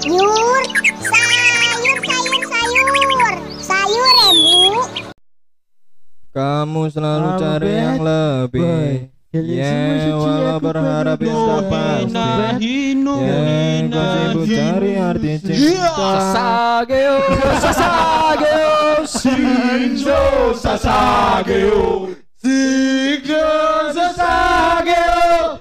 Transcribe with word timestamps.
Sayur, 0.00 0.64
sayur, 1.04 1.98
sayur, 2.08 2.44
sayur. 2.48 3.34
Sayur 3.60 4.12
ya, 4.16 4.28
Bu. 4.32 4.80
Kamu 6.32 6.88
selalu 6.88 7.28
Kamu 7.28 7.40
cari 7.44 7.68
bad 7.68 7.76
yang 7.84 8.00
lebih. 8.00 9.12
Ya, 9.28 9.76
suci, 9.76 10.10
walau 10.16 10.56
berharap 10.56 11.20
bisa 11.20 11.56
pasti. 11.68 12.16
Ya, 12.16 13.44
kau 13.92 14.08
sibuk 14.08 14.46
cari 14.48 14.92
arti 14.96 15.32
cinta. 15.36 15.92
Sasageo, 15.92 17.20
Sasageo, 17.60 19.04
Shinzo 19.04 20.22
Sasageo, 20.56 22.08
Shinzo 22.40 23.44
Sasageo. 23.92 25.60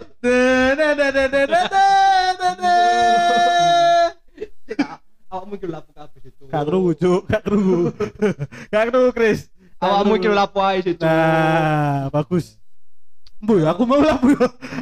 Awakmu 5.49 5.57
iki 5.57 5.67
lapo 5.73 5.89
kabeh 5.97 6.21
itu. 6.21 6.43
Gak 6.45 6.63
kru, 6.69 6.81
Cuk, 6.93 7.21
gak 7.25 7.41
kru. 7.41 7.89
Gak 8.69 8.83
kru, 8.93 9.01
Chris. 9.17 9.39
Gak 9.81 9.81
Awakmu 9.81 10.13
iki 10.21 10.29
lapo 10.29 10.59
ae 10.61 10.77
situ. 10.85 11.01
Nah, 11.01 12.13
bagus. 12.13 12.61
Bu, 13.41 13.57
aku 13.65 13.87
mau 13.89 13.97
Bu. 13.97 14.35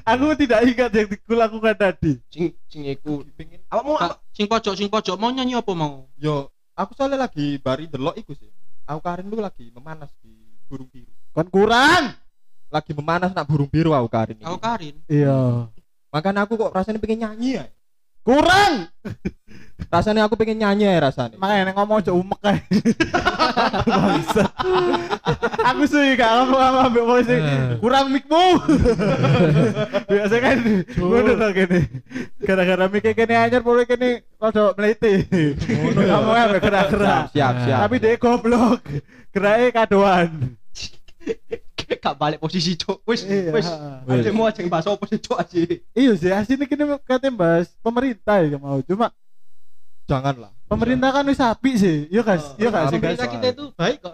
Aku 0.03 0.25
tidak 0.35 0.65
ingat 0.67 0.91
yang 0.91 1.07
kulakukan 1.23 1.77
tadi. 1.77 2.19
Sing 2.27 2.51
sing 2.67 2.83
iku. 2.83 3.23
Awakmu 3.71 3.95
apa- 3.95 4.19
sing 4.35 4.49
pojok 4.49 4.73
sing 4.75 4.91
pojok 4.91 5.15
mau 5.15 5.31
nyanyi 5.31 5.55
apa 5.55 5.71
mau? 5.71 6.09
Yo, 6.19 6.51
aku 6.75 6.91
soalnya 6.97 7.29
lagi 7.29 7.55
bari 7.63 7.87
delok 7.87 8.19
iku 8.19 8.35
sih. 8.35 8.51
Aku 8.83 8.99
Karin 8.99 9.31
tuh 9.31 9.39
lagi 9.39 9.71
memanas 9.71 10.11
di 10.19 10.33
burung 10.67 10.89
biru. 10.91 11.13
Kan 11.31 11.47
kurang. 11.47 12.03
Lagi 12.67 12.91
memanas 12.91 13.31
nak 13.31 13.47
burung 13.47 13.71
biru 13.71 13.95
aku 13.95 14.09
Karin. 14.11 14.35
ini. 14.41 14.43
Aku 14.43 14.59
Karin. 14.59 14.95
Iya. 15.07 15.71
Makanya 16.11 16.43
aku 16.43 16.59
kok 16.59 16.73
rasanya 16.75 16.99
pengen 16.99 17.23
nyanyi 17.23 17.61
ya. 17.61 17.65
Kurang. 18.27 18.91
Rasanya 19.87 20.27
aku 20.27 20.35
pengen 20.35 20.59
nyanyi 20.59 20.83
ya 20.83 20.99
rasanya. 20.99 21.39
Makanya 21.39 21.71
ngomong 21.71 22.03
aja 22.03 22.11
umek 22.11 22.39
kae. 22.43 22.59
Bangsat. 23.87 24.51
aku 25.63 25.83
sih 25.87 26.19
gak 26.19 26.31
ngomong 26.43 26.59
sama 26.59 26.79
ambek 26.91 27.07
polisi. 27.07 27.35
Kurang 27.79 28.11
mikmu. 28.11 28.45
Biasa 30.11 30.35
kan 30.43 30.57
ngono 30.99 31.31
to 31.39 31.47
kene. 31.55 31.79
Gara-gara 32.43 32.85
mikir 32.91 33.15
kene 33.15 33.33
anyar 33.39 33.63
boleh 33.63 33.87
rada 33.87 34.75
mlete. 34.75 35.23
Ngono 35.63 36.01
ngomong 36.03 36.35
ambek 36.35 36.61
gerak-gerak. 36.67 37.31
Siap, 37.31 37.53
siap. 37.63 37.79
Tapi 37.87 37.95
dia 38.03 38.19
goblok. 38.19 38.83
Gerake 39.31 39.71
kadoan. 39.71 40.59
Gak 42.07 42.15
balik 42.15 42.39
posisi 42.39 42.79
cuk. 42.79 43.03
Wis 43.03 43.27
Iya. 43.27 43.51
wis. 43.51 43.67
Ada 44.07 44.31
mau 44.31 44.47
aja 44.47 44.63
bahas 44.65 44.87
apa 44.87 45.03
sih 45.05 45.19
cuk 45.19 45.35
aja. 45.35 45.59
Iya 45.91 46.11
sih, 46.15 46.31
aslinya 46.31 46.63
kini 46.63 46.83
katanya 47.03 47.35
bahas 47.35 47.67
pemerintah 47.83 48.39
ya 48.39 48.55
mau. 48.55 48.79
Cuma 48.79 49.11
Janganlah. 50.07 50.55
pemerintah 50.71 51.11
kan 51.11 51.27
wis 51.27 51.43
api 51.43 51.71
sih. 51.75 51.97
Iya 52.07 52.23
guys, 52.23 52.45
iya 52.55 52.71
gak 52.71 52.83
sih 52.87 52.99
guys. 53.03 53.19
Pemerintah 53.19 53.27
kita 53.27 53.47
itu 53.51 53.65
baik 53.75 53.97
kok. 53.99 54.13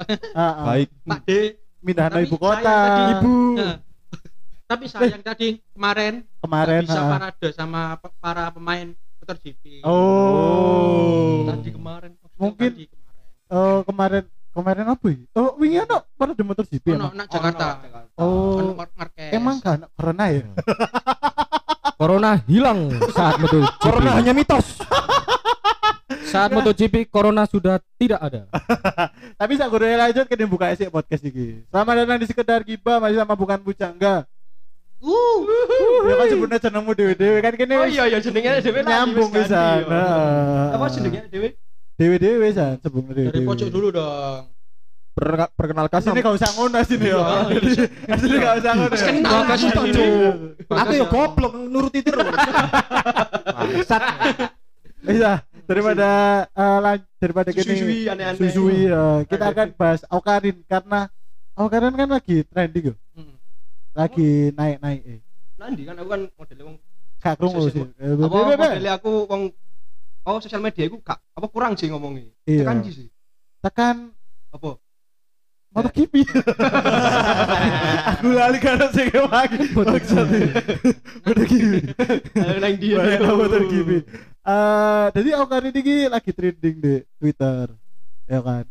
Baik. 0.66 0.88
Pak 1.06 1.20
D. 1.22 1.30
Mindah 1.84 2.08
Tapi 2.10 2.24
ibu 2.26 2.36
kota. 2.40 2.78
Ibu. 3.20 3.34
Tapi 4.72 4.84
sayang 4.90 5.22
tadi 5.22 5.60
kemarin 5.76 6.24
Kemarin 6.42 6.82
bisa 6.88 7.02
parade 7.06 7.48
sama 7.54 8.00
para 8.18 8.50
pemain 8.50 8.90
MotoGP. 9.22 9.84
Oh. 9.86 11.46
Tadi 11.46 11.70
kemarin. 11.70 12.12
Mungkin 12.42 12.72
tadi 12.74 12.86
kemarin. 12.90 13.26
Oh, 13.54 13.80
kemarin 13.86 14.24
kemarin 14.54 14.86
apa 14.86 15.06
ya? 15.10 15.20
Oh, 15.36 15.58
wingi 15.58 15.82
ono 15.82 15.98
pada 16.14 16.32
di 16.38 16.44
motor 16.46 16.66
GP 16.70 16.94
Ono 16.96 17.10
nak 17.12 17.28
Jakarta. 17.28 17.82
Oh. 18.22 18.78
Emang 19.34 19.58
kan 19.60 19.90
karena 19.98 20.26
ya. 20.30 20.46
Corona 21.98 22.36
hilang 22.50 22.92
saat 23.16 23.40
MotoGP. 23.40 23.80
Corona 23.80 24.12
hanya 24.20 24.34
mitos. 24.36 24.82
Saat 26.30 26.50
MotoGP 26.52 27.08
Corona 27.08 27.46
sudah 27.46 27.78
tidak 27.96 28.20
ada. 28.20 28.50
Tapi 29.40 29.54
saya 29.56 29.70
udah 29.70 30.10
lanjut 30.10 30.26
ke 30.26 30.36
buka 30.44 30.74
esik 30.74 30.90
podcast 30.92 31.24
iki. 31.24 31.64
Selamat 31.70 32.04
datang 32.04 32.18
di 32.20 32.28
sekedar 32.28 32.60
gibah 32.66 32.98
masih 33.00 33.22
sama 33.22 33.38
bukan 33.38 33.62
bujangga. 33.62 34.26
Uh. 35.04 35.40
Ya 36.08 36.14
kan 36.16 36.28
sebenarnya 36.32 36.64
jenengmu 36.64 36.92
dewe-dewe 36.96 37.40
kan 37.44 37.54
kene 37.60 37.76
Oh 37.76 37.88
iya 37.88 38.08
iya 38.08 38.20
jenenge 38.24 38.50
lali, 38.60 38.84
nyambung 38.88 39.30
bisa. 39.32 39.84
Nah. 39.88 40.76
Apa 40.76 40.88
jenenge 40.92 41.28
dhewe? 42.04 42.16
Dewe-dewe 42.20 42.48
san 42.52 42.76
sebelum 42.84 43.06
dewe. 43.16 43.32
Dari 43.32 43.42
pojok 43.48 43.70
dulu 43.72 43.88
dong. 43.90 44.44
Per- 45.14 45.54
perkenalkan 45.54 46.02
Sini 46.02 46.26
gak 46.26 46.36
usah 46.36 46.50
ngono 46.58 46.82
sini 46.82 47.08
yo. 47.14 47.22
Iya. 47.22 48.18
Sini 48.18 48.36
gak 48.42 48.54
usah 48.60 48.72
ngono. 48.74 48.96
Kenal 48.98 49.42
ini. 49.46 49.94
Cuk. 49.94 50.34
Aku 50.74 50.92
ya 50.98 51.06
goblok 51.06 51.54
nuruti 51.70 52.00
terus. 52.02 52.26
Bangsat. 53.46 54.04
Bisa 55.04 55.32
daripada 55.64 56.10
eh, 56.50 56.80
lan- 56.82 57.08
daripada 57.22 57.50
gini 57.56 57.64
Susui 57.76 58.00
aneh-aneh. 58.10 58.40
susui 58.40 58.80
eh, 58.90 59.20
kita 59.32 59.46
akan 59.54 59.68
bahas 59.80 60.02
Aukarin 60.12 60.60
karena 60.68 61.08
Aukarin 61.56 61.94
kan 61.94 62.10
lagi 62.10 62.42
trending 62.50 62.92
yo. 62.92 62.96
Hmm. 63.14 63.36
Lagi 63.94 64.50
naik-naik 64.58 65.02
eh. 65.06 65.20
Nanti 65.62 65.86
kan 65.86 65.96
aku 66.02 66.10
kan 66.10 66.22
modelnya 66.34 66.64
wong 66.68 66.78
Gak 67.22 67.36
krungu 67.40 67.70
sih. 67.70 67.86
Apa 68.02 68.38
modelnya 68.58 68.98
aku 68.98 69.30
wong 69.30 69.42
oh 70.24 70.38
sosial 70.40 70.60
media 70.60 70.88
aku 70.88 71.00
gak 71.00 71.20
apa 71.20 71.48
kurang 71.48 71.74
sih 71.76 71.88
ngomongnya. 71.88 72.32
Iya. 72.44 72.64
Tekan 72.64 72.78
sih. 72.86 73.08
Tekan 73.60 73.98
Apa? 74.50 74.78
motor 75.74 75.90
kipi. 75.90 76.22
Aku 78.14 78.30
lali 78.30 78.62
karena 78.62 78.88
sing 78.94 79.10
lagi. 79.10 79.74
Motor 79.74 79.98
kipi. 81.50 81.80
Eh, 82.38 82.58
Nang 82.62 82.76
dia. 82.78 82.98
Motor 83.26 83.62
kipi. 83.66 83.98
Eh, 84.44 85.06
jadi 85.12 85.30
Aukarin 85.40 85.74
ini 85.74 86.06
lagi 86.06 86.30
trending 86.30 86.76
di 86.78 86.94
Twitter. 87.18 87.74
Ya 88.28 88.40
kan. 88.40 88.66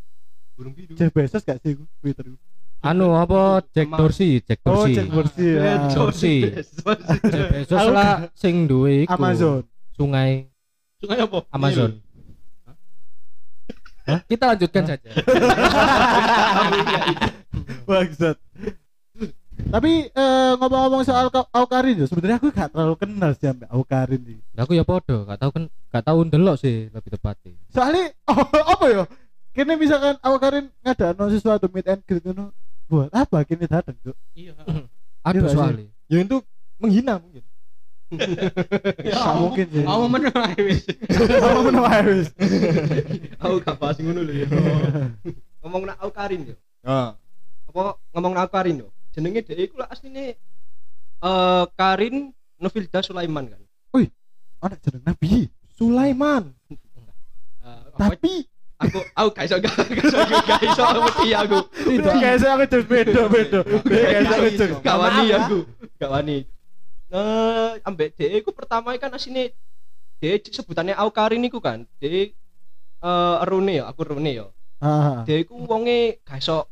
Burung 0.53 0.71
biru. 0.71 0.93
Jeff 0.93 1.11
Bezos 1.11 1.41
gak 1.41 1.59
sih 1.59 1.75
gua, 1.75 1.87
Twitter? 1.99 2.29
gua? 2.29 2.39
Anu 2.83 3.15
apa 3.15 3.63
Jack 3.71 3.87
Emang- 3.89 3.99
Dorsey, 3.99 4.39
Jack 4.39 4.59
Oh, 4.63 4.83
Dorsey. 4.85 4.93
Jack 4.93 5.07
Dorsey. 5.09 5.47
ya. 5.49 5.59
Eh, 5.63 5.77
Dorsey. 5.91 6.37
Bezos. 6.51 6.99
Jeff 7.25 7.47
Bezos 7.51 7.79
Aku 7.79 7.89
lah 7.91 8.11
sing 8.31 8.55
duwe 8.63 9.03
iku. 9.03 9.11
Amazon. 9.17 9.63
Sungai 9.93 10.47
Sungai 11.03 11.19
apa? 11.19 11.39
Amazon. 11.51 11.99
Hah? 14.03 14.19
Kita 14.23 14.55
lanjutkan 14.55 14.83
saja. 14.87 15.09
Bangsat. 17.87 18.37
Tapi 19.53 20.07
eh, 20.07 20.51
ngomong-ngomong 20.57 21.03
soal 21.03 21.27
Ka- 21.27 21.47
Aukarin 21.51 21.99
ya, 21.99 22.05
sebenarnya 22.07 22.39
aku 22.39 22.47
gak 22.49 22.71
terlalu 22.71 22.95
kenal 22.95 23.31
sih 23.33 23.45
sampai 23.45 23.67
Aukarin 23.67 24.21
ini. 24.23 24.39
Nah, 24.51 24.63
aku 24.63 24.73
ya 24.73 24.81
podo, 24.81 25.23
gak 25.23 25.39
tahu 25.39 25.49
kan 25.51 25.63
gak 25.87 26.03
tahu 26.03 26.17
ndelok 26.25 26.55
sih 26.57 26.87
lebih 26.87 27.09
tepatnya. 27.11 27.51
Soalnya 27.69 28.11
oh, 28.31 28.43
apa 28.43 28.85
ya? 28.87 29.03
Kini 29.53 29.73
misalkan 29.75 30.15
Aukarin 30.19 30.65
ngadano 30.81 31.23
sesuatu 31.29 31.67
meet 31.69 31.85
and 31.85 32.01
greet 32.03 32.23
itu 32.23 32.31
buat 32.87 33.11
apa 33.11 33.43
kini 33.43 33.67
datang 33.67 33.95
tuh? 33.99 34.15
Iya. 34.33 34.55
Aduh 35.21 35.41
Iya, 35.41 35.47
sih. 35.47 35.55
soalnya. 35.55 35.87
Ya 36.07 36.17
itu 36.19 36.37
menghina 36.75 37.19
mungkin. 37.19 37.43
Gak 38.17 39.33
mungkin 39.39 39.65
sih. 39.69 39.85
Aku 39.85 40.05
menang 40.09 40.37
ae 40.37 40.59
wis. 40.63 40.81
Kamu 41.09 41.61
menawar 41.69 42.05
wis. 42.07 42.29
Aku 43.39 43.55
gak 43.63 43.77
bahas 43.79 43.97
ngono 43.99 44.21
lho 44.21 44.33
ya. 44.33 44.47
Ngomong 45.63 45.83
nak 45.87 45.97
Aukarin 46.03 46.51
yo. 46.51 46.55
Nah, 46.83 47.15
Apa 47.71 47.95
ngomong 48.11 48.35
nak 48.35 48.51
Aukarin 48.51 48.83
yo? 48.83 48.91
Jenenge 49.15 49.45
dhek 49.45 49.71
iku 49.71 49.79
lah 49.79 49.87
asline 49.87 50.19
eh 50.19 50.33
Karin 51.79 52.35
Novilda 52.59 52.99
Sulaiman 52.99 53.47
kan. 53.47 53.61
Anak 54.63 54.79
jeneng 54.79 55.03
Nabi. 55.03 55.51
Sulaiman. 55.75 56.55
Eh, 56.71 56.77
Tapi 57.99 58.47
aku 58.79 58.99
aku 59.15 59.29
gak 59.35 59.45
iso 59.47 59.55
gak 59.59 59.75
iso 59.91 60.17
gak 60.23 60.61
iso 60.63 60.83
mesti 61.03 61.29
aku. 61.35 61.59
tidak 61.87 62.13
kayak 62.19 62.37
saya 62.39 62.51
aku 62.55 62.65
terus 62.71 62.87
beda 62.87 63.21
beda. 63.27 63.59
Kayak 63.83 64.21
saya 64.31 64.47
aku. 64.47 64.75
Gak 64.79 64.97
wani 64.99 65.25
aku. 65.35 65.57
Gak 65.99 66.11
wani. 66.11 66.37
Eh 67.13 67.71
ambek 67.85 68.17
dhek 68.17 68.41
iku 68.41 68.49
pertama 68.49 68.97
kan 68.97 69.13
asine 69.13 69.53
dhek 70.17 70.49
sebutannya 70.49 70.97
Aukarin 70.97 71.45
iku 71.45 71.61
kan. 71.61 71.85
Dhek 72.01 72.33
eh 73.03 73.37
Rune 73.45 73.73
ya, 73.77 73.85
aku 73.85 74.01
Rune 74.01 74.31
ya. 74.33 74.47
Ah. 74.81 75.21
Dia 75.23 75.37
iku 75.45 75.61
wonge 75.63 76.17
gak 76.25 76.41
iso 76.41 76.65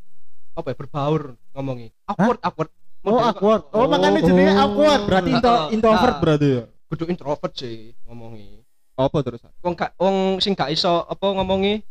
apa 0.57 0.73
ya 0.73 0.75
berbaur 0.81 1.37
ngomongi. 1.53 1.93
Awkward, 2.09 2.41
awkward. 2.41 2.71
Oh 3.05 3.21
awkward. 3.21 3.63
Oh 3.71 3.85
makanya 3.85 4.19
jenenge 4.25 4.51
Oh. 4.57 4.61
awkward. 4.65 5.01
Berarti 5.05 5.29
Heeh. 5.29 5.39
into, 5.39 5.53
introvert 5.77 6.17
berarti 6.17 6.49
ya. 6.57 6.63
kudu 6.91 7.07
introvert 7.07 7.53
sih 7.55 7.95
ngomongi. 8.03 8.65
Apa 8.99 9.23
terus? 9.23 9.39
Wong 9.63 9.77
gak 9.77 9.93
wong 9.95 10.41
sing 10.43 10.57
gak 10.57 10.73
iso 10.73 11.05
apa 11.05 11.23
ngomongi 11.23 11.85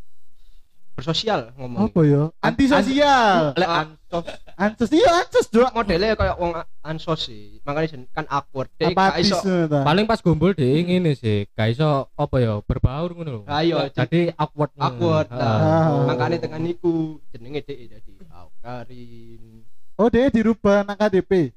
bersosial 0.91 1.55
ngomongi. 1.55 1.87
Apa 1.89 2.01
ya? 2.03 2.23
Antisosial. 2.43 3.41
Lek 3.57 3.69
Ah. 3.69 3.81
ansos 3.87 4.25
Ansos 4.61 4.89
iya 4.93 5.09
ansos 5.23 5.47
dok. 5.49 5.71
modelnya 5.73 6.13
kayak 6.13 6.37
wong 6.37 6.51
ansos 6.83 7.25
sih. 7.25 7.57
Makanya 7.65 8.05
kan 8.13 8.25
awkward. 8.29 8.69
Apatis 8.77 9.31
iso. 9.31 9.39
ta. 9.65 9.81
Paling 9.81 10.05
pas 10.05 10.21
gombol 10.21 10.53
deh 10.53 10.83
ngene 10.85 11.17
sih, 11.17 11.49
gak 11.57 11.73
iso 11.73 12.11
apa 12.13 12.35
ya 12.37 12.61
berbaur 12.61 13.15
ngono 13.15 13.29
lho. 13.31 13.41
Ayo 13.49 13.81
Jadi 13.89 14.29
awkward. 14.37 14.71
awkward. 14.77 15.27
Heeh. 15.31 15.41
Ah. 15.41 15.57
Nah, 15.57 16.13
makanya 16.13 16.37
dengan 16.45 16.61
niku 16.61 17.17
jenenge 17.33 17.65
dhek 17.65 17.79
jadi 17.97 18.11
Aukarin. 18.29 19.65
Oh 19.97 20.07
dia 20.11 20.29
dirubah 20.29 20.85
nang 20.85 20.97
KTP. 20.97 21.55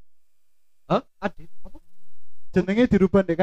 Hah? 0.88 1.02
Adit 1.20 1.48
apa? 1.64 1.78
Jenenge 2.54 2.84
dirubah 2.88 3.20
di. 3.24 3.36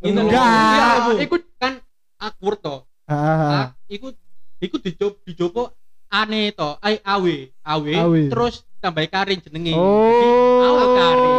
Ngene 0.00 0.16
lho. 0.16 0.28
Enggak. 0.32 0.48
Iya, 0.48 0.88
iku 1.28 1.36
kan 1.60 1.72
awkward 2.16 2.60
to. 2.64 2.76
Ah, 3.04 3.12
ah, 3.12 3.26
ah. 3.26 3.50
Ah, 3.52 3.66
iku 3.90 4.14
iku 4.60 4.76
dicoba 4.78 5.16
dicoba 5.24 5.62
ane 6.10 6.50
to, 6.52 6.76
ai 6.82 6.98
awe, 7.00 7.34
awe, 7.64 7.92
Awe. 8.02 8.20
terus 8.28 8.66
tambah 8.82 9.06
karin 9.06 9.38
jenenge. 9.40 9.72
Oh. 9.78 10.60
Awe 10.66 10.84
karin. 10.98 11.32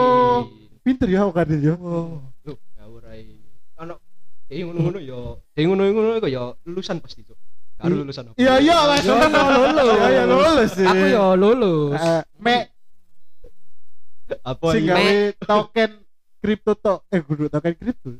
Pinter 0.81 1.07
ya 1.11 1.27
aku 1.27 1.31
Karin 1.35 1.59
ya. 1.61 1.75
Loh, 1.77 2.23
ngawur 2.79 3.03
ae. 3.11 3.35
Ono 3.77 3.99
dhewe 4.47 4.61
ngono-ngono 4.67 4.99
ya, 5.03 5.19
dhewe 5.53 5.65
ngono-ngono 5.69 6.17
kok 6.19 6.31
ya 6.31 6.43
lulusan 6.65 6.97
pasti, 7.03 7.21
Cuk. 7.21 7.35
Karo 7.77 7.93
lulusan 7.97 8.29
apa? 8.31 8.37
Iya 8.37 8.53
iya 8.61 8.77
Mas 8.85 9.05
kan 9.05 9.31
lulus. 9.33 9.89
Iya 9.91 10.07
iya 10.13 10.23
lulus 10.29 10.69
sih. 10.77 10.85
Aku 10.87 11.05
yo 11.09 11.25
lulus. 11.35 11.97
Eh, 11.97 12.21
Mek 12.37 12.63
Apa 14.41 14.65
sing 14.71 14.87
iki? 14.87 14.91
gawe 14.93 15.11
token 15.43 15.91
kripto 16.39 16.71
to 16.79 16.93
eh 17.11 17.19
kudu 17.19 17.51
token 17.51 17.73
kripto. 17.75 18.15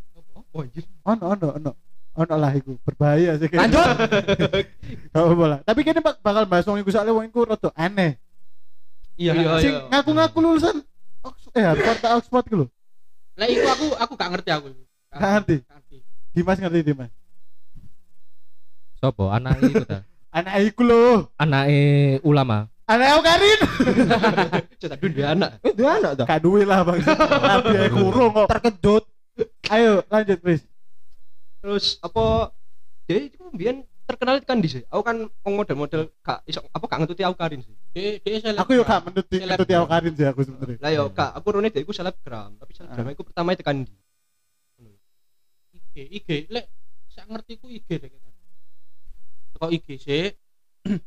Oh 0.51 0.59
anjir. 0.59 0.83
Ono 1.07 1.23
ono 1.31 1.47
ono. 1.55 1.71
Ono 2.11 2.35
lah 2.35 2.51
iku 2.51 2.75
berbahaya 2.83 3.39
sih. 3.39 3.47
Lanjut. 3.47 3.79
Gak 5.15 5.23
apa 5.23 5.45
lah. 5.47 5.59
Tapi 5.63 5.79
bak- 6.03 6.19
bakal 6.19 6.43
bahas 6.43 6.67
wong 6.67 6.83
iku 6.83 6.91
soalnya 6.91 7.15
wong 7.15 7.31
iku 7.31 7.47
rada 7.47 7.71
aneh. 7.71 8.19
Iya 9.15 9.31
iya. 9.31 9.49
Sing 9.63 9.73
ngaku-ngaku 9.87 10.37
lulusan 10.43 10.75
Oxford 11.23 11.53
eh 11.55 11.63
Harvard 11.63 11.99
atau 12.03 12.19
Oxford 12.19 12.45
ku 12.51 12.55
lho. 12.59 12.67
Lah 13.39 13.47
iku 13.47 13.63
aku 13.63 13.85
aku 13.95 14.13
gak 14.19 14.29
ngerti 14.35 14.49
aku. 14.51 14.65
iku. 14.75 14.83
Gak 15.15 15.31
ngerti. 15.39 15.55
Dimas 16.35 16.57
ngerti 16.59 16.79
Dimas. 16.83 17.11
Sopo? 18.99 19.31
Anak 19.31 19.63
itu 19.63 19.83
ta. 19.87 20.03
Anak 20.37 20.53
iku 20.67 20.83
lho. 20.83 21.31
Anake 21.39 22.19
ulama. 22.27 22.67
Anak 22.91 23.07
aku 23.15 23.21
Karin. 23.23 23.59
Cetak 24.83 24.99
duwe 24.99 25.23
anak. 25.23 25.63
Eh, 25.63 25.71
dia 25.71 25.95
anak 25.95 26.11
dah. 26.19 26.25
Gak 26.27 26.43
duwe 26.43 26.67
lah 26.67 26.83
Bang. 26.83 26.99
Tapi 27.07 27.87
kurung 27.87 28.35
kok. 28.35 28.47
Terkejut. 28.51 29.03
Ayo 29.71 30.03
lanjut 30.11 30.37
please. 30.43 30.67
Terus 31.61 31.85
apa 31.99 32.51
dia 33.05 33.17
itu 33.23 33.37
mbiyen 33.47 33.77
terkenal 34.03 34.41
kan 34.41 34.57
di 34.57 34.67
sini. 34.67 34.83
Aku 34.87 35.01
kan 35.01 35.15
wong 35.23 35.53
model-model 35.55 36.09
gak 36.19 36.41
iso 36.43 36.59
apa 36.65 36.83
gak 36.83 36.99
ngetuti 36.99 37.21
aku 37.21 37.35
Karin 37.35 37.61
sih. 37.61 37.75
Dia 37.91 38.17
dia 38.17 38.37
seleb. 38.39 38.59
Aku 38.59 38.73
yo 38.73 38.83
gak 38.83 39.01
menuti 39.03 39.35
Seleb. 39.37 39.55
menuti 39.55 39.73
aku 39.73 39.87
Karin 39.87 40.13
sih 40.13 40.25
aku 40.25 40.41
sebenarnya. 40.41 40.77
Lah 40.77 40.91
yo 40.91 41.03
gak 41.09 41.31
aku 41.31 41.47
rene 41.51 41.69
dhek 41.69 41.81
iku 41.81 41.91
selebgram, 41.91 42.51
tapi 42.55 42.71
selebgram 42.71 43.05
Ah. 43.05 43.13
iku 43.13 43.23
pertama 43.23 43.53
tekan 43.53 43.77
di. 43.81 43.93
IG, 45.71 45.95
IG, 46.17 46.29
lek 46.47 46.65
sak 47.07 47.25
ngerti 47.25 47.53
ku 47.55 47.67
IG 47.67 47.87
deh. 47.89 48.09
Teko 49.51 49.67
IG 49.69 49.87
sih. 49.97 50.25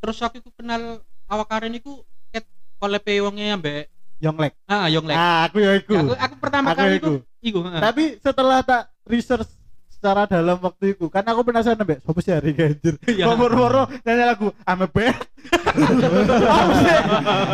Terus 0.00 0.18
aku 0.18 0.42
kenal 0.52 0.98
awak 1.26 1.46
Karin 1.48 1.74
iku 1.74 2.02
ket 2.28 2.46
kolepe 2.76 3.12
wonge 3.20 3.44
ambek 3.46 3.86
Yonglek. 4.18 4.54
ah 4.64 4.86
Yonglek. 4.86 5.14
Ah, 5.14 5.46
aku 5.46 5.58
ya 5.58 5.74
iku. 5.76 5.94
aku, 5.96 6.14
aku 6.16 6.34
pertama 6.38 6.70
Aku 6.70 6.78
kali 6.80 6.94
iku. 6.96 7.10
iku 7.10 7.18
iku, 7.44 7.58
heeh. 7.66 7.80
Tapi 7.80 8.02
setelah 8.18 8.62
tak 8.62 8.82
research 9.04 9.50
secara 10.02 10.26
dalam 10.26 10.58
waktu 10.58 10.98
itu 10.98 11.06
kan 11.06 11.22
aku 11.22 11.46
penasaran 11.46 11.78
mbak 11.78 12.02
siapa 12.02 12.18
sih 12.18 12.34
hari 12.34 12.50
ganjir 12.50 12.98
Iya. 13.06 13.30
kok 13.30 13.38
moro-moro 13.38 13.86
nyanyi 14.02 14.24
lagu 14.26 14.50
I'm 14.66 14.82
a 14.82 14.88
bad 14.90 15.14
Apa 16.42 16.72
sih? 16.74 16.98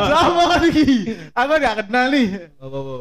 sama 0.09 0.43
kan 0.49 0.63
iki 0.65 0.87
aku 1.31 1.53
gak 1.55 1.77
kenal 1.85 2.07
nih. 2.09 2.27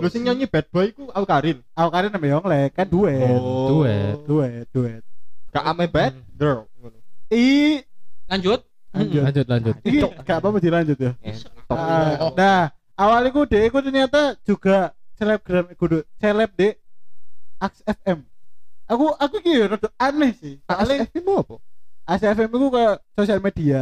Lu 0.04 0.08
sing 0.08 0.22
nyanyi 0.22 0.46
bad 0.46 0.68
boy 0.68 0.92
ku 0.92 1.08
aku 1.08 1.24
Karin. 1.24 1.64
aku 1.72 1.90
Karin 1.90 2.12
sama 2.12 2.28
Yonglek 2.28 2.76
kan 2.76 2.86
duet 2.86 3.40
Oh. 3.40 3.72
Duet. 3.72 4.20
duet 4.28 4.66
duet 4.70 5.02
Gak 5.50 5.64
ame 5.66 5.88
bad 5.88 6.12
girl. 6.36 6.68
I 7.32 7.80
Lanjut. 8.28 8.68
lanjut 8.92 9.22
Lanjut 9.24 9.46
lanjut. 9.48 9.76
Iki 9.82 9.98
gak 10.22 10.38
apa-apa 10.38 10.58
dilanjut 10.60 10.98
ya 10.98 11.12
Entok. 11.20 11.72
Ah, 11.72 12.32
nah 12.36 12.62
awalnya 12.94 13.32
ku 13.32 13.44
deh 13.44 13.64
ku 13.68 13.80
ternyata 13.80 14.36
juga 14.42 14.92
selebgram 15.16 15.72
kudu 15.74 16.04
seleb 16.18 16.52
deh 16.54 16.76
Aks 17.58 17.80
FM 17.88 18.28
aku 18.88 19.06
aku 19.14 19.36
kira 19.40 19.66
rada 19.70 19.90
aneh 19.98 20.32
sih 20.34 20.58
soalnya 20.64 21.04
ASF 21.04 21.16
mau 21.22 21.40
apa? 21.40 21.56
ACFM 22.08 22.50
itu 22.50 22.68
ke 22.70 22.84
sosial 23.14 23.40
media 23.40 23.82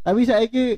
tapi 0.00 0.20
saya 0.22 0.42
ini 0.42 0.76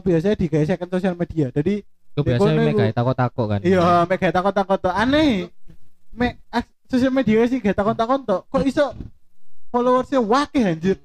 biasanya 0.00 0.34
digeserkan 0.34 0.88
sosial 0.88 1.14
media 1.14 1.48
jadi 1.50 1.84
Itu 2.12 2.20
biasanya 2.20 2.58
mek 2.58 2.74
gawe 2.74 2.92
takok-takok 2.92 3.46
kan. 3.46 3.60
iya 3.62 4.04
mek 4.04 4.18
gak 4.18 4.34
takon-takon 4.34 4.78
tok 4.80 4.94
aneh 4.94 5.48
mek 6.10 6.40
sosial 6.86 7.08
media 7.10 7.40
sih 7.46 7.60
takon-takon 7.72 8.20
tok 8.22 8.40
kok 8.46 8.60
iso 8.62 8.92
followersnya 9.68 10.20
wakil 10.20 10.64
anjir 10.66 10.96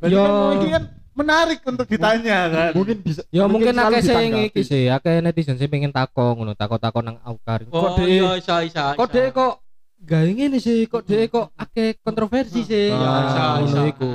Yo. 0.00 0.18
kan 0.18 0.30
ini 0.56 0.66
kan 0.72 0.84
menarik 1.14 1.62
untuk 1.62 1.86
ditanya 1.86 2.38
kan 2.46 2.70
Mungkin 2.74 2.96
bisa. 2.98 3.22
Ya 3.28 3.46
mungkin 3.46 3.70
selalu 3.70 3.90
akeh 3.92 4.02
sing 4.04 4.30
iki 4.44 4.60
sih, 4.62 4.86
akeh 4.86 5.18
netizen 5.18 5.54
sing 5.54 5.66
pengen 5.66 5.90
takok 5.90 6.34
ngono, 6.34 6.54
takok-takok 6.54 7.02
nang 7.02 7.18
Aukarin. 7.20 7.66
Kok 7.66 7.74
Oh, 7.76 7.94
dhek 7.96 8.06
iya 8.08 8.30
isa 8.34 8.56
isa. 8.62 8.94
kok 8.94 9.06
dhek 9.08 9.30
kok 9.30 9.58
gawe 9.98 10.30
ngene 10.30 10.58
sih, 10.58 10.86
kok 10.86 11.02
dhek 11.04 11.30
kok 11.30 11.50
akeh 11.54 11.98
kontroversi 12.00 12.62
sih. 12.62 12.90
Ah, 12.90 12.98
Ya, 12.98 13.10
isa, 13.26 13.42
ngono 13.58 13.66
isa. 13.66 13.82
iku. 13.90 14.10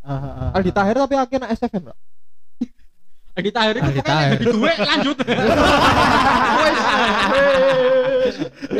Ah, 0.00 0.12
ah, 0.12 0.32
ah. 0.48 0.56
Aldi 0.56 0.70
Tahir 0.72 0.96
tapi 0.96 1.14
akhirnya 1.18 1.48
SFM 1.52 1.84
lah. 1.92 1.96
Di 3.40 3.48
tahir 3.48 3.74
iku 3.78 3.88
Aldi 3.88 4.00
pokoknya 4.00 4.20
Tahir. 4.20 4.36
di 4.36 4.44
duwe 4.52 4.72
lanjut. 4.76 5.16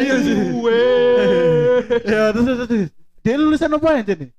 iya 0.00 0.15
sih 0.21 0.37
ya 2.06 2.23
terus 2.33 2.44
terus 2.47 2.59
terus 2.69 2.88
dia 3.21 3.35
lulusan 3.37 3.73
apa 3.73 3.88
nih 4.00 4.31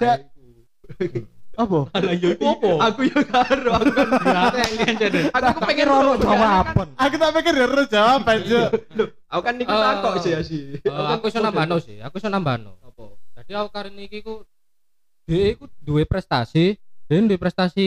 Cak, 0.00 0.18
apa 1.60 1.80
Lah 1.92 2.14
yo 2.14 2.28
iku 2.30 2.44
opo? 2.48 2.70
Aku 2.80 3.00
yo 3.02 3.20
karo 3.22 3.70
aku 3.70 3.92
kan 3.92 4.08
aku 5.46 5.60
pengen 5.62 5.86
Roro 5.86 6.12
jawaban. 6.16 6.88
aku 6.94 7.14
tak 7.14 7.30
pikir 7.34 7.52
dia 7.52 7.64
harus 7.64 7.86
jawab 7.86 8.22
aja 8.24 8.60
Aku 9.26 9.42
kan 9.42 9.54
niku 9.54 9.68
Eh, 9.68 9.78
takok 9.78 10.14
sih 10.18 10.30
ya 10.30 10.40
sih. 10.40 10.62
Eh, 10.76 10.88
aku 11.10 11.26
iso 11.26 11.38
nambahno 11.38 11.76
sih, 11.78 11.98
aku 11.98 12.16
iso 12.16 12.26
nambahno. 12.26 12.74
Apa? 12.80 13.14
Jadi 13.36 13.52
Aukarin 13.54 13.94
iki 13.98 14.20
ku 14.20 14.42
dia 15.22 15.52
iku 15.52 15.70
duwe 15.76 16.02
prestasi, 16.02 16.74
dia 17.04 17.18
duwe 17.20 17.36
prestasi 17.36 17.86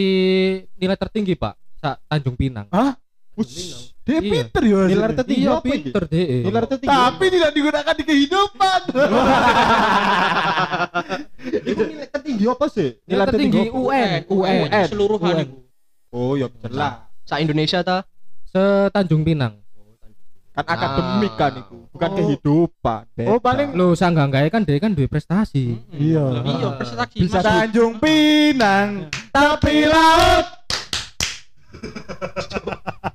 nilai 0.74 0.96
tertinggi, 0.96 1.34
Pak. 1.34 1.54
Sak 1.76 2.00
Tanjung 2.06 2.34
Pinang. 2.34 2.70
hah 2.70 2.96
dia 4.04 4.20
Iya. 4.20 4.30
pinter 4.46 4.62
ya 4.62 4.80
Nilai 4.84 4.94
hasilnya. 4.94 5.18
tertinggi 5.18 5.42
Iya, 5.42 5.54
pinter 5.60 6.04
deh. 6.06 6.28
Nilai 6.44 6.62
tertinggi. 6.66 6.92
tapi 6.92 7.26
tidak 7.30 7.52
digunakan 7.52 7.94
di 7.94 8.04
kehidupan 8.06 8.82
Itu 11.64 11.82
nilai 11.84 12.08
tertinggi 12.44 12.52
apa 12.54 12.66
sih? 12.68 12.90
Nilai 13.04 13.26
tertinggi 13.26 13.60
apa? 13.64 13.78
UN, 13.80 14.10
UN. 14.28 14.86
Seluruhan 14.86 15.34
UN. 15.34 15.48
Oh, 16.10 16.34
ya 16.36 16.48
jelas. 16.62 16.94
Sa 17.24 17.36
Indonesia 17.38 17.80
ta? 17.82 18.04
Se 18.46 18.62
Tanjung 18.92 19.24
Pinang. 19.24 19.58
Kan 20.54 20.66
akademik 20.70 21.34
kan 21.34 21.50
itu, 21.58 21.90
bukan 21.90 22.06
Oh. 22.06 22.16
kehidupan. 22.16 23.02
Oh, 23.26 23.42
Beda. 23.42 23.42
paling- 23.42 23.74
Lo 23.74 23.92
sangganggae 23.94 24.46
kan 24.48 24.62
dia 24.62 24.78
kan 24.78 24.94
duwe 24.94 25.10
prestasi. 25.10 25.82
Iya. 25.90 26.30
Iya, 26.40 26.68
prestasi. 26.76 27.18
Bisa 27.18 27.40
Mas. 27.40 27.46
Tanjung 27.48 27.98
Pinang 27.98 29.10
tapi 29.30 29.84
laut 29.84 30.46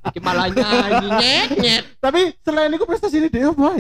Iki 0.04 0.18
malah 0.18 0.50
nyanyi 0.50 1.08
nyet 1.14 1.48
nyet. 1.62 1.84
tapi 1.98 2.34
selain 2.38 2.68
itu 2.70 2.84
prestasi 2.84 3.16
ini 3.16 3.28
dia 3.28 3.48
apa? 3.48 3.70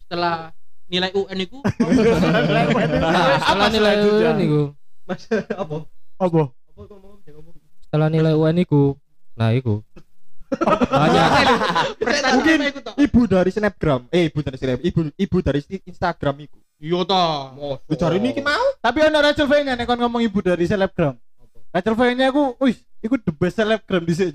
Setelah 0.00 0.50
nilai 0.88 1.12
UN 1.12 1.38
iku 1.44 1.58
Setelah 3.44 3.68
nilai? 3.72 3.94
UN 4.02 4.38
iku, 4.44 4.62
Mas 5.04 5.22
apa? 5.52 5.84
apa 6.18 6.42
Apa 6.52 6.80
ngomong? 6.84 7.14
Dia 7.24 7.32
ngomong. 7.36 7.54
setelah 7.84 8.08
nilai 8.12 8.34
UN 8.36 8.56
iku, 8.64 8.96
nah 9.32 9.52
iku. 9.52 9.80
Banyak. 10.88 11.26
Mungkin? 12.36 12.58
Ibu 12.96 13.20
dari 13.28 13.50
Snapgram, 13.52 14.08
eh 14.08 14.28
ibu 14.32 14.40
dari 14.40 14.56
Snapgram, 14.56 14.80
ibu 14.84 15.00
ibu 15.14 15.36
dari 15.44 15.60
Instagram 15.84 16.36
itu. 16.44 16.58
Iya 16.78 17.02
to. 17.04 17.24
Lu 17.88 17.94
cari 17.98 18.16
ini 18.22 18.30
ki 18.30 18.42
mau? 18.42 18.66
tapi 18.78 19.02
ada 19.02 19.18
Rachel 19.18 19.50
V 19.50 19.66
nya 19.66 19.74
ngomong 19.74 20.22
ibu 20.22 20.38
dari 20.38 20.64
selebgram 20.64 21.18
Rachel 21.74 21.94
V 21.98 22.00
nya 22.14 22.30
aku 22.30 22.54
wih 22.62 22.78
iku 23.02 23.18
the 23.18 23.34
best 23.34 23.58
selebgram 23.58 24.06
di 24.06 24.14
sini 24.14 24.30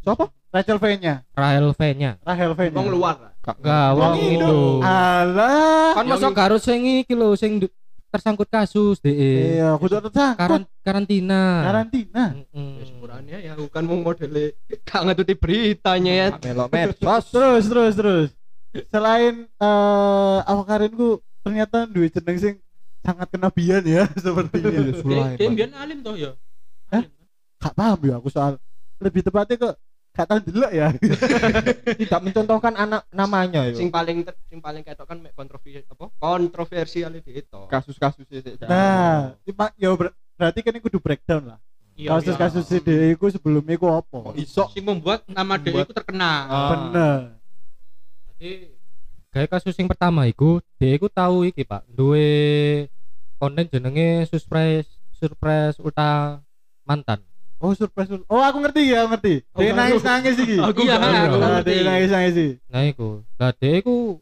Siapa? 0.00 0.24
Rachel 0.50 0.78
V 0.78 0.98
nya 0.98 1.14
Rahel 1.32 1.70
V-nya. 1.70 2.10
Rahel 2.20 2.52
V 2.52 2.60
nya 2.64 2.74
Wong 2.74 2.88
luar. 2.90 3.16
lah. 3.16 3.32
Enggak, 3.40 3.88
wong 3.94 4.14
itu. 4.18 4.56
alah 4.82 5.94
Kan 5.94 6.04
masuk 6.06 6.34
harus 6.34 6.60
sing 6.60 6.80
iki 6.98 7.14
lho 7.14 7.32
sing 7.32 7.56
du- 7.58 7.72
tersangkut 8.10 8.44
kasus 8.44 8.98
DE. 8.98 9.54
iya 9.54 9.70
aku 9.70 9.86
tuh 9.86 10.02
tersangkut 10.02 10.34
Karan 10.36 10.62
karantina. 10.82 11.62
karantina. 11.62 12.24
Ya 12.50 12.82
sepurane 12.82 13.30
ya 13.30 13.54
aku 13.54 13.70
kan 13.70 13.86
mau 13.86 13.94
modele 13.96 14.58
gak 14.82 15.02
ngetuti 15.04 15.34
beritanya 15.34 16.12
ya. 16.12 16.26
Melo 16.42 16.66
medsos. 16.66 17.30
terus 17.30 17.64
terus 17.64 17.94
terus 17.94 18.28
selain 18.86 19.46
eh 19.46 20.38
awakarin 20.44 20.90
ku 20.90 21.22
ternyata 21.40 21.86
duwe 21.86 22.10
jeneng 22.10 22.36
sing 22.36 22.54
sangat 23.00 23.30
kenabian 23.30 23.82
ya 23.82 24.04
sepertinya 24.16 24.70
Dia 24.74 25.38
dia 25.38 25.48
mbiyen 25.48 25.72
alim 25.72 26.02
toh 26.02 26.12
ya. 26.12 26.34
Hah? 26.90 27.06
gak 27.58 27.72
paham 27.72 27.98
ya 28.02 28.18
aku 28.18 28.26
soal 28.26 28.58
lebih 28.98 29.22
tepatnya 29.22 29.54
ke 29.56 29.70
gak 30.10 30.26
tahu 30.26 30.38
dulu 30.42 30.66
ya 30.68 30.90
Tidak 32.00 32.20
mencontohkan 32.20 32.74
anak 32.74 33.06
namanya 33.10 33.70
Sing 33.70 33.88
yo. 33.88 33.92
paling 33.92 34.22
ter- 34.22 34.36
sing 34.44 34.58
paling 34.58 34.82
ketok 34.82 35.06
kan 35.06 35.18
kontroversi 35.30 35.80
apa? 35.82 36.10
Kontroversial 36.12 37.10
itu. 37.12 37.30
Kasus-kasus 37.66 38.26
sih. 38.26 38.42
nah 38.62 39.38
ya 39.74 39.90
ber- 39.92 40.12
berarti 40.34 40.60
kan 40.60 40.72
ini 40.72 40.80
kudu 40.80 40.98
breakdown 40.98 41.44
lah 41.46 41.58
Iya, 41.92 42.16
kasus-kasus 42.16 42.64
iya. 42.64 42.70
CD 42.74 42.88
ku 43.14 43.28
sebelumnya 43.28 43.76
ku 43.76 43.86
apa 43.86 44.32
Kok 44.32 44.34
iso? 44.34 44.64
sing 44.68 44.82
membuat 44.82 45.20
nama 45.26 45.54
dia 45.54 45.68
Membuat- 45.70 45.86
itu 45.86 45.94
terkenal. 45.94 46.40
Ah. 46.44 46.68
bener 46.70 47.20
Jadi 48.30 48.50
kayak 49.30 49.50
kasus 49.52 49.74
yang 49.74 49.86
pertama 49.86 50.24
iku, 50.24 50.58
dia 50.74 50.90
iku 50.90 51.06
tahu 51.06 51.44
iki 51.44 51.62
Pak, 51.62 51.86
duwe 51.86 52.88
konten 53.36 53.62
jenenge 53.64 54.26
surprise 54.26 54.88
surprise 55.12 55.76
ulta 55.76 56.40
mantan 56.82 57.20
Oh 57.60 57.72
surprise. 57.72 58.08
sur- 58.08 58.24
Oh 58.26 58.40
aku 58.40 58.56
ngerti 58.58 58.88
ya, 58.88 59.04
aku 59.04 59.12
ngerti. 59.12 59.34
Oh, 59.52 59.60
Dia 59.60 59.72
nangis 59.72 60.00
nangis 60.00 60.34
iki. 60.34 60.56
Aku 60.56 60.80
Iya, 60.80 60.96
aku. 60.96 61.36
Ah, 61.36 61.48
ngerti. 61.54 61.70
Dia 61.70 61.84
nangis 61.84 62.10
nangis 62.10 62.34
iki. 62.34 62.50
nah 62.66 62.82
iku 62.82 63.08
lah 63.36 63.52
dia 63.52 63.72
iku 63.76 64.16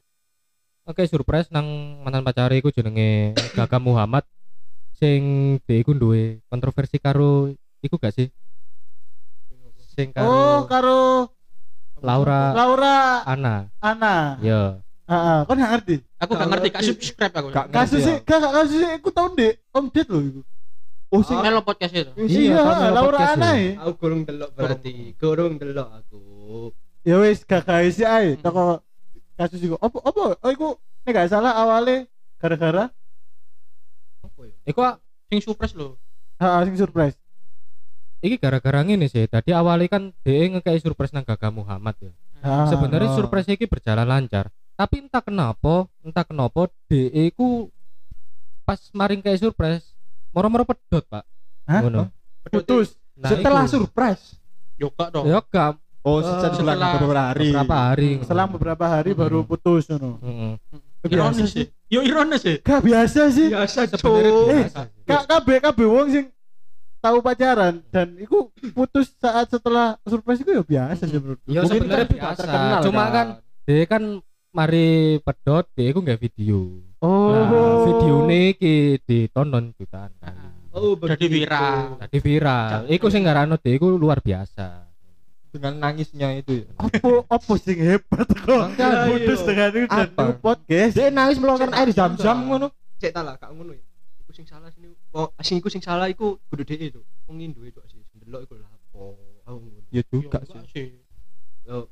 oke 0.82 1.02
surprise 1.04 1.46
nang 1.48 1.66
mantan 2.00 2.22
pacare 2.22 2.56
iku 2.56 2.68
jenenge 2.68 3.36
Gaga 3.52 3.78
Muhammad 3.78 4.26
sing 4.92 5.20
dia 5.62 5.78
iku 5.78 5.92
duwe 5.92 6.42
kontroversi 6.46 6.98
karo 6.98 7.52
iku 7.78 7.94
gak 7.96 8.10
sih 8.10 8.26
sing 9.92 10.10
Oh 10.10 10.66
karo 10.66 10.66
karo 10.66 11.00
Laura 12.00 12.42
Laura 12.52 12.96
Ana 13.22 13.70
Ana. 13.78 14.38
ya 14.40 14.82
Heeh, 15.08 15.38
kau 15.40 15.56
nggak 15.56 15.72
ngerti. 15.72 15.96
Aku 16.20 16.36
gak 16.36 16.48
ngerti, 16.52 16.68
gak 16.68 16.84
subscribe 16.84 17.32
aku. 17.32 17.48
Gak 17.48 17.64
ngerti 17.64 17.76
Kasusnya, 17.80 18.14
ya. 18.14 18.28
gak 18.28 18.52
kasusnya 18.52 18.88
aku 18.92 19.08
tahu 19.08 19.28
deh, 19.34 19.52
Om 19.72 19.84
Ded 19.88 20.04
loh 20.04 20.20
itu. 20.20 20.40
Oh 21.08 21.22
sing 21.22 21.38
Melo 21.38 21.60
podcast 21.62 21.94
itu. 21.94 22.12
Iya, 22.20 22.60
melo 22.60 22.92
Laura 22.92 23.16
podcast 23.16 23.34
Ana 23.34 23.50
ya. 23.54 23.70
Aku 23.80 23.92
kurung 23.96 24.22
delok 24.22 24.50
berarti. 24.52 25.16
Kurung 25.16 25.56
delok 25.56 25.88
aku. 25.94 26.20
Ya 27.00 27.16
wis 27.16 27.40
gak 27.42 27.64
kayak 27.64 27.90
sih 27.90 28.04
ae, 28.04 28.36
Hmm. 28.36 28.42
toko 28.42 28.64
kasus 29.34 29.56
itu. 29.58 29.74
Apa 29.74 29.98
apa? 30.02 30.24
Oh 30.36 30.50
iku 30.50 30.68
nek 31.02 31.12
gak 31.14 31.30
salah 31.30 31.56
awalnya 31.56 32.04
gara-gara 32.36 32.92
Apa 34.20 34.40
ya? 34.44 34.54
iku 34.64 34.80
Sing 35.26 35.40
surprise 35.40 35.72
lho. 35.72 35.96
ha 36.36 36.62
sing 36.62 36.72
surprise. 36.74 37.16
iki 38.18 38.34
gara-gara 38.34 38.80
ngene 38.80 39.06
sih 39.06 39.24
tadi 39.24 39.50
awalnya 39.50 39.86
kan 39.88 40.02
dia 40.20 40.48
ngekei 40.48 40.78
surprise 40.78 41.10
nang 41.10 41.22
Gaga 41.22 41.50
Muhammad 41.50 41.94
ya 41.98 42.10
Ah, 42.40 42.66
sebenarnya 42.66 43.10
ah. 43.10 43.16
surprise 43.16 43.46
iki 43.46 43.64
berjalan 43.64 44.02
lancar 44.02 44.50
tapi 44.72 45.00
entah 45.00 45.20
kenapa 45.20 45.86
entah 46.00 46.22
kenapa 46.22 46.66
DE 46.86 47.30
ku 47.30 47.70
pas 48.62 48.78
maring 48.90 49.18
kayak 49.18 49.38
surprise 49.40 49.94
moro-moro 50.38 50.62
pedot 50.62 51.02
pak 51.02 51.26
Hah? 51.66 51.82
ngono 51.82 52.14
putus. 52.46 52.94
Nah, 53.12 53.28
setelah 53.28 53.62
iku. 53.62 53.72
surprise. 53.76 54.38
Yo 54.78 54.88
gak 54.88 55.10
dong. 55.10 55.26
gak 55.26 55.74
Oh, 56.00 56.18
Eh, 56.18 56.24
setelah 56.24 56.54
setelah 56.54 56.88
beberapa 56.94 57.22
hari. 57.26 57.48
beberapa 57.50 57.76
hari 57.76 58.10
Selang 58.22 58.48
beberapa 58.48 58.84
hari 58.86 59.10
Hmm. 59.10 59.20
baru 59.20 59.38
putus 59.42 59.84
ngono. 59.86 60.16
Heeh. 60.22 60.52
Ironis 61.04 61.50
sih. 61.50 61.66
Yo 61.86 62.00
ironis 62.00 62.40
sih. 62.40 62.56
Gak 62.58 62.80
biasa 62.80 63.28
sih. 63.28 63.50
Biasa 63.50 63.80
biasa 63.90 64.80
sih. 64.86 65.04
Kak 65.04 65.22
KB 65.26 65.48
KB 65.60 65.78
wong 65.82 66.06
sing 66.08 66.24
tahu 66.98 67.18
pacaran 67.20 67.82
dan 67.88 68.16
iku 68.16 68.48
putus 68.72 69.10
saat 69.14 69.46
setelah 69.46 69.98
surprise 70.02 70.40
itu 70.40 70.50
ya 70.50 70.62
biasa 70.62 71.02
sih 71.04 71.14
menurut. 71.16 71.38
ya 71.44 71.60
sebenarnya 71.62 72.06
biasa 72.08 72.40
terkenal, 72.40 72.80
cuma 72.82 73.04
kan 73.06 73.26
dia 73.62 73.84
kan 73.84 74.02
mari 74.50 74.88
pedot 75.20 75.62
dia 75.72 75.90
ku 75.90 76.00
nggak 76.00 76.18
video 76.20 76.82
Oh. 76.98 77.30
nah 77.30 77.46
videone 77.86 78.54
iki 78.56 78.98
ditonton 79.06 79.74
jutaan 79.78 80.12
kan 80.18 80.34
Oh, 80.78 80.94
Jadi 80.94 81.26
viral. 81.26 81.98
tadi 81.98 82.18
viral 82.22 82.86
iku 82.86 83.10
sing 83.10 83.26
ngarano 83.26 83.58
dia 83.58 83.74
iku 83.74 83.98
luar 83.98 84.22
biasa 84.22 84.88
dengan 85.48 85.80
nangisnya 85.80 86.38
itu 86.38 86.64
ya. 86.64 86.68
apa 86.76 87.24
apa 87.24 87.52
sing 87.56 87.78
hebat 87.80 88.28
kok 88.28 88.64
putus 88.76 89.40
iya. 89.42 89.46
dengan 89.48 89.68
itu 89.72 89.86
dan 89.88 90.08
Apa? 90.12 90.22
itu 90.22 90.32
podcast 90.44 90.92
Dia 90.92 91.08
nangis 91.08 91.36
mengeluarkan 91.40 91.72
air 91.72 91.88
zam-zam 91.96 92.36
ngono. 92.44 92.68
Cek 93.00 93.10
tak 93.16 93.22
lah, 93.24 93.34
kak 93.40 93.50
ngono 93.56 93.72
ya. 93.72 93.84
Iku 94.24 94.30
sing 94.36 94.44
salah 94.44 94.68
sini. 94.68 94.92
Oh, 95.16 95.32
sing 95.40 95.56
iku 95.56 95.72
sing 95.72 95.80
salah 95.80 96.06
iku 96.12 96.36
kudu 96.52 96.62
dhek 96.68 96.92
itu. 96.92 97.00
Wong 97.26 97.40
Indo 97.40 97.64
itu 97.64 97.80
sih. 97.88 98.04
Delok 98.12 98.44
iku 98.44 98.52
lha 98.60 98.68
apa. 98.68 98.98
Aku 99.48 99.56
ngono. 99.64 99.80
Ya 99.88 100.02
juga 100.04 100.38
enggak 100.44 100.68
sih. 100.68 101.00
Yo, 101.64 101.88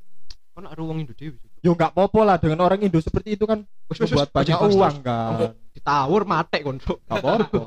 kok 0.52 0.60
nak 0.60 0.72
ruang 0.76 1.00
Indo 1.00 1.16
dhewe 1.16 1.40
sih. 1.40 1.45
Yo 1.66 1.74
enggak 1.74 1.90
apa-apa 1.90 2.20
lah 2.22 2.36
dengan 2.38 2.62
orang 2.62 2.78
Indo 2.78 3.02
seperti 3.02 3.34
itu 3.34 3.42
kan 3.42 3.66
wes 3.90 3.98
membuat 3.98 4.30
banyak 4.30 4.54
uang 4.54 4.96
kan. 5.02 5.50
Ditawur 5.74 6.22
matek 6.22 6.62
kon. 6.62 6.78
Enggak 6.78 7.10
apa-apa. 7.10 7.60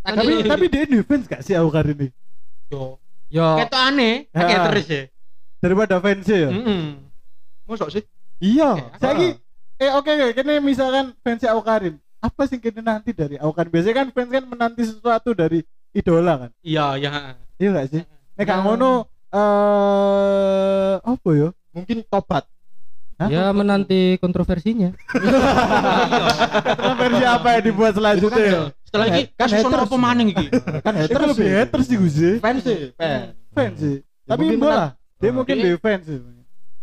tapi 0.06 0.32
tapi 0.46 0.64
dia 0.70 0.86
defense 0.86 1.26
gak 1.26 1.42
sih 1.42 1.52
aku 1.52 1.68
kali 1.68 1.92
ini 1.92 2.08
Yo. 2.72 2.96
yo 3.28 3.44
Ketok 3.60 3.82
aneh, 3.84 4.32
Ya. 4.32 4.40
kayak 4.48 4.60
terus 4.72 4.86
ya. 4.88 5.02
daripada 5.60 6.00
fans 6.00 6.24
ya 6.24 6.48
Heeh. 6.48 6.96
Mosok 7.68 7.92
sih? 7.92 8.02
iya 8.40 8.80
saya 8.96 9.36
eh 9.76 9.90
oke 9.92 10.08
oke 10.08 10.32
kini 10.32 10.56
misalkan 10.64 11.12
fans 11.20 11.44
aku 11.44 11.60
Karin 11.60 12.00
apa 12.16 12.42
sih 12.48 12.56
kini 12.56 12.80
nanti 12.80 13.12
dari 13.12 13.36
aku 13.36 13.52
Karin 13.52 13.68
biasanya 13.68 13.96
kan 14.00 14.06
fans 14.08 14.30
kan 14.32 14.44
menanti 14.48 14.82
sesuatu 14.88 15.36
dari 15.36 15.60
idola 15.92 16.48
kan 16.48 16.50
Iya, 16.64 16.96
ya. 16.96 17.10
iya 17.60 17.68
gak 17.76 17.86
sih 17.92 18.02
nek 18.40 18.48
Ya. 18.48 18.56
ngono 18.56 19.04
eh 19.30 20.94
apa 20.96 21.28
ya 21.36 21.48
Mungkin 21.70 22.02
tobat. 22.08 22.48
Hah? 23.20 23.28
ya 23.28 23.44
menanti 23.52 24.16
kontroversinya 24.16 24.96
versi 27.00 27.20
apa 27.22 27.48
yang 27.52 27.64
dibuat 27.64 27.92
selanjutnya 27.92 28.44
ya 28.44 28.62
Setelah 28.80 29.06
ini 29.06 29.22
Kan 29.30 29.46
kasus 29.46 29.60
haters. 29.62 29.82
apa 29.84 29.96
maning 29.96 30.28
iki? 30.32 30.46
Kan 30.80 30.92
itu 30.96 31.04
haters 31.06 31.28
lebih 31.30 31.44
sih. 31.44 31.52
haters 31.54 31.84
sih 31.84 31.96
gue 31.96 32.10
sih 32.10 32.34
Fans 32.38 32.60
sih, 32.60 32.80
fans. 32.96 33.28
fans 33.52 33.76
sih 33.76 33.96
Ya, 34.00 34.28
tapi 34.30 34.44
lah 34.56 34.88
dia 35.16 35.28
Oh. 35.28 35.34
mungkin 35.36 35.54
Dia- 35.54 35.66
defense 35.68 36.04
sih 36.06 36.18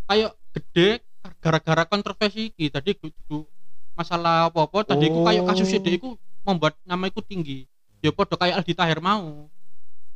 Kayak 0.06 0.29
gede 0.53 0.89
gara-gara 1.38 1.84
kontroversi 1.84 2.41
iki. 2.48 2.70
Tadi 2.70 2.94
kudu 2.94 3.44
masalah 3.91 4.48
apa-apa 4.48 4.88
tadi 4.88 5.10
iku 5.10 5.20
kayak 5.22 5.41
Oh. 5.41 5.48
kasus 5.50 5.67
iku 5.74 6.10
membuat 6.44 6.77
nama 6.82 7.03
iku 7.03 7.20
tinggi. 7.20 7.65
Ya 8.00 8.13
padha 8.13 8.38
kayak 8.38 8.62
Aldi 8.62 8.74
Tahir 8.74 9.00
mau. 9.01 9.50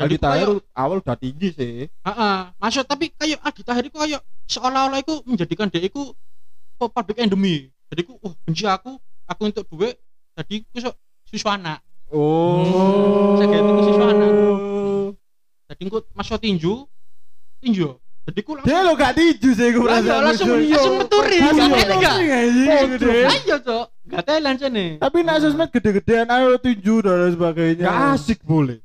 Aldi 0.04 0.18
kayak- 0.18 0.24
Tahir 0.24 0.50
awal 0.74 0.98
udah 1.00 1.18
tinggi 1.18 1.50
sih. 1.52 1.76
Heeh, 1.88 2.38
maksud 2.58 2.86
tapi 2.86 3.14
kayak 3.14 3.40
Aldi 3.42 3.62
Tahir 3.62 3.84
iku 3.86 3.98
kayak 4.00 4.22
seolah-olah 4.46 5.00
iku 5.00 5.22
menjadikan 5.24 5.68
dia 5.68 5.82
iku 5.82 6.12
kok 6.76 6.90
public 6.92 7.18
enemy. 7.18 7.70
Jadi 7.92 8.02
ku 8.04 8.16
wah 8.18 8.34
benci 8.42 8.64
aku, 8.64 8.96
aku 9.28 9.42
untuk 9.44 9.66
duit, 9.68 10.00
jadi 10.34 10.64
ku 10.66 10.78
sok 10.80 10.96
susu 11.28 11.48
anak. 11.48 11.84
Oh. 12.12 13.36
Saya 13.40 13.48
kayak 13.48 13.64
itu 13.64 13.82
siswa 13.86 14.06
anak. 14.10 14.32
Jadi 15.72 15.82
ku 15.88 16.00
masuk 16.12 16.38
tinju, 16.40 16.74
tinju. 17.60 17.88
Jadi 18.22 18.40
ku 18.46 18.54
langsung 18.54 18.70
dia 18.70 18.86
lo 18.86 18.94
gak 18.94 19.18
tiju 19.18 19.50
sih 19.50 19.70
Lah, 19.74 19.98
iya, 19.98 20.22
langsung 20.22 20.62
langsung 20.62 20.94
Gak 21.02 21.10
teli 21.10 21.38
gak? 21.98 22.16
gede. 22.94 23.18
Ayo 23.26 23.56
cok, 23.58 23.86
gak 24.08 24.24
telan 24.30 24.56
sini. 24.56 24.86
Tapi 25.02 25.18
nak 25.26 25.42
sosmed 25.42 25.70
gede-gedean 25.74 26.30
ayo 26.30 26.54
tinju 26.62 27.02
dan 27.02 27.16
lain 27.18 27.34
sebagainya. 27.34 27.86
Gak 27.88 27.98
asik 28.14 28.40
boleh. 28.46 28.78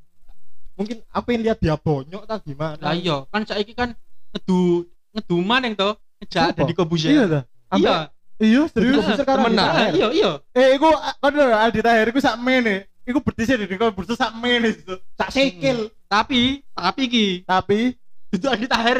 Mungkin 0.77 1.01
apa 1.09 1.27
yang 1.33 1.41
lihat 1.41 1.57
dia 1.57 1.75
bonyok 1.75 2.23
tak 2.29 2.45
gimana? 2.45 2.77
Lah 2.77 2.93
iya, 2.93 3.25
kan 3.33 3.41
saiki 3.43 3.73
kan 3.73 3.97
ngedu 4.31 4.85
ngedu 5.17 5.37
maneng 5.41 5.73
to, 5.73 5.97
ngejak 6.21 6.53
dari 6.53 6.73
Kobusier. 6.77 7.11
Iya 7.11 7.23
dah. 7.25 7.43
Iya, 7.73 7.95
Iya 8.37 8.69
serius. 8.69 9.01
Temenan. 9.25 9.57
Tahir. 9.57 9.93
Iya, 9.97 10.07
iya. 10.13 10.31
Eh 10.53 10.77
iku 10.77 10.93
kan 10.93 11.33
Aldi 11.33 11.81
Tahir 11.81 12.05
iku 12.13 12.21
sak 12.21 12.37
mene. 12.37 12.85
Iku 13.07 13.23
berdisi 13.23 13.57
di 13.57 13.65
kau 13.79 13.89
bursa 13.89 14.13
sak 14.13 14.37
mene 14.37 14.77
itu. 14.77 14.93
Tak 15.17 15.33
sikil. 15.33 15.89
Tapi, 16.05 16.61
tapi 16.71 17.03
ki 17.09 17.27
Tapi 17.43 17.97
itu 18.29 18.45
Aldi 18.45 18.67
Tahir. 18.69 18.99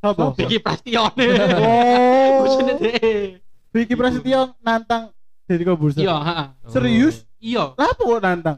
apa? 0.00 0.32
Iki 0.40 0.56
Prastione. 0.64 1.26
Oh. 1.60 2.48
Bosone 2.48 2.72
deh. 2.80 3.36
Vicky 3.68 3.92
Prasetyo 3.92 4.56
nantang 4.64 5.12
jadi 5.44 5.62
kau 5.68 5.76
bursa. 5.76 6.00
Iya, 6.00 6.16
heeh. 6.16 6.46
Serius? 6.72 7.28
Iya. 7.40 7.76
Lah 7.76 7.92
apa 7.92 8.00
kok 8.00 8.20
nantang? 8.24 8.56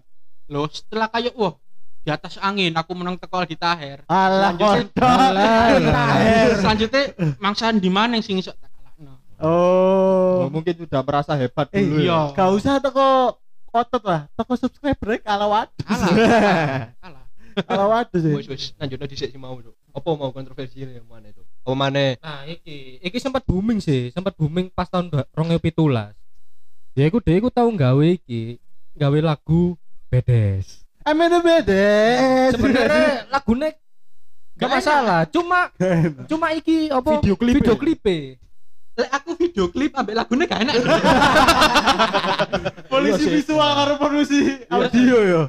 Loh, 0.51 0.67
setelah 0.71 1.07
kayak 1.11 1.35
wah 1.39 1.55
di 2.01 2.09
atas 2.09 2.41
angin 2.41 2.73
aku 2.73 2.97
menang 2.97 3.21
teko 3.21 3.45
Aldi 3.45 3.57
Tahir. 3.61 4.01
Alah. 4.09 4.57
Selanjutnya 6.57 7.13
mangsaan 7.37 7.77
di 7.77 7.91
mana 7.93 8.17
yang 8.17 8.25
sing 8.25 8.41
iso 8.41 8.57
kalahno. 8.57 9.21
Oh. 9.41 10.47
Oh, 10.47 10.49
mungkin 10.49 10.73
sudah 10.77 11.05
merasa 11.05 11.37
hebat 11.37 11.69
Eh 11.77 11.85
dulu. 11.85 12.01
iya. 12.01 12.33
ya. 12.33 12.37
Gak 12.37 12.51
usah 12.57 12.81
toko 12.81 13.37
otot 13.71 14.03
lah, 14.03 14.27
toko 14.35 14.57
subscriber 14.57 15.21
kalau 15.21 15.53
waduh. 15.53 15.85
Kalah. 15.85 16.09
Kalah. 17.05 17.25
Kalau 17.69 17.87
waduh 17.93 18.21
sih. 18.21 18.35
Wes 18.35 18.47
wes 18.49 18.65
lanjut 18.81 18.99
dhisik 19.05 19.37
mau, 19.37 19.61
Cuk. 19.61 19.77
Apa 19.91 20.09
mau 20.15 20.31
kontroversi 20.31 20.87
yang 20.87 21.05
mana 21.05 21.29
itu? 21.29 21.43
Apa 21.67 21.75
mana? 21.77 22.15
Nah, 22.23 22.47
iki 22.47 23.03
iki 23.03 23.19
sempat 23.21 23.43
booming 23.45 23.83
sih, 23.83 24.09
sempat 24.15 24.33
booming 24.39 24.71
pas 24.73 24.89
tahun 24.89 25.11
2017. 25.13 25.77
Dia 26.97 27.05
iku 27.07 27.19
dia 27.21 27.37
iku 27.39 27.51
tau 27.51 27.69
gawe 27.71 28.07
iki, 28.07 28.59
gawe 28.97 29.19
lagu 29.21 29.77
Bedes. 30.11 30.83
Amin 31.01 31.33
beda. 31.33 31.87
Sebenarnya 32.53 33.09
lagunya 33.27 33.69
gak 34.55 34.71
masalah, 34.71 35.21
cuma 35.27 35.73
cuma 36.31 36.47
iki 36.53 36.87
apa 36.89 37.09
Video 37.17 37.35
klip. 37.35 37.55
video 37.57 37.75
klipe. 37.75 38.17
Lek 38.93 39.11
aku 39.11 39.31
video 39.35 39.65
klip 39.67 39.91
ambek 39.95 40.15
lagune 40.15 40.45
gak 40.45 40.61
enak. 40.61 40.75
polisi 42.93 43.17
Iya 43.17 43.23
sih. 43.23 43.31
visual 43.41 43.71
karo 43.71 43.93
polisi 43.97 44.39
audio 44.67 45.17
ya. 45.23 45.43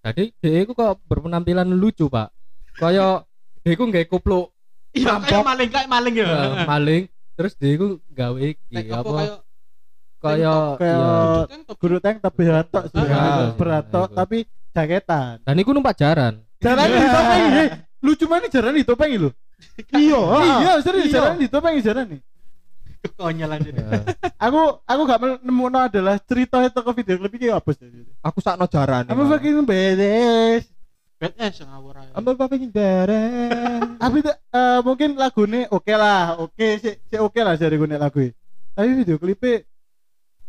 Jadi 0.00 0.24
dia 0.38 0.62
iku 0.62 0.72
kok 0.72 1.02
berpenampilan 1.04 1.68
lucu, 1.68 2.06
Pak. 2.06 2.30
Kayak 2.78 3.26
dia 3.60 3.70
iku 3.74 3.82
nggawe 3.84 4.06
kupluk 4.06 4.54
Iya, 4.88 5.20
kayak 5.20 5.44
maling, 5.44 5.68
kayak 5.68 5.86
maling 5.86 6.14
ya. 6.16 6.24
eh, 6.24 6.64
maling, 6.64 7.02
terus 7.34 7.52
dia 7.54 7.70
iku 7.72 8.00
gawe 8.08 8.38
iki 8.40 8.72
Lek 8.72 8.88
apa 8.88 9.44
kayak 10.18 10.64
kayak 10.80 10.98
iya. 11.46 11.74
guru 11.76 11.96
tank 11.98 12.16
tapi 12.18 12.40
hatok 12.44 12.84
sebenarnya 12.88 13.22
Ah. 13.22 13.48
beratok 13.54 14.08
Iya. 14.08 14.16
tapi 14.16 14.38
jaketan. 14.78 15.42
Dan 15.42 15.58
iku 15.58 15.74
numpak 15.74 15.98
jaran. 15.98 16.46
Jalan 16.62 16.86
ditopengi. 16.86 17.48
eh. 17.58 17.68
Lucu 17.98 18.24
mana 18.30 18.46
jalan 18.46 18.78
ditopengi 18.78 19.16
lho. 19.18 19.30
Iya. 19.90 20.20
Iya, 20.62 20.72
serius 20.86 21.10
Iya. 21.10 21.14
jalan 21.18 21.34
ditopengi 21.38 21.82
jalan 21.82 22.06
nih. 22.14 22.22
kekonyolan 22.98 23.62
ini 23.62 23.78
Heeh. 23.78 24.02
Aku 24.42 24.82
aku 24.82 25.02
gak 25.06 25.18
nemu 25.38 25.64
adalah 25.70 26.18
cerita 26.18 26.58
itu 26.66 26.82
ke 26.82 26.92
video 26.98 27.14
klip 27.22 27.34
iki 27.38 27.46
apa 27.46 27.70
sih? 27.70 27.86
Aku 28.26 28.42
sakno 28.42 28.66
jarane. 28.66 29.06
Apa 29.06 29.22
fucking 29.22 29.62
beres? 29.62 30.66
BTS 31.18 31.66
ngawur 31.66 31.94
aja 31.98 32.10
Apa 32.14 32.30
fucking 32.34 32.74
beres. 32.74 33.82
Tapi 34.02 34.18
eh, 34.26 34.78
mungkin 34.82 35.14
lagunya 35.14 35.70
oke 35.70 35.94
lah, 35.94 36.42
oke 36.42 36.66
sih, 36.82 36.98
sih 36.98 37.18
oke 37.18 37.38
lah 37.38 37.54
dari 37.54 37.78
gue 37.78 37.86
lagu. 37.94 38.18
Tapi 38.74 38.88
video 38.98 39.14
klipnya 39.18 39.62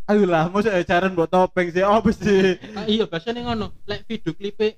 Ayolah, 0.10 0.50
mau 0.50 0.58
saya 0.58 0.82
jaran 0.82 1.13
buat 1.13 1.30
topeng 1.30 1.70
sih, 1.70 1.86
apa 1.86 2.10
sih? 2.10 2.58
Ah, 2.74 2.82
iya 2.84 3.06
biasanya 3.06 3.46
ngono 3.46 3.78
lek 3.86 4.10
video 4.10 4.34
klipe 4.34 4.74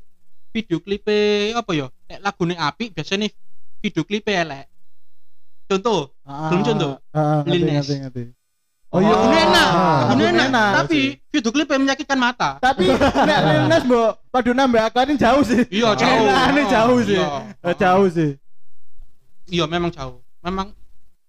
video 0.51 0.83
klipe 0.83 1.15
apa 1.55 1.71
ya 1.71 1.87
lek 2.05 2.19
lagune 2.19 2.51
apik 2.53 2.91
biasanya 2.91 3.31
video 3.79 4.03
klipe 4.03 4.27
elek 4.27 4.67
contoh 5.65 6.11
Belum 6.27 6.61
contoh? 6.61 6.91
Ah, 7.09 7.47
Lil 7.47 7.63
ngerti, 7.63 7.71
ngerti, 7.71 7.95
ngerti. 8.03 8.23
Oh, 8.91 8.99
iya, 8.99 9.07
lagune 9.07 9.37
enak 9.39 9.67
Ah, 9.71 9.99
lagune 10.11 10.27
enak 10.29 10.47
enak. 10.51 10.69
tapi 10.83 10.99
video 11.25 11.49
klipe 11.49 11.73
menyakitkan 11.79 12.19
mata 12.19 12.49
Tapi 12.59 12.91
nek 13.29 13.39
Lil 13.47 13.63
Nas 13.71 13.83
mbok 13.87 14.11
padu 14.27 14.51
nambah 14.51 14.83
akarin 14.83 15.15
jauh 15.15 15.47
sih. 15.47 15.63
iya 15.71 15.95
jauh 15.95 16.27
Enaknya 16.27 16.63
jauh 16.69 16.99
sih. 16.99 17.15
Iya. 17.15 17.27
Eh, 17.63 17.75
Jauh 17.79 18.07
sih. 18.11 18.31
iya 19.47 19.63
memang 19.63 19.95
jauh 19.95 20.19
memang 20.43 20.75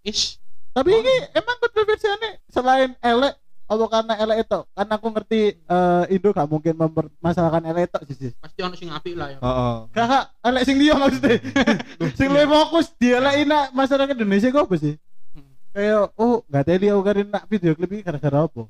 is 0.02 0.42
Tapi 0.74 0.90
ini 0.90 1.14
emang 1.30 1.54
kontroversinya 1.62 2.18
selain 2.48 2.98
elek 2.98 3.38
apa 3.72 3.84
karena 3.88 4.14
elek 4.18 4.38
itu? 4.42 4.60
Karena 4.68 4.92
aku 4.94 5.08
ngerti 5.08 5.40
eh, 5.56 6.04
Indo 6.08 6.28
gak 6.30 6.46
mungkin 6.46 6.74
mempermasalahkan 6.74 7.62
elek 7.64 7.88
itu 7.88 7.98
sih. 8.06 8.16
sih. 8.18 8.30
pasti 8.36 8.60
ono 8.60 8.74
sing 8.74 8.88
apik 8.88 9.14
lah 9.14 9.28
ya 9.28 9.38
Heeh. 9.38 9.74
Kakak, 9.90 10.24
elek 10.42 10.62
sing 10.62 10.76
dia 10.76 10.94
maksudnya. 10.94 11.36
sing 12.18 12.28
lebih 12.28 12.48
fokus 12.48 12.86
dia 12.96 13.16
lah 13.16 13.32
nak 13.42 13.72
masyarakat 13.72 14.14
Indonesia 14.14 14.48
kok 14.48 14.64
apa 14.64 14.76
sih? 14.76 14.94
Hmm. 15.32 15.52
Kayak 15.72 16.12
oh 16.14 16.44
nggak 16.44 16.64
teli 16.64 16.86
aku 16.88 17.02
karin 17.02 17.28
nak 17.28 17.44
video 17.46 17.72
klip 17.72 17.90
ini 17.90 18.02
gara-gara 18.02 18.44
apa? 18.44 18.62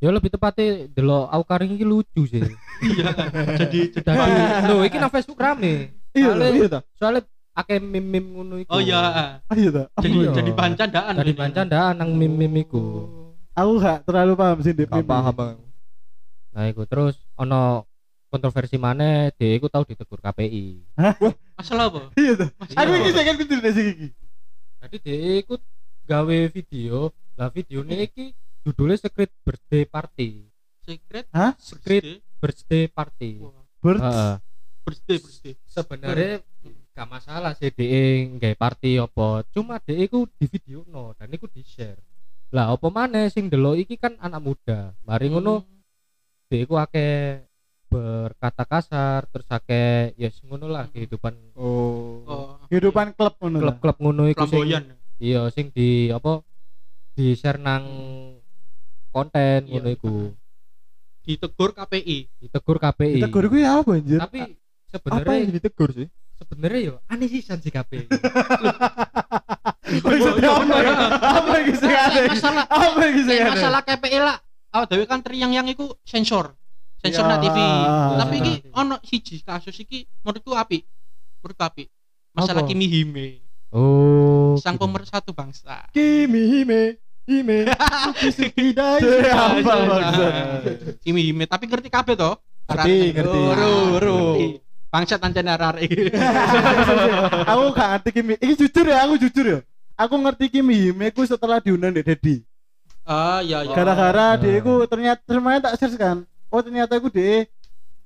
Ya 0.00 0.08
lebih 0.08 0.32
tepatnya 0.32 0.88
delok 0.88 1.28
Aukaring 1.28 1.76
iki 1.76 1.84
lucu 1.84 2.24
sih. 2.24 2.40
iya 2.88 3.12
jadi 3.60 3.80
jadi 3.92 4.10
lho 4.64 4.88
iki 4.88 4.96
nang 4.96 5.12
Facebook 5.12 5.36
rame. 5.36 5.92
Iya, 6.16 6.32
Soalnya- 6.32 6.52
iya. 6.56 6.78
Soalnya 6.96 7.22
akeh 7.50 7.76
meme-meme 7.82 8.28
ngono 8.32 8.54
iku. 8.56 8.70
oh 8.72 8.80
iya 8.80 9.42
Ah, 9.44 9.54
iya 9.58 9.68
ta. 9.68 9.84
jadi 10.00 10.16
iya. 10.16 10.30
jadi 10.32 10.50
bahan 10.54 10.74
candaan 10.78 11.12
Dari 11.18 11.32
ini. 11.34 11.38
bancandaan 11.38 11.94
nang 11.98 12.10
meme-meme 12.16 12.64
iku. 12.64 12.80
Aku 13.60 13.76
gak 13.76 14.08
terlalu 14.08 14.32
paham 14.40 14.58
sih 14.64 14.72
di 14.72 14.88
Gak 14.88 15.04
paham 15.04 15.34
Bang. 15.36 15.58
Nah 16.56 16.64
iku 16.72 16.88
terus 16.88 17.20
ono 17.36 17.84
kontroversi 18.32 18.80
mana 18.80 19.28
dia 19.36 19.52
iku 19.52 19.68
tau 19.68 19.84
ditegur 19.84 20.16
KPI. 20.16 20.80
masalah 21.60 21.92
apa 21.92 22.08
Iya. 22.16 22.48
Masalah 22.56 22.80
Aku 22.88 22.92
iki 23.04 23.10
saya 23.12 23.32
gitu 23.36 23.52
deh 23.60 23.72
sih 23.76 23.86
iki. 23.92 24.08
Jadi 24.80 24.96
dia 25.04 25.16
ikut 25.44 25.60
gawe 26.08 26.38
video. 26.48 27.12
Lah 27.36 27.52
videonya 27.52 28.00
iki 28.08 28.32
judulnya 28.64 28.96
Secret 28.96 29.28
Birthday 29.44 29.84
Party. 29.84 30.48
secret 30.80 31.28
Hah? 31.28 31.52
Secret 31.60 32.24
Birthday 32.40 32.88
Party. 32.88 33.44
Heeh. 33.84 34.34
birthday 34.80 35.18
birthday 35.20 35.54
Sebenarnya 35.68 36.40
gak 36.96 37.08
masalah 37.08 37.52
sih 37.52 37.68
dia 37.68 38.24
nggak 38.24 38.56
party 38.56 38.96
apa. 38.96 39.44
Cuma 39.52 39.76
dia 39.84 40.00
iku 40.00 40.24
di 40.40 40.48
video 40.48 40.80
no 40.88 41.12
dan 41.20 41.28
iku 41.28 41.44
di 41.44 41.60
share. 41.60 42.00
Lah 42.50 42.74
apa 42.74 42.88
mana 42.90 43.30
sing 43.30 43.46
delok 43.46 43.78
iki 43.78 43.94
kan 43.94 44.18
anak 44.18 44.42
muda. 44.42 44.90
Mari 45.06 45.30
ngono 45.30 45.62
dia 46.50 46.66
iku 46.66 46.74
akeh 46.82 47.46
berkata 47.90 48.66
kasar 48.66 49.26
terus 49.30 49.46
akeh 49.50 50.14
ya 50.18 50.30
yes, 50.30 50.42
ngono 50.46 50.66
lah 50.70 50.86
kehidupan 50.90 51.34
Oh. 51.54 52.22
oh 52.26 52.58
Kehidupan 52.70 53.14
klub 53.18 53.34
ngono 53.38 53.58
klub-klub 53.58 53.96
ngono 53.98 54.22
iku 54.30 54.46
sing 54.46 54.62
iya 55.18 55.46
sing 55.50 55.74
di 55.74 56.10
apa 56.10 56.42
di 57.18 57.34
share 57.34 57.58
nang 57.58 57.84
konten 59.10 59.66
Iya. 59.66 59.82
ngono 59.82 59.88
iku 59.90 60.14
ditegur 61.26 61.70
KPI 61.74 62.18
ditegur 62.46 62.78
KPI 62.78 63.14
Kita 63.22 63.28
guru 63.30 63.46
ya 63.58 63.82
apa 63.82 63.90
anjir? 63.98 64.18
tapi 64.18 64.38
Apa 64.42 64.46
yang 64.46 64.54
sebenarnya 64.90 65.54
ditegur 65.54 65.90
sih? 65.94 66.06
Sebenarnya 66.40 66.80
yo 66.82 66.94
aneh 67.04 67.26
sih 67.26 67.40
si 67.40 67.70
KPI 67.76 68.08
Maksudnya 69.90 70.50
apa 70.54 70.76
ya? 70.78 70.92
Apa 71.18 71.52
yang 71.56 71.74
sih 71.74 71.90
aneh? 71.90 72.24
masalah 72.30 72.64
Apa 72.64 72.98
yang 73.02 73.14
sih 73.16 73.24
Lek 73.26 73.38
aneh? 73.38 73.52
masalah 73.52 73.80
KPI 73.82 74.18
lah 74.18 74.36
awak 74.70 74.86
dhewe 74.88 75.04
kan 75.04 75.20
teriang-yang 75.20 75.66
iku 75.66 75.92
sensor 76.02 76.54
sensor 76.96 77.24
Ya. 77.26 77.36
TV 77.38 77.56
tapi 78.14 78.34
iki 78.38 78.54
TV. 78.60 78.70
ono 78.72 78.96
siji 79.00 79.36
kasus 79.40 79.74
iki 79.74 80.04
menurutku 80.20 80.52
apik 80.52 80.84
menurutku 81.40 81.58
apik 81.60 81.88
masalah? 82.30 82.62
Kimi 82.62 82.86
Hime 82.86 83.40
oh 83.72 84.54
sang 84.56 84.76
pemersatu 84.76 85.32
bangsa 85.32 85.88
Kimi 85.90 86.44
hime 86.46 87.00
hime. 87.24 87.62
Tidak. 88.50 88.98
Apa? 89.30 89.74
Kimi 90.98 91.20
Hime 91.24 91.44
tapi 91.46 91.66
ngerti 91.66 91.88
kabeh 91.88 92.14
to 92.14 92.30
Ngerti, 92.66 92.98
ngerti. 93.12 93.40
Ngerti. 93.40 94.46
Bangsat 94.90 95.22
ancen 95.22 95.46
arek 95.46 95.86
aku 97.50 97.62
gak 97.72 97.88
ngerti 97.94 98.10
Kimi. 98.12 98.34
Ini 98.36 98.54
jujur 98.54 98.84
ya, 98.84 99.06
aku 99.06 99.14
jujur 99.16 99.46
ya. 99.46 99.58
Aku 99.94 100.14
ngerti 100.18 100.50
Kimi 100.50 100.90
Hime 100.90 101.14
ku 101.14 101.22
setelah 101.22 101.62
diundang 101.62 101.94
di 101.94 102.02
Dedi. 102.02 102.42
Ah 103.04 103.38
iya 103.38 103.62
iya. 103.62 103.70
Gara-gara 103.70 104.34
Ah. 104.34 104.36
dia 104.36 104.58
ku 104.58 104.82
ternyata 104.84 105.22
semuanya 105.24 105.70
tak 105.70 105.78
search 105.78 105.94
kan. 105.94 106.26
Oh 106.50 106.58
ternyata 106.58 106.98
aku 106.98 107.06
di 107.06 107.46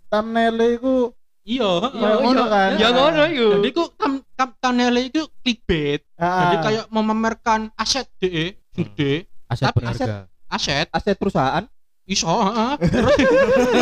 thumbnail 0.07 0.59
ku 0.77 1.13
Iya, 1.45 1.93
Kayak 1.93 2.19
ngono 2.25 2.45
kan? 2.49 2.71
Ya 2.81 2.89
ngono 2.89 3.21
iku. 3.29 3.49
Jadi 3.61 3.69
ku 3.73 3.83
tam 3.97 4.13
tam 4.33 4.49
thumbnail 4.57 4.97
iku 5.05 5.29
clickbait. 5.41 6.01
ah, 6.17 6.41
Jadi 6.41 6.57
kayak 6.63 6.85
memamerkan 6.89 7.69
aset 7.77 8.09
DE, 8.17 8.57
gede, 8.73 9.29
aset 9.45 9.69
Tapi 9.69 9.77
berharga 9.85 10.25
aset 10.49 10.89
Aset 10.89 11.17
perusahaan. 11.17 11.65
iso, 12.05 12.29
heeh. 12.29 12.73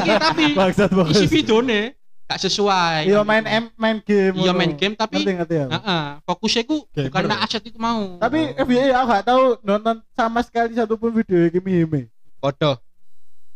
Tapi 0.26 0.44
isi 1.10 1.26
videone 1.26 1.94
gak 2.24 2.40
sesuai. 2.40 3.06
Iya 3.06 3.20
main 3.22 3.44
M 3.44 3.64
main 3.74 3.98
game. 4.00 4.34
Iya 4.38 4.52
main 4.52 4.72
game 4.72 4.94
tapi 4.94 5.20
Ngerti 5.20 5.32
ngerti 5.36 5.54
ya. 5.54 5.66
heeh, 5.68 6.02
fokusnya 6.24 6.62
ku 6.64 6.76
Gamer. 6.88 7.08
bukan 7.08 7.22
nak 7.28 7.40
aset 7.44 7.62
itu 7.62 7.76
mau. 7.76 8.16
Tapi 8.16 8.38
FBI 8.54 8.88
aku 8.90 9.06
gak 9.10 9.26
tahu 9.26 9.42
nonton 9.60 9.96
sama 10.12 10.40
sekali 10.40 10.72
satupun 10.72 11.12
video 11.12 11.48
Kimi 11.48 11.82
Hime. 11.82 12.02
Kodoh. 12.38 12.80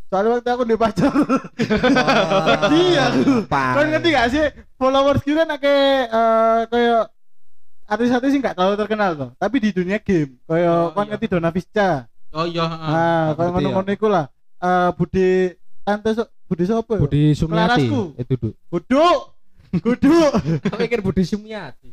Soalnya 0.06 0.38
waktu 0.38 0.50
aku 0.52 0.62
di 0.62 0.76
pacar. 0.76 1.10
Iya 2.76 3.02
aku. 3.10 3.32
Kau 3.48 3.82
ngerti 3.82 4.08
gak 4.10 4.28
sih 4.30 4.44
followers 4.76 5.22
kita 5.22 5.42
kan 5.42 5.56
kayak 5.56 6.02
eh, 6.06 6.60
kayak 6.68 7.02
artis-artis 7.86 8.30
sih 8.30 8.40
nggak 8.40 8.54
terlalu 8.54 8.74
terkenal 8.76 9.10
tuh. 9.14 9.30
Tapi 9.34 9.56
di 9.58 9.70
dunia 9.72 9.98
game 9.98 10.36
kayak 10.44 10.68
Oh, 10.68 10.90
kan 10.92 11.04
iya. 11.06 11.10
ngerti 11.14 11.26
Dona 11.30 11.50
Visca. 11.50 11.90
Oh 12.30 12.44
iya, 12.44 12.64
heeh. 12.66 12.90
Ah, 12.92 13.24
ngerti 13.32 13.38
kayak 13.38 13.50
ngono-ngono 13.56 13.90
iku 13.90 14.06
lah. 14.06 14.26
Eh 14.56 14.88
Budi 14.94 15.28
tante 15.80 16.10
so, 16.12 16.22
Budi 16.46 16.64
siapa 16.64 16.92
ya? 16.94 17.00
Budi 17.02 17.22
Sumiati 17.34 17.86
Klarasku. 17.90 18.02
itu 18.16 18.34
tuh 18.38 18.52
Buduk. 18.70 19.18
Guduk. 19.82 20.30
aku 20.70 20.76
pikir 20.78 21.00
Budi 21.02 21.22
Sumiati 21.26 21.90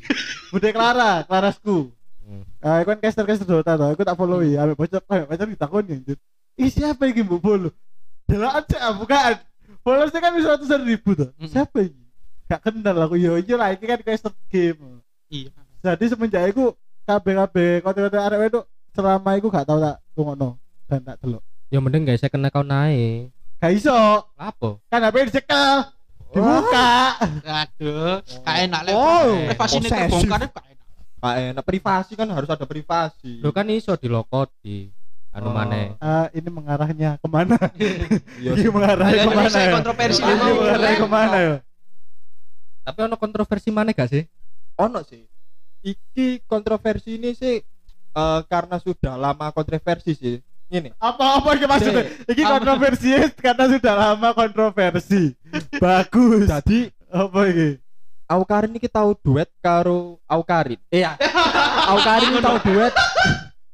Bude 0.54 0.70
Clara, 0.70 1.26
Clarasku. 1.26 1.90
Hmm. 2.24 2.44
Aku 2.62 2.88
kan 2.94 2.98
caster-caster 3.02 3.44
Dota 3.44 3.76
tuh. 3.76 3.92
Aku 3.92 4.06
tak 4.06 4.16
follow 4.16 4.40
ya. 4.40 4.64
Ambek 4.64 4.80
bocor, 4.80 5.02
ambek 5.10 5.28
bocor 5.28 5.48
ditakoni 5.52 5.92
anjir. 6.00 6.18
Ih, 6.56 6.70
siapa 6.72 7.10
iki 7.10 7.26
mbok 7.26 7.42
follow? 7.42 7.72
Delok 8.30 8.54
aja 8.54 8.94
bukan. 8.96 9.34
Followersnya 9.84 10.20
kan 10.24 10.32
bisa 10.32 10.56
ratusan 10.56 10.82
ribu 10.88 11.12
tuh. 11.18 11.34
Mm-mm. 11.36 11.50
Siapa 11.50 11.84
iki? 11.84 12.00
Gak 12.48 12.62
kenal 12.64 12.96
aku. 13.04 13.20
Yo 13.20 13.36
iya 13.36 13.56
lah 13.60 13.76
iki 13.76 13.84
kan 13.84 14.00
caster 14.00 14.32
game. 14.48 15.02
Iya. 15.28 15.52
Jadi 15.84 16.06
semenjak 16.08 16.48
iku 16.54 16.72
kabeh-kabeh 17.04 17.84
konten-konten 17.84 18.22
arek 18.22 18.40
itu 18.48 18.62
selama 18.94 19.36
iku 19.36 19.52
gak 19.52 19.66
tau 19.68 19.82
tak 19.82 20.00
tungokno 20.14 20.56
dan 20.88 21.02
tak 21.04 21.18
delok. 21.20 21.42
ya 21.74 21.82
mending 21.82 22.06
guys 22.06 22.22
saya 22.22 22.30
kena 22.30 22.54
kau 22.54 22.62
naik 22.62 23.33
Gak 23.64 23.72
iso. 23.74 23.96
apa 24.36 24.70
Kan 24.86 25.00
HP 25.02 25.32
dicekel. 25.32 25.88
Dibuka. 26.34 26.92
Aduh, 27.46 28.20
gak 28.44 28.56
enak 28.60 28.82
lek. 28.84 28.94
Oh, 28.94 29.40
Privasi 29.48 29.76
ini 29.78 29.88
terbongkar 29.88 30.40
gak 30.44 30.66
enak. 30.68 30.86
Pak 31.16 31.34
enak 31.40 31.64
privasi 31.64 32.14
kan 32.14 32.28
harus 32.28 32.50
ada 32.50 32.68
privasi. 32.68 33.40
lo 33.40 33.56
kan 33.56 33.64
iso 33.70 33.96
dilokot 33.96 34.52
di 34.60 34.92
anu 35.32 35.48
Oh. 35.48 35.56
maneh 35.56 35.96
Ah, 35.98 36.28
ini 36.30 36.46
mengarahnya 36.46 37.16
ke 37.16 37.26
mana? 37.26 37.56
Iya 38.36 38.52
Ini 38.52 38.68
mengarahnya 38.68 39.24
ke 39.24 39.32
mana 39.32 39.56
ya? 39.58 39.72
kontroversi 39.72 40.20
Ini 40.20 40.36
mau. 40.36 40.52
mengarahnya 40.54 40.98
ke 40.98 41.08
mana 41.10 41.38
ya? 41.40 41.56
tapi 42.84 43.00
ono 43.00 43.16
kontroversi 43.16 43.70
mana 43.72 43.90
gak 43.90 44.12
sih 44.12 44.28
ono 44.76 45.00
sih 45.02 45.24
iki 45.82 46.44
kontroversi 46.44 47.16
ini 47.16 47.32
sih 47.32 47.64
eh, 48.12 48.40
karena 48.44 48.76
sudah 48.76 49.16
lama 49.16 49.48
kontroversi 49.50 50.12
sih 50.12 50.36
ini 50.68 50.90
Apa-apa 50.96 51.50
iki 51.54 51.66
maksudnya? 51.66 52.04
Iki 52.24 52.42
Apa? 52.42 52.52
kontroversi 52.54 53.10
karena 53.36 53.66
sudah 53.68 53.94
lama 53.94 54.30
kontroversi. 54.32 55.36
Bagus. 55.84 56.48
jadi 56.48 56.80
Apa 57.08 57.40
iki? 57.46 57.70
Aukarin 58.24 58.72
ini 58.72 58.88
tahu 58.88 59.14
duet 59.16 59.52
karo 59.60 60.18
Aukarin 60.26 60.80
iya 60.90 61.14
Aukarin 61.92 62.34
ini 62.34 62.40
tahu 62.40 62.58
duet 62.64 62.94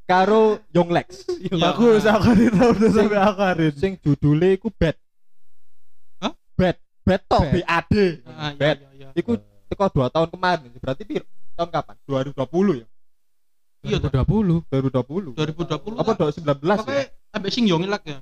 karo 0.04 0.58
Young 0.70 0.90
Lex 0.90 1.24
Bagus, 1.64 2.04
aku 2.04 2.34
ini 2.34 2.50
tahu 2.50 2.70
udah 2.74 2.90
sampai 2.92 3.20
akarin. 3.22 3.74
sing 3.74 3.94
judulnya 3.96 4.52
iku 4.52 4.68
bad 4.70 4.98
Hah? 6.20 6.34
bad 6.54 6.76
bad 7.06 7.22
tok 7.24 7.44
Bad. 7.46 7.54
BAD 7.56 7.94
Ah, 8.26 8.52
iya, 8.52 8.58
bad 8.58 8.78
iya, 8.82 8.90
iya. 8.98 9.10
iku 9.16 9.38
teko 9.66 9.86
dua 9.94 10.10
tahun 10.10 10.28
kemarin 10.28 10.68
berarti 10.76 11.04
tahun 11.54 11.70
kapan 11.70 11.96
2020 12.04 12.82
ya 12.84 12.88
Iya 13.80 13.98
tuh. 13.98 14.12
2020 14.12 14.68
2020 14.68 15.40
2020 15.40 15.96
apa 15.96 16.10
lah. 16.10 16.18
2019 16.20 16.80
Pokoknya 16.80 17.00
ya 17.00 17.06
ambek 17.32 17.52
sing 17.52 17.66
Yonglek 17.66 18.04
ya. 18.04 18.20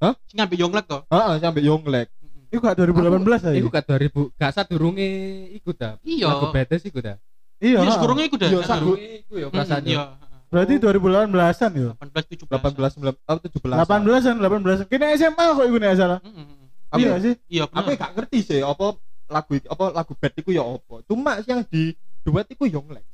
Hah? 0.00 0.14
Sing 0.24 0.38
ambek 0.38 0.56
Yonglek 0.56 0.84
toh. 0.84 1.02
heeh 1.06 1.34
sampai 1.38 1.62
Yonglek 1.62 2.08
Iku 2.50 2.58
gak 2.60 2.74
2018 2.74 3.46
aja. 3.46 3.54
Iku 3.54 3.68
gak 3.68 3.84
2000 3.86 4.34
gak 4.34 4.52
sadurunge 4.52 5.08
iku 5.54 5.70
ta 5.70 6.00
Iya. 6.02 6.26
lagu 6.28 6.50
BTS 6.50 6.82
iku 6.84 6.98
ta 6.98 7.14
Iya. 7.60 7.78
Iya, 7.78 7.78
ha. 7.84 7.92
sekurangnya 7.92 8.24
iku 8.24 8.36
dah. 8.36 8.48
Iya, 8.48 8.56
Heeh. 8.56 8.64
sak- 8.64 8.72
sadurunge 8.74 9.06
iku 9.20 9.34
ya 9.36 9.46
perasaannya 9.48 9.92
Iya. 9.92 10.04
Berarti 10.50 10.74
2018-an 10.76 11.72
ya. 11.72 11.90
18 11.94 12.24
17. 12.26 12.50
18 12.50 12.92
19 12.98 13.22
oh 13.22 13.38
17 13.38 13.70
18-an, 13.86 14.36
18-an. 14.42 14.88
Kini 14.88 15.04
SMA 15.14 15.44
kok 15.54 15.62
iku 15.62 15.76
nek 15.78 15.94
salah. 15.94 16.18
Mm. 16.20 16.58
Aku- 16.90 16.98
Iya 16.98 17.12
sih? 17.22 17.34
Iya, 17.46 17.64
aku 17.66 17.88
gak 17.94 18.12
ngerti 18.18 18.38
sih 18.42 18.60
apa 18.60 18.98
lagu 19.30 19.52
iki- 19.54 19.70
apa 19.70 19.84
lagu 19.94 20.12
band 20.12 20.34
iku 20.34 20.50
ya 20.50 20.66
apa 20.66 21.06
cuma 21.06 21.38
yang 21.44 21.62
di 21.62 21.94
duet 22.20 22.50
iku 22.50 22.66
Yonglek 22.66 23.06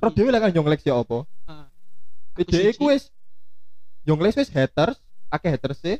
Roh 0.00 0.12
dhewe 0.12 0.30
lah 0.32 0.40
kan 0.40 0.50
Yonglek 0.50 0.80
ya 0.80 0.96
apa 0.96 1.24
Heeh. 1.46 1.66
Ide 2.40 2.50
siji. 2.56 2.70
iku 2.72 2.88
wis 2.88 3.12
Yonglek 4.08 4.32
wis 4.36 4.48
haters 4.48 4.96
akeh 5.28 5.50
haters 5.52 5.80
e 5.84 5.94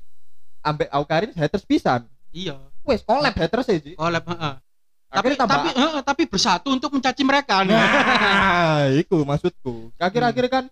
ambek 0.65 0.89
Aukarin 0.91 1.33
haters 1.37 1.65
pisan 1.65 2.09
Iya. 2.33 2.57
wis 2.87 3.05
collab 3.05 3.35
haters 3.35 3.69
e 3.69 3.77
Ji. 3.83 3.93
Collab, 3.95 4.25
heeh. 4.25 4.55
Tapi 5.11 5.35
tambah 5.35 5.59
tapi 5.59 5.69
heeh, 5.75 6.01
tapi 6.07 6.23
bersatu 6.31 6.71
untuk 6.71 6.95
mencaci 6.95 7.23
mereka. 7.27 7.67
Nah. 7.67 7.75
nah 7.75 8.83
iku 8.95 9.27
maksudku 9.27 9.91
akhir-akhir 9.99 10.47
kan 10.47 10.65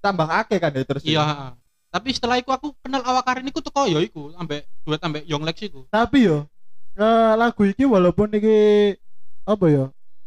tambah 0.00 0.24
akeh 0.26 0.56
kan 0.56 0.72
haters 0.72 1.04
e. 1.04 1.12
Iya, 1.12 1.22
heeh. 1.22 1.50
Tapi 1.92 2.08
setelah 2.12 2.36
itu 2.36 2.50
aku 2.52 2.72
kenal 2.82 3.00
awakarin 3.04 3.46
iku 3.46 3.60
teko 3.60 3.84
ya 3.88 4.00
iku 4.00 4.32
ambek 4.36 4.64
duet 4.84 5.00
ambek 5.00 5.22
Yonglex 5.28 5.56
iku. 5.64 5.84
Tapi 5.88 6.28
yo 6.28 6.44
eh, 6.96 7.32
lagu 7.36 7.62
iki 7.64 7.84
walaupun 7.84 8.32
iki 8.32 8.56
apa 9.46 9.64
ya 9.70 9.84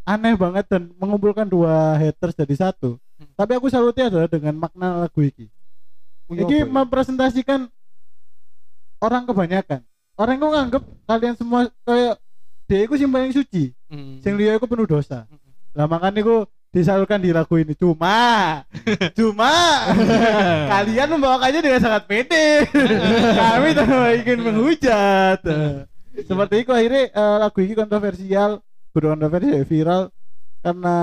aneh 0.10 0.34
banget 0.34 0.66
dan 0.66 0.90
mengumpulkan 0.98 1.46
dua 1.46 1.94
haters 2.02 2.34
jadi 2.34 2.56
satu. 2.70 2.98
Hmm. 3.22 3.30
Tapi 3.38 3.52
aku 3.62 3.70
salutnya 3.70 4.10
adalah 4.10 4.26
dengan 4.26 4.58
makna 4.58 5.06
lagu 5.06 5.22
Iki 5.22 5.46
apa 6.30 6.54
ya? 6.54 6.66
mempresentasikan 6.66 7.60
orang 9.02 9.24
kebanyakan. 9.30 9.82
Orang 10.20 10.36
itu 10.36 10.48
nganggep 10.50 10.84
kalian 11.08 11.36
semua 11.38 11.60
kayak 11.86 12.16
dia 12.70 12.80
itu 12.86 12.96
sing 13.02 13.10
paling 13.10 13.34
suci, 13.34 13.74
Hmm. 13.90 14.22
sing 14.22 14.38
liya 14.38 14.58
iku 14.58 14.66
penuh 14.70 14.86
dosa. 14.86 15.26
Hmm. 15.26 15.40
Lah 15.74 15.86
makanya 15.90 16.22
iku 16.22 16.46
disalurkan 16.70 17.18
di 17.18 17.34
lagu 17.34 17.58
ini. 17.58 17.74
Cuma, 17.74 18.62
cuma 19.18 19.52
kalian 20.74 21.10
membawakannya 21.18 21.62
dengan 21.66 21.82
sangat 21.82 22.04
pede. 22.06 22.70
Kami 23.42 23.70
tanpa 23.74 24.14
ingin 24.14 24.40
menghujat. 24.46 25.40
Seperti 26.20 26.56
itu 26.68 26.72
akhirnya 26.76 27.04
eh, 27.10 27.36
lagu 27.42 27.58
ini 27.64 27.74
kontroversial, 27.74 28.62
kontroversial 29.08 29.64
viral 29.64 30.02
karena 30.60 30.96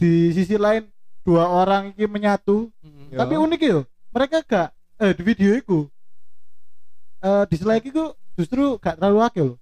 di 0.00 0.32
sisi 0.32 0.56
lain 0.56 0.88
dua 1.22 1.44
orang 1.46 1.92
ini 1.92 2.08
menyatu 2.08 2.72
Hmm. 2.80 3.12
Ya. 3.12 3.22
tapi 3.22 3.36
unik 3.36 3.60
ya 3.60 3.78
mereka 4.08 4.36
gak 4.40 4.68
eh 4.98 5.12
di 5.12 5.22
video 5.22 5.52
itu 5.52 5.78
eh 7.20 7.44
dislike 7.46 7.92
itu 7.92 8.04
justru 8.34 8.80
gak 8.80 8.96
terlalu 8.98 9.20
akeh 9.22 9.44
loh 9.44 9.58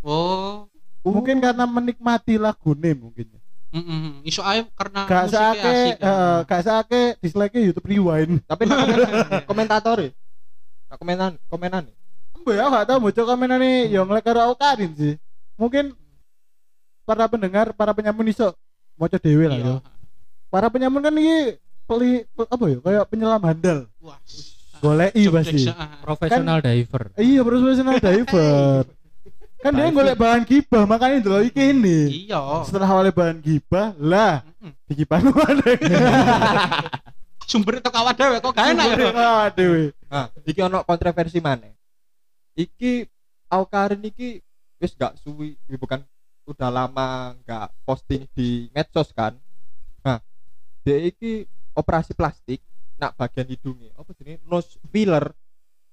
Oh. 0.00 0.64
mungkin 1.04 1.44
karena 1.44 1.68
menikmati 1.68 2.40
lagu 2.40 2.72
mungkin 2.72 3.26
ya. 3.36 3.40
Mm 3.70 3.82
-mm. 3.84 4.04
Iso 4.24 4.40
ae 4.40 4.64
karena 4.74 5.04
gak 5.04 5.28
musiknya 5.28 5.52
seake 5.52 5.70
asik, 5.70 5.94
ya. 6.00 6.08
eh, 6.08 6.38
gak 6.48 6.62
seake 6.64 7.00
dislike 7.20 7.54
YouTube 7.60 7.86
rewind 7.86 8.32
tapi 8.48 8.64
komentator 9.50 9.96
ya 10.00 10.10
nak 10.90 10.96
komenan 10.98 11.32
komenan 11.46 11.82
ya? 11.86 11.94
Mbak 12.40 12.54
ya 12.56 12.64
gak 12.72 12.84
tau 12.88 12.98
bocor 13.04 13.24
komenan 13.28 13.60
nih 13.60 13.92
Yonglek 13.94 14.24
karo 14.24 14.40
Aukarin 14.48 14.90
sih 14.96 15.14
mungkin 15.60 15.92
para 17.10 17.26
pendengar 17.26 17.66
para 17.74 17.90
penyamun 17.90 18.30
iso. 18.30 18.54
Moco 18.94 19.18
dewe 19.18 19.50
lah 19.50 19.58
yo. 19.58 19.74
Para 20.46 20.70
penyamun 20.70 21.02
kan 21.02 21.10
ini 21.10 21.58
peli 21.84 22.22
pe- 22.30 22.46
apa 22.46 22.64
ya 22.66 22.78
kayak 22.78 23.04
penyelam 23.10 23.42
handal. 23.42 23.78
Wah. 23.98 24.14
golek 24.80 25.12
i 25.12 25.28
Job 25.28 25.36
pasti. 25.36 25.60
desk, 25.68 25.76
ah. 25.76 26.00
profesional 26.00 26.58
diver. 26.62 27.02
Iya 27.18 27.40
profesional 27.42 27.96
diver. 28.06 28.82
Kan 29.60 29.76
dia 29.76 29.92
golek 29.92 30.16
bahan 30.16 30.42
gibah 30.48 30.88
makanya 30.88 31.18
dulu 31.20 31.44
iki 31.44 31.74
ini. 31.74 31.98
Iya. 32.24 32.64
setelah 32.64 32.88
awalnya 32.88 33.12
bahan 33.12 33.42
gibah 33.42 33.92
lah 34.00 34.40
Mm-mm. 34.40 34.72
digibah 34.88 35.20
mana 35.20 35.66
Sumber 37.50 37.82
itu 37.82 37.90
kawat 37.90 38.14
dewe 38.14 38.38
kok 38.38 38.54
gak 38.54 38.66
enak 38.72 38.84
ya. 38.94 39.50
aduh 39.50 39.90
nah 40.06 40.26
iki 40.46 40.60
ono 40.62 40.86
kontroversi 40.86 41.42
mana 41.42 41.66
iki 42.54 43.04
Aukarin 43.50 44.00
iki 44.00 44.38
wis 44.78 44.94
gak 44.94 45.18
suwi 45.18 45.58
ya 45.66 45.74
bukan 45.74 46.00
udah 46.42 46.68
lama 46.68 47.08
gak 47.40 47.68
posting 47.82 48.24
di 48.30 48.48
medsos 48.70 49.10
kan 49.10 49.36
nah 50.00 50.18
dia 50.80 50.96
iki 50.98 51.44
operasi 51.72 52.12
plastik 52.12 52.60
nak 52.96 53.14
bagian 53.14 53.46
hidungnya 53.46 53.92
apa 53.94 54.10
jenis 54.12 54.40
nose 54.42 54.76
filler 54.84 55.32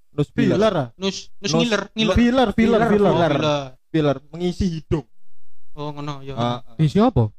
nose 0.09 0.29
filler 0.29 0.73
ah 0.73 0.87
Nus 0.95 1.29
nus 1.37 1.45
Nus- 1.45 1.53
ngiler 1.57 1.81
ngiler. 1.91 2.15
filler 2.15 2.49
filler 2.51 2.81
Filler, 2.81 2.89
filler 2.89 3.11
Oh, 3.11 3.19
filler. 3.29 3.35
filler. 3.87 4.17
mengisi 4.29 4.65
hidung 4.69 5.05
Oh 5.71 5.91
ngono 5.91 6.19
ya. 6.19 6.33
Ah, 6.33 6.59
ah. 6.59 6.75
di 6.75 6.85
siapa 6.85 7.29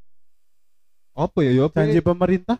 apa 1.12 1.38
ya 1.40 1.50
ya 1.52 1.62
apa 1.64 1.74
janji 1.76 1.98
ya? 1.98 2.04
pemerintah 2.04 2.56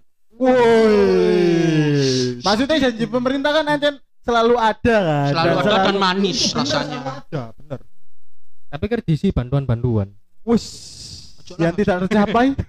Woi. 0.98 2.40
maksudnya 2.40 2.76
janji 2.80 3.04
pemerintah 3.06 3.50
kan 3.52 3.64
ancen 3.68 3.94
selalu 4.20 4.54
ada 4.56 4.96
kan 4.98 5.30
Selalu 5.30 5.48
Dan 5.48 5.62
ada 5.62 5.78
dan 5.84 5.96
manis 5.96 6.38
rasanya. 6.50 6.98
ada 7.22 7.42
bener 7.54 7.80
tapi 8.68 8.84
kan 8.86 9.00
diisi 9.00 9.30
bantuan-bantuan 9.30 10.12
wis. 10.48 10.64
Yang 11.56 11.74
tidak 11.84 11.96
tercapai. 12.08 12.52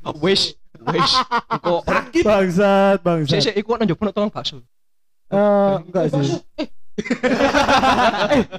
Oh, 0.00 0.16
Wis, 0.24 0.56
wis. 0.80 1.12
Kok 1.60 1.84
bangsat 2.24 2.96
sik 2.96 3.04
bangsat 3.04 3.40
sik 3.44 3.54
iku 3.60 3.76
nang 3.76 3.84
jopo 3.84 4.08
tolong 4.08 4.32
bakso. 4.32 4.64
Eh, 5.28 5.74
enggak 5.84 6.08
sih. 6.08 6.40
eh. 6.64 6.68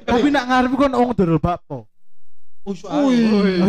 Tapi 0.06 0.28
nak 0.30 0.46
ngarep 0.46 0.72
kon 0.78 0.94
ong 0.94 1.18
dodol 1.18 1.42
bakpo. 1.42 1.90
Oh, 2.62 3.10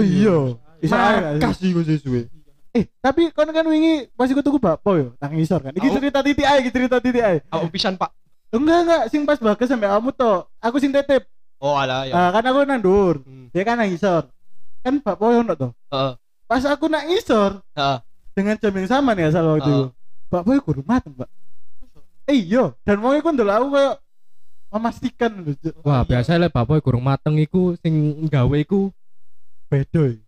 iya. 0.05 0.53
Bisa 0.85 0.97
sih? 1.01 1.41
makasih 1.41 1.69
gue 1.73 1.85
sesuai 1.97 2.25
eh 2.73 2.88
tapi 3.05 3.29
kon 3.37 3.49
kan 3.53 3.69
wingi 3.69 4.09
pas 4.17 4.29
iku 4.33 4.41
tuku 4.41 4.57
bakpo 4.57 4.97
yo 4.97 5.09
nang 5.21 5.33
ngisor 5.37 5.61
kan. 5.61 5.73
Iki 5.77 5.88
Au. 5.88 5.95
cerita 5.97 6.19
titik 6.25 6.45
ae 6.45 6.57
iki 6.65 6.71
cerita 6.73 6.97
titik 7.01 7.21
ae. 7.25 7.37
Aku 7.53 7.69
pisan, 7.69 8.01
Pak. 8.01 8.12
enggak 8.53 8.79
enggak 8.85 9.03
sing 9.09 9.25
pas 9.25 9.41
bagas 9.41 9.65
sampe 9.65 9.88
kamu 9.88 10.12
to 10.12 10.33
aku 10.61 10.77
sing 10.77 10.93
titip 10.93 11.25
Oh, 11.57 11.73
alah 11.79 12.05
ya. 12.05 12.12
Ah, 12.12 12.29
kan 12.37 12.45
aku 12.45 12.69
nang 12.69 12.81
ndur 12.85 13.25
Hmm. 13.25 13.49
dia 13.49 13.65
kan 13.65 13.81
nang 13.81 13.88
ngisor 13.88 14.29
kan 14.83 14.95
yo 14.99 15.38
ono 15.47 15.53
to 15.55 15.68
Heeh. 15.90 16.12
pas 16.51 16.62
aku 16.66 16.90
nak 16.90 17.07
ngisor 17.07 17.62
Heeh. 17.73 17.99
dengan 18.35 18.55
jam 18.59 18.75
yang 18.75 18.88
sama 18.90 19.14
nih 19.14 19.31
asal 19.31 19.47
waktu 19.47 19.71
itu 19.71 19.73
Heeh. 19.73 19.88
bakpo 20.29 20.51
yo 20.53 20.61
kudu 20.61 20.83
mateng 20.83 21.14
pak 21.14 21.31
eh 22.27 22.38
iya 22.38 22.75
dan 22.87 23.03
mau 23.03 23.14
iku 23.14 23.31
ndelok 23.31 23.57
aku 23.59 23.68
kayak 23.75 23.95
memastikan 24.73 25.31
wah 25.85 26.01
biasa 26.07 26.40
lek 26.40 26.55
bapak 26.55 26.81
kurang 26.81 27.05
mateng 27.05 27.37
iku 27.37 27.77
sing 27.79 28.25
gawe 28.27 28.57
iku 28.57 28.88
beda 29.68 30.16
iki. 30.16 30.25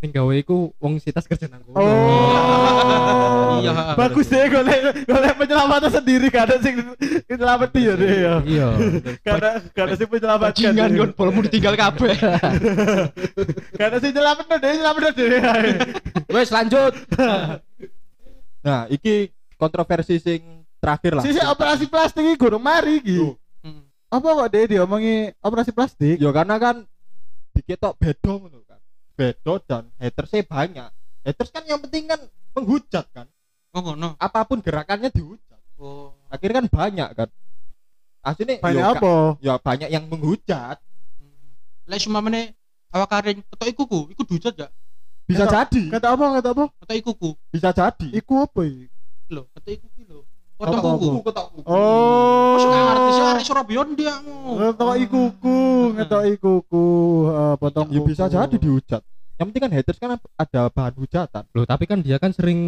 Sing 0.00 0.16
gawe 0.16 0.32
iku 0.32 0.72
wong 0.80 0.96
sitas 0.96 1.28
kerja 1.28 1.44
nang 1.44 1.60
kono. 1.60 1.76
Oh. 1.76 3.60
Iya. 3.60 3.92
Bagus 3.92 4.32
deh 4.32 4.48
golek 4.48 5.04
golek 5.04 5.32
penyelamatan 5.36 5.92
sendiri 5.92 6.32
gak 6.32 6.48
ada 6.48 6.56
sing 6.64 6.80
nyelamati 7.28 7.80
ya 7.84 7.94
deh 8.00 8.08
ya. 8.08 8.34
iya 8.48 8.68
gak 9.20 9.84
ada 9.84 9.94
sing 10.00 10.08
menyelamatkan. 10.08 10.56
Bajingan 10.56 10.88
deh. 10.88 10.98
kon 11.04 11.10
bolmu 11.12 11.40
ditinggal 11.44 11.76
kabeh. 11.76 12.16
Ada 13.84 13.96
sing 14.00 14.16
nyelametno 14.16 14.56
deh 14.56 14.70
nyelametno 14.80 15.10
deh. 15.12 15.30
wes 16.32 16.48
lanjut 16.48 16.96
nah 18.66 18.88
iki 18.88 19.28
kontroversi 19.60 20.16
sing 20.16 20.64
terakhir 20.80 21.20
lah 21.20 21.24
Sisi 21.24 21.40
operasi 21.44 21.84
plastik 21.92 22.24
iki 22.24 22.40
gurung 22.40 22.64
mari 22.64 23.04
iki. 23.04 23.36
Apa 24.08 24.26
kok 24.32 24.48
deh 24.48 24.64
diomongi 24.64 25.28
operasi 25.44 25.76
plastik? 25.76 26.16
ya 26.16 26.32
karena 26.32 26.56
kan 26.56 26.88
diketok 27.52 28.00
bedo 28.00 28.40
ngono 28.40 28.69
bedo 29.20 29.60
dan 29.60 29.92
hatersnya 29.94 30.40
banyak 30.42 30.88
haters 31.20 31.50
kan 31.50 31.64
yang 31.64 31.76
penting 31.78 32.08
kan 32.08 32.20
menghujat 32.50 33.04
kan 33.12 33.28
Oh, 33.70 33.84
ngono. 33.84 34.16
apa 34.16 34.42
pun 34.42 34.58
gerakannya 34.58 35.12
dihujat 35.12 35.60
Oh. 35.76 36.16
akhirnya 36.26 36.58
kan 36.58 36.68
banyak 36.68 37.08
kan 37.14 37.28
aslinya 38.20 38.58
Banyak 38.58 38.80
ya, 38.80 38.92
apa? 38.94 39.12
ya 39.38 39.54
banyak 39.56 39.88
yang 39.88 40.04
menghujat 40.06 40.80
Lek 41.84 41.98
sumamane 41.98 42.54
awak 42.88 43.08
karing 43.08 43.40
ketok 43.44 43.68
ikuku, 43.68 44.00
iku 44.10 44.22
dujat 44.24 44.54
gak? 44.56 44.72
bisa 45.24 45.42
Kata- 45.44 45.66
jadi 45.66 45.82
Kata 45.90 46.06
apa 46.10 46.24
kata 46.34 46.48
apa? 46.50 46.64
Ketok 46.76 46.96
ikuku. 46.98 47.30
bisa 47.48 47.68
jadi 47.70 48.08
Iku 48.12 48.34
apa 48.40 48.60
iki? 48.62 48.86
Lho, 49.26 49.42
ketok 49.48 49.72
ikuku 49.72 49.86
lho. 49.86 49.86
Ketok 49.86 49.89
Potong 50.60 50.82
kuku. 50.84 51.08
kuku. 51.08 51.20
ketok 51.24 51.46
kuku. 51.50 51.64
Oh. 51.64 52.52
Masuk 52.52 52.70
artis 52.70 53.16
arek 53.18 53.42
Surabaya 53.42 53.82
ndiakmu. 53.82 54.36
Ngetok 54.60 54.92
ikuku, 55.00 55.58
ngetok 55.96 56.22
ikuku, 56.30 56.86
eh, 57.32 57.54
potong 57.56 57.88
ya 57.88 58.00
bisa 58.04 58.24
kuku. 58.26 58.34
jadi 58.36 58.56
dihujat 58.56 59.02
yang 59.40 59.48
penting 59.48 59.64
kan 59.64 59.72
haters 59.72 59.96
kan 59.96 60.10
ada 60.36 60.68
bahan 60.68 60.94
hujatan 61.00 61.42
loh 61.56 61.64
tapi 61.64 61.88
kan 61.88 62.04
dia 62.04 62.20
kan 62.20 62.28
sering 62.28 62.60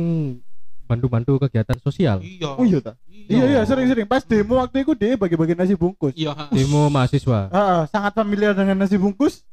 bantu-bantu 0.88 1.36
kegiatan 1.38 1.76
sosial 1.78 2.24
Iya. 2.24 2.48
oh 2.56 2.64
iya 2.64 2.80
ta 2.80 2.96
Iya 3.28 3.44
iya 3.44 3.60
sering-sering 3.62 4.08
pas 4.08 4.24
demo 4.24 4.56
waktu 4.56 4.80
itu 4.80 4.96
dia 4.96 5.12
bagi-bagi 5.14 5.52
nasi 5.52 5.76
bungkus. 5.76 6.16
Iya. 6.16 6.32
demo 6.48 6.88
mahasiswa 6.88 7.52
Ah, 7.52 7.60
ah, 7.60 7.82
sangat 7.86 8.16
familiar 8.16 8.56
dengan 8.56 8.80
nasi 8.80 8.96
bungkus. 8.96 9.44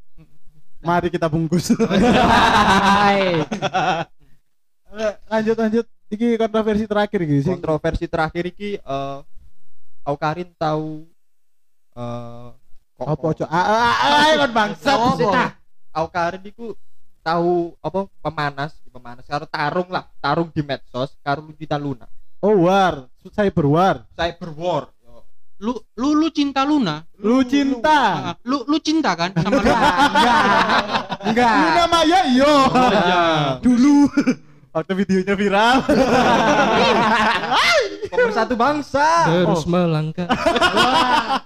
Mari 0.79 1.11
kita 1.11 1.27
bungkus. 1.27 1.75
Eh, 1.75 3.43
lanjut 5.31 5.55
lanjut. 5.59 5.85
Iki 6.09 6.35
kontroversi 6.35 6.85
terakhir 6.89 7.19
iki 7.25 7.37
sing 7.45 7.55
kontroversi 7.61 8.05
terakhir 8.09 8.43
iki 8.49 8.81
eh 8.81 9.19
Aukarin 10.07 10.49
tahu 10.57 11.05
eh 11.93 12.49
kok 12.99 13.07
apa 13.07 13.27
cok? 13.31 13.47
Ah 13.47 13.63
ah, 13.63 13.93
ah, 13.95 14.19
ayo 14.27 14.35
kan 14.43 14.51
bangsat 14.51 14.97
sih, 15.15 15.27
ah. 15.29 15.55
Aukarin 15.95 16.43
iku 16.43 16.75
tahu 17.23 17.77
apa 17.79 18.09
pemanas 18.25 18.75
pemanas 18.89 19.23
karo 19.29 19.45
tarung 19.47 19.89
lah 19.93 20.09
tarung 20.19 20.49
di 20.49 20.65
medsos 20.65 21.13
karo 21.21 21.45
Lucita 21.45 21.77
Luna. 21.77 22.09
Oh 22.41 22.65
war 22.65 23.05
cyber 23.31 23.65
war. 23.69 23.95
Cyber 24.17 24.51
war. 24.57 24.83
Lu 25.59 25.75
lu 25.99 26.15
lu 26.15 26.31
cinta 26.31 26.63
Luna. 26.63 27.03
lu 27.19 27.43
cinta? 27.43 27.99
Ah, 28.31 28.35
lu 28.47 28.63
lu 28.63 28.79
cinta 28.79 29.11
kan? 29.11 29.35
Sama 29.35 29.59
Luna? 29.63 29.79
enggak. 31.27 31.51
Luna 31.51 31.85
Maya 31.91 32.19
yo 32.31 32.53
iya. 32.95 33.23
dulu 33.59 34.07
waktu 34.69 34.91
videonya 34.95 35.35
viral. 35.35 35.77
Pemersatu 38.09 38.55
bangsa. 38.63 39.07
Terus 39.29 39.63
melangkah. 39.65 40.27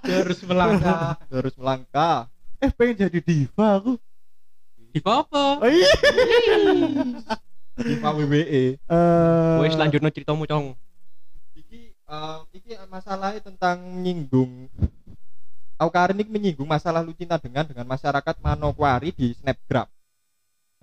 Terus 0.04 0.40
melangkah. 0.44 1.18
terus 1.28 1.54
melangkah. 1.56 2.18
Eh 2.60 2.72
pengen 2.72 3.08
jadi 3.08 3.20
diva 3.20 3.80
aku. 3.80 4.00
Di 4.94 5.02
apa? 5.02 5.58
oh 5.58 5.70
iya. 5.70 5.90
Diva 7.74 8.10
WWE 8.14 8.78
Eh, 8.78 9.56
Wes 9.66 9.74
lanjutno 9.74 10.14
ceritamu, 10.14 10.46
Cong. 10.46 10.78
iki 11.58 11.90
eh, 11.90 12.38
iki 12.54 12.78
masalahnya 12.86 13.42
tentang 13.42 13.82
menyinggung 13.82 14.70
Aukarin 15.82 16.22
ini 16.22 16.30
menyinggung 16.30 16.70
masalah 16.70 17.02
Lucina 17.02 17.42
dengan 17.42 17.66
dengan 17.66 17.90
masyarakat 17.90 18.36
Manokwari 18.40 19.10
di 19.12 19.34
Snapgram. 19.34 19.90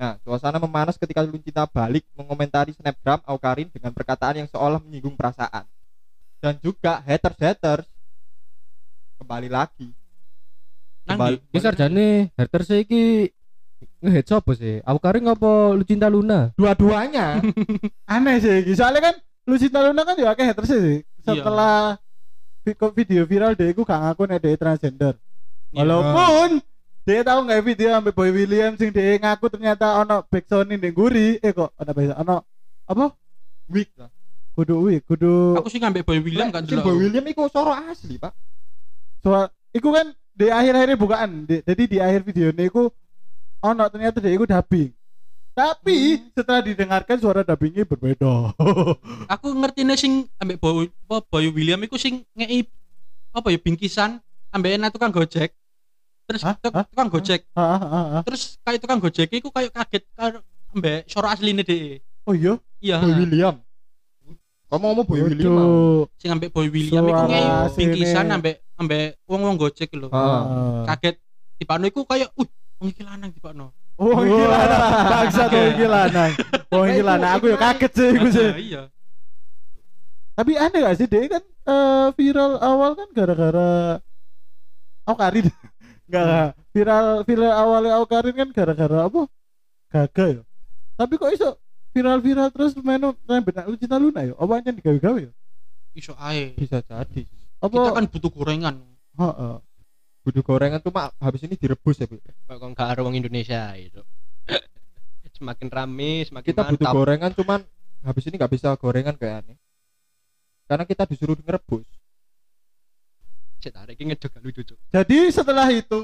Nah, 0.00 0.16
suasana 0.24 0.56
memanas 0.56 0.96
ketika 0.96 1.20
Lucina 1.20 1.68
balik 1.68 2.08
mengomentari 2.16 2.72
Snapgram 2.72 3.20
Aukarin 3.28 3.68
dengan 3.68 3.92
perkataan 3.92 4.40
yang 4.40 4.48
seolah 4.48 4.80
menyinggung 4.80 5.12
perasaan. 5.12 5.68
Dan 6.40 6.56
juga 6.64 7.04
haters-haters 7.04 7.84
kembali 9.20 9.52
lagi. 9.52 9.92
Nang 11.04 11.20
di. 11.28 11.36
Ki 11.52 11.60
sarjane 11.60 12.32
haters 12.32 12.72
iki 12.72 13.28
ngehead 14.00 14.24
sapa 14.24 14.56
sih? 14.56 14.80
Aku 14.88 14.96
kari 14.96 15.20
ngopo 15.20 15.76
lu 15.76 15.84
cinta 15.84 16.08
Luna? 16.08 16.48
Dua-duanya 16.56 17.44
aneh 18.16 18.36
sih 18.40 18.64
iki. 18.64 18.72
soalnya 18.72 19.12
kan 19.12 19.14
lu 19.44 19.60
cinta 19.60 19.84
Luna 19.84 20.00
kan 20.08 20.16
ya 20.16 20.32
akeh 20.32 20.48
haters 20.48 20.72
sih 20.72 21.04
setelah 21.20 22.00
kok 22.64 22.92
video 22.96 23.28
viral 23.28 23.52
dia 23.52 23.68
iku 23.68 23.84
gak 23.84 24.00
ngaku 24.00 24.22
nek 24.24 24.40
dia 24.40 24.56
transgender 24.56 25.14
Iya. 25.70 25.86
walaupun 25.86 26.58
dia 27.00 27.20
tahu 27.22 27.40
nggak 27.42 27.62
video 27.64 27.88
sampai 27.90 28.12
Boy 28.12 28.30
William 28.30 28.72
sing 28.74 28.90
dia 28.90 29.16
ngaku 29.16 29.46
ternyata 29.48 29.98
ono 29.98 30.22
backsound 30.24 30.70
di 30.70 30.90
guri 30.90 31.28
eh 31.38 31.50
kok 31.50 31.72
ono 31.72 31.90
backsound 31.90 32.20
ono 32.20 32.36
apa 32.84 33.04
weak 33.66 33.90
lah. 33.96 34.10
kudu 34.52 34.74
wih 34.82 34.98
kudu 35.00 35.56
Aku 35.56 35.68
sih 35.68 35.78
ngambil 35.78 36.02
Boy 36.02 36.20
William 36.20 36.48
kan 36.48 36.62
Si 36.62 36.72
dulu. 36.72 36.84
Boy 36.84 36.96
William 37.00 37.24
iku 37.24 37.46
soro 37.46 37.72
asli, 37.72 38.16
Pak. 38.16 38.34
soal 39.20 39.48
iku 39.70 39.90
kan 39.90 40.10
di 40.30 40.48
akhir-akhirnya 40.48 40.96
bukaan 40.96 41.44
Di- 41.44 41.62
jadi 41.62 41.82
di 41.84 41.98
akhir 41.98 42.20
video 42.22 42.48
ini 42.50 42.66
iku 42.66 42.88
ono 43.60 43.84
ternyata 43.88 44.18
dia 44.18 44.32
iku 44.32 44.44
dubbing 44.44 44.92
tapi 45.50 45.96
setelah 46.30 46.62
didengarkan 46.62 47.16
suara 47.16 47.42
dubbingnya 47.42 47.84
berbeda 47.84 48.54
Aku 49.34 49.52
ngerti 49.52 49.82
nih 49.82 49.96
sing 49.96 50.12
ambek 50.36 50.56
Boy 50.56 50.88
apa, 51.06 51.20
Boy 51.22 51.48
William 51.48 51.80
iku 51.80 51.96
sing 51.96 52.22
ngei 52.32 52.64
apa 53.30 53.48
ya 53.48 53.58
bingkisan 53.58 54.18
ambek 54.50 54.74
enak 54.74 54.90
tukang 54.90 55.10
Gojek. 55.10 55.54
Terus 56.30 56.46
Hah? 56.46 56.54
Hah? 56.62 56.86
tukang 56.86 57.10
Gojek. 57.10 57.42
Ah, 57.58 57.74
ah, 57.74 57.82
ah, 57.82 58.06
ah. 58.14 58.22
Terus 58.22 58.54
kayak 58.62 58.78
tukang 58.78 59.02
Gojek 59.02 59.26
iku 59.34 59.50
kayak 59.50 59.74
kaget 59.74 60.06
karo 60.14 60.38
ambek 60.70 61.02
suara 61.10 61.34
asline 61.34 61.66
deh. 61.66 61.98
oh 62.22 62.34
iya 62.38 62.54
Iya. 62.78 63.02
Boy 63.02 63.12
William. 63.18 63.58
Kamu 64.70 64.84
ngomong 64.86 65.06
Boy 65.10 65.20
William. 65.26 65.58
Sing 66.22 66.30
ambek 66.30 66.54
Boy 66.54 66.70
William 66.70 67.02
iku 67.02 67.24
ngei 67.26 67.42
asline. 67.42 67.74
bingkisan 67.74 68.26
ambek 68.30 68.62
ambek 68.78 69.18
wong-wong 69.26 69.58
Gojek 69.58 69.90
lho. 69.98 70.06
Kaget 70.86 71.18
tipano 71.58 71.90
iku 71.90 72.06
kayak 72.06 72.30
uh 72.38 72.48
wong 72.78 72.88
iki 72.94 73.02
lanang 73.02 73.34
tipano. 73.34 73.74
Oh, 73.98 74.22
iki 74.22 74.46
lanang. 74.46 74.82
Bangsat 75.10 75.50
oh 75.50 75.64
iki 75.74 75.86
lanang. 75.90 76.30
Oh 76.70 76.82
iki 76.86 77.02
lanang. 77.02 77.30
Aku 77.42 77.50
ya 77.50 77.58
kaget 77.58 77.92
sih 77.98 78.08
iku 78.14 78.28
sih. 78.30 78.48
Iya. 78.70 78.82
Tapi 80.38 80.54
aneh 80.56 80.78
gak 80.78 80.94
sih 80.96 81.04
dia 81.10 81.26
kan 81.26 81.42
eh, 81.44 82.06
viral 82.14 82.56
awal 82.62 82.94
kan 82.94 83.08
gara-gara 83.10 83.98
Aukarin. 85.10 85.50
Enggak, 85.50 85.69
enggak. 86.10 86.48
Viral 86.74 87.06
viral 87.22 87.52
awalnya 87.54 87.92
Aukarin 88.02 88.34
kan 88.34 88.48
gara-gara 88.50 89.06
apa? 89.06 89.30
Gagal 89.90 90.28
ya. 90.38 90.42
Tapi 90.98 91.14
kok 91.16 91.30
iso 91.30 91.48
viral-viral 91.90 92.48
terus 92.54 92.74
menu 92.78 93.14
rembet 93.26 93.54
nak 93.56 93.66
Lucita 93.70 93.96
Luna 93.98 94.26
ya? 94.26 94.34
Apa 94.34 94.52
aja 94.58 94.70
digawe-gawe 94.74 95.18
ya? 95.18 95.32
Iso 95.94 96.14
ae. 96.18 96.54
Bisa 96.54 96.82
jadi. 96.82 97.22
Apa? 97.62 97.74
Kita 97.74 97.90
kan 97.94 98.04
butuh 98.06 98.30
gorengan. 98.30 98.74
Heeh. 99.18 99.54
Butuh 100.20 100.42
gorengan 100.44 100.78
tuh 100.84 100.92
mak 100.92 101.16
habis 101.16 101.42
ini 101.48 101.56
direbus 101.56 101.98
ya, 101.98 102.06
Bu. 102.06 102.20
Kok 102.20 102.56
kok 102.60 102.68
gak 102.76 102.88
ada 102.94 103.00
wong 103.02 103.16
Indonesia 103.16 103.72
itu. 103.74 104.04
semakin 105.40 105.68
rame, 105.72 106.28
semakin 106.28 106.48
Kita 106.52 106.62
butuh 106.68 106.84
mantap. 106.84 106.92
gorengan 106.92 107.30
cuman 107.32 107.60
habis 108.04 108.24
ini 108.28 108.34
nggak 108.36 108.52
bisa 108.52 108.68
gorengan 108.76 109.16
kayaknya. 109.16 109.56
Karena 110.68 110.84
kita 110.84 111.08
disuruh 111.08 111.34
ngerebus. 111.40 111.88
Cek 113.60 113.76
tarik 113.76 114.00
gak 114.00 114.40
lucu, 114.40 114.64
Cuk. 114.64 114.78
Jadi 114.88 115.28
setelah 115.28 115.68
itu, 115.68 116.00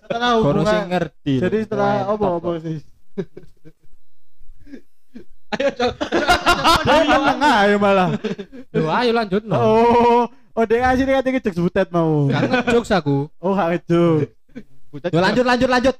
setelah 0.00 0.32
sing 0.32 0.40
hubungan 0.40 0.88
ngerti. 0.88 1.34
jadi 1.44 1.58
setelah 1.68 2.08
apa 2.08 2.26
apa 2.40 2.50
sih? 2.64 2.80
Ayo, 5.52 5.68
Cok. 5.76 5.92
Oh, 6.88 7.02
meneng 7.04 7.40
aja 7.44 7.76
malah. 7.76 8.08
Loh, 8.72 8.88
ayo 8.96 9.10
lanjut 9.12 9.44
no. 9.44 9.56
Oh, 9.60 10.22
oh 10.56 10.64
dia 10.64 10.88
asli 10.88 11.04
katanya 11.04 11.36
ngejek 11.36 11.52
sebutet 11.52 11.92
mau. 11.92 12.32
Gak 12.32 12.48
ngejokes 12.48 12.92
aku. 12.96 13.28
Oh, 13.36 13.52
gak 13.52 13.76
ngejek. 13.76 14.32
Yo 15.12 15.20
lanjut 15.20 15.44
lanjut 15.44 15.68
lanjut. 15.68 15.96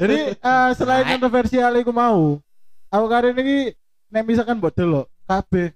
Jadi 0.00 0.32
eh, 0.32 0.70
selain 0.80 1.04
kontroversial 1.12 1.76
iku 1.76 1.92
mau, 1.92 2.40
aku 2.88 3.04
kali 3.04 3.36
ini 3.36 3.76
nek 4.08 4.24
misalkan 4.24 4.56
buat 4.62 4.72
delok 4.72 5.09
kabeh 5.30 5.66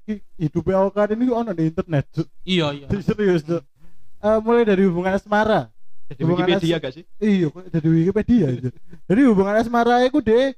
aku 0.75 0.91
kali 0.91 1.15
ini 1.15 1.31
ono 1.31 1.55
di 1.55 1.71
internet. 1.71 2.05
Cuk. 2.11 2.27
Iya, 2.43 2.67
iya. 2.75 2.87
Serius, 2.99 3.47
Cuk. 3.47 3.63
Eh, 4.25 4.39
mulai 4.43 4.67
dari 4.67 4.83
hubungan 4.89 5.15
asmara. 5.15 5.71
Jadi 6.11 6.21
Hubungan 6.27 6.45
Wikipedia 6.51 6.77
as- 6.77 6.83
gak 6.83 6.93
sih? 6.93 7.05
Iya, 7.17 7.47
kok 7.49 7.65
dari 7.71 7.89
Wikipedia 7.89 8.47
itu. 8.53 8.69
Jadi 9.09 9.21
hubungan 9.25 9.55
asmara 9.57 10.05
iku 10.05 10.19
deh 10.21 10.53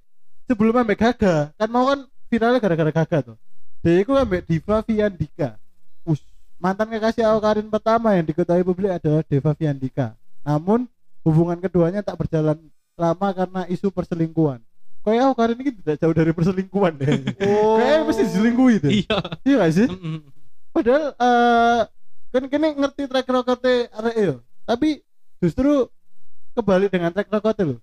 sebelum 0.48 0.74
ambek 0.82 0.98
Gaga, 0.98 1.54
kan 1.54 1.68
mau 1.70 1.86
kan 1.86 2.02
viralnya 2.26 2.58
gara-gara 2.58 2.90
Gaga 2.90 3.18
tuh. 3.32 3.36
Dia 3.84 4.02
iku 4.02 4.18
ambek 4.18 4.42
Diva 4.42 4.82
Viandika. 4.82 5.54
Us, 6.02 6.18
mantan 6.58 6.90
kekasih 6.90 7.22
Awkarin 7.26 7.70
pertama 7.70 8.18
yang 8.18 8.26
diketahui 8.26 8.66
publik 8.66 8.90
adalah 8.90 9.22
Deva 9.22 9.54
Viandika. 9.54 10.18
Namun 10.42 10.90
hubungan 11.22 11.58
keduanya 11.62 12.02
tak 12.02 12.18
berjalan 12.18 12.58
lama 12.98 13.28
karena 13.30 13.62
isu 13.70 13.90
perselingkuhan. 13.94 14.58
Kayak 15.06 15.22
Awkarin 15.30 15.62
ini 15.62 15.70
tidak 15.78 15.96
jauh 16.02 16.10
dari 16.10 16.34
perselingkuhan 16.34 16.92
deh. 17.00 17.06
Oh. 17.46 17.78
Kayaknya 17.78 18.02
mesti 18.10 18.22
diselingkuhi 18.26 18.76
deh. 18.82 18.90
Iya. 18.90 19.18
Iya 19.46 19.56
gak 19.62 19.72
sih? 19.78 19.86
Padahal 20.74 21.04
eh 21.14 21.80
kan 22.34 22.42
kini 22.50 22.68
ngerti 22.74 23.02
track 23.06 23.26
recordnya 23.30 23.86
arek 23.94 24.14
yo. 24.18 24.34
Tapi 24.66 25.06
justru 25.38 25.86
kebalik 26.58 26.90
dengan 26.90 27.14
track 27.14 27.30
recordnya 27.30 27.64
loh. 27.70 27.80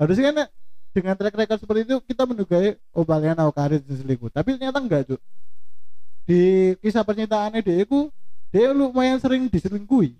Harusnya 0.00 0.32
kan 0.32 0.48
dengan 0.96 1.14
track 1.20 1.36
record 1.36 1.60
seperti 1.60 1.80
itu 1.92 1.96
kita 2.08 2.24
menduga 2.24 2.56
oh 2.96 3.04
kalian 3.04 3.36
tahu 3.36 3.52
karir 3.52 3.80
selingkuh. 3.84 4.32
Tapi 4.32 4.56
ternyata 4.56 4.80
enggak 4.80 5.12
tuh. 5.12 5.20
Di 6.24 6.72
kisah 6.80 7.04
percintaannya 7.04 7.60
dia 7.60 7.84
itu 7.84 8.08
dia 8.48 8.72
lumayan 8.72 9.20
sering 9.20 9.44
diselingkuhi. 9.52 10.16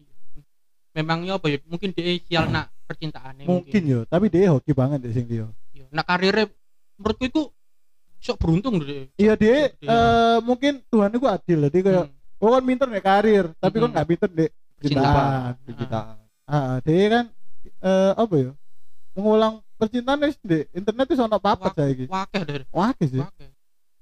Memangnya 0.92 1.40
apa 1.40 1.48
ya? 1.48 1.56
Mungkin 1.64 1.96
dia 1.96 2.20
sial 2.28 2.52
nak 2.52 2.68
percintaannya 2.92 3.44
Mungkin 3.44 3.82
yo, 3.82 4.00
tapi 4.04 4.28
dia 4.28 4.52
hoki 4.52 4.70
banget 4.70 5.00
deh 5.00 5.12
sing 5.12 5.24
dia. 5.24 5.48
Iya. 5.72 5.88
Nak 5.88 6.04
karirnya 6.04 6.46
menurutku 6.94 7.24
itu 7.24 7.42
sok 8.18 8.36
beruntung 8.38 8.78
deh. 8.78 9.08
Iya 9.16 9.32
dia 9.34 9.72
eh, 9.72 10.38
mungkin 10.40 10.84
Tuhan 10.86 11.10
itu 11.10 11.24
adil. 11.24 11.58
Jadi 11.66 11.78
kayak 11.82 12.04
Hmm. 12.06 12.38
oh 12.38 12.50
kan 12.50 12.62
pinter 12.62 12.86
nih 12.86 13.02
karir, 13.02 13.44
tapi 13.56 13.76
kan 13.76 13.88
Hmm. 13.88 13.94
nggak 13.94 14.08
pinter 14.08 14.28
deh 14.30 14.50
Percintaan. 14.76 15.54
cintaan. 15.64 15.74
Kita 15.74 16.00
Ah, 16.42 16.76
dia 16.80 17.04
kan 17.08 17.24
eh, 17.80 18.12
apa 18.12 18.34
ya? 18.36 18.50
Mengulang 19.12 19.54
percintaan 19.74 20.20
wis 20.20 20.36
di 20.38 20.62
internet 20.70 21.06
itu 21.08 21.18
ono 21.18 21.38
papat 21.38 21.72
saiki. 21.72 22.04
Wakeh 22.06 22.42
deh. 22.42 22.62
Wah, 22.70 22.92
sih. 22.96 23.18
Wakeh. 23.18 23.50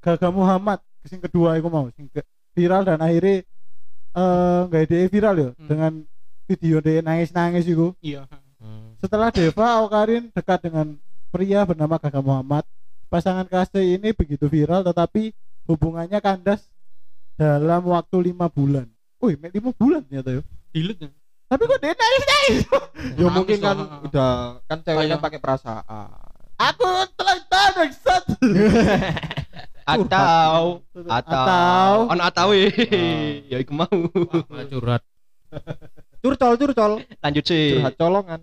Gaga 0.00 0.28
Muhammad 0.28 0.78
sing 1.02 1.18
kedua 1.18 1.56
iku 1.56 1.68
mau 1.68 1.88
sing 1.90 2.08
ke- 2.08 2.24
viral 2.50 2.82
dan 2.82 2.98
akhirnya 2.98 3.44
eh 4.10 4.60
nggak 4.66 4.84
dia 4.84 5.06
viral 5.06 5.36
ya 5.36 5.50
Hmm. 5.54 5.68
dengan 5.68 5.92
video 6.44 6.76
dia 6.80 6.98
nangis-nangis 6.98 7.62
iku. 7.64 7.94
Iya. 8.00 8.26
Setelah 9.00 9.32
Deva 9.32 9.80
Awkarin 9.80 10.28
dekat 10.30 10.60
dengan 10.60 10.96
pria 11.32 11.64
bernama 11.64 11.96
Gaga 11.96 12.20
Muhammad, 12.20 12.64
pasangan 13.08 13.48
kasih 13.48 13.96
ini 13.96 14.12
begitu 14.12 14.44
viral 14.46 14.84
tetapi 14.84 15.32
hubungannya 15.64 16.20
kandas 16.20 16.60
dalam 17.34 17.80
waktu 17.88 18.32
lima 18.32 18.52
bulan. 18.52 18.84
Wih, 19.20 19.36
lima 19.40 19.72
bulan 19.72 20.04
ternyata 20.04 20.36
ya. 20.36 20.42
Dilut 20.70 20.96
ya. 21.00 21.08
Tapi 21.48 21.62
kok 21.66 21.78
dia 21.80 21.92
nangis 22.00 22.24
nangis? 22.24 22.58
Nangis 23.16 23.32
mungkin 23.32 23.58
kan 23.58 23.76
lah. 23.80 24.00
udah 24.04 24.30
kan 24.68 24.78
ceweknya 24.84 25.16
pakai 25.16 25.40
perasaan. 25.40 26.08
Aku 26.60 26.88
telah 27.16 27.36
tahu 27.48 27.68
bangsat. 27.80 28.24
atau 29.90 30.84
atau 31.08 31.08
Atau 31.08 31.90
ono 32.12 32.22
atau 32.22 32.48
eh. 32.54 32.70
ya 33.48 33.58
iku 33.58 33.72
mau 33.74 33.88
curhat. 34.68 35.02
curcol 36.20 36.54
curcol 36.54 36.92
lanjut 37.18 37.42
sih 37.42 37.74
curhat 37.74 37.96
colongan 37.98 38.40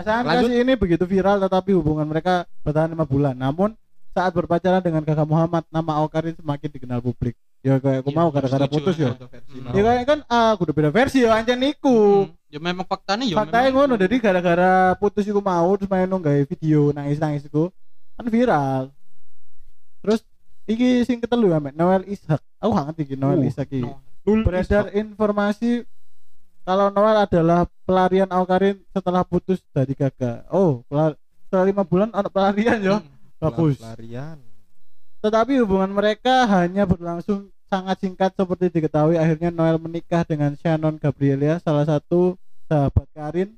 pasangan 0.00 0.24
Lanjut. 0.24 0.48
kasih 0.48 0.56
ini 0.64 0.72
begitu 0.74 1.04
viral 1.04 1.36
tetapi 1.44 1.70
hubungan 1.76 2.08
mereka 2.08 2.48
bertahan 2.64 2.90
lima 2.90 3.04
bulan. 3.04 3.36
Namun 3.36 3.76
saat 4.10 4.32
berpacaran 4.34 4.82
dengan 4.82 5.04
kakak 5.06 5.28
Muhammad, 5.28 5.62
nama 5.70 6.00
Aukarin 6.02 6.34
semakin 6.34 6.68
dikenal 6.72 6.98
publik. 7.04 7.36
Ya 7.60 7.76
kayak 7.76 8.00
aku 8.00 8.10
Iya, 8.10 8.16
mau 8.16 8.28
gara-gara 8.32 8.66
putus 8.66 8.96
ya. 8.96 9.12
Hmm. 9.12 9.68
mau. 9.68 9.72
Ya 9.76 9.82
kayak 9.84 10.04
kan 10.08 10.18
ah 10.32 10.56
udah 10.56 10.72
beda 10.72 10.90
versi 10.90 11.20
ya 11.22 11.36
ancen 11.36 11.60
niku. 11.60 12.24
Hmm, 12.24 12.32
ya 12.48 12.58
memang 12.58 12.88
faktanya 12.88 13.28
ya 13.28 13.36
Faktanya 13.36 13.68
ngono 13.76 13.94
jadi 14.00 14.16
gara-gara 14.16 14.96
putus 14.96 15.28
iku 15.28 15.44
mau 15.44 15.68
terus 15.76 15.92
main 15.92 16.08
nunggae 16.08 16.48
video 16.48 16.88
nangis-nangis 16.96 17.44
iku 17.44 17.68
kan 18.16 18.24
viral. 18.32 18.88
Terus 20.00 20.24
iki 20.64 21.04
sing 21.04 21.20
ketelu 21.20 21.52
ya 21.52 21.60
Noel 21.60 22.08
Ishak. 22.08 22.40
Aku 22.64 22.72
ngerti 22.72 23.02
iki 23.12 23.16
Noel 23.20 23.44
Uh, 23.44 23.48
Ishak 23.52 23.68
iki. 23.68 23.84
No. 23.84 24.00
Beredar 24.40 24.88
informasi 24.96 25.84
kalau 26.64 26.86
Noel 26.92 27.24
adalah 27.24 27.66
pelarian 27.88 28.30
Aukarin 28.30 28.78
setelah 28.92 29.24
putus 29.24 29.58
dari 29.72 29.96
Gaga. 29.96 30.44
Oh, 30.52 30.84
pelar- 30.86 31.18
setelah 31.48 31.64
lima 31.66 31.82
bulan 31.82 32.14
ada 32.14 32.30
pelarian 32.30 32.78
ya. 32.78 32.96
Hmm. 33.00 33.10
Bagus. 33.40 33.80
Pelarian. 33.80 34.38
Tetapi 35.20 35.52
hubungan 35.64 35.90
mereka 35.92 36.44
hanya 36.48 36.84
berlangsung 36.84 37.52
sangat 37.68 38.02
singkat 38.02 38.34
seperti 38.34 38.72
diketahui 38.72 39.14
akhirnya 39.16 39.52
Noel 39.52 39.78
menikah 39.78 40.24
dengan 40.24 40.56
Shannon 40.58 40.98
Gabrielia 40.98 41.58
salah 41.62 41.84
satu 41.84 42.36
sahabat 42.68 43.06
Karin. 43.14 43.54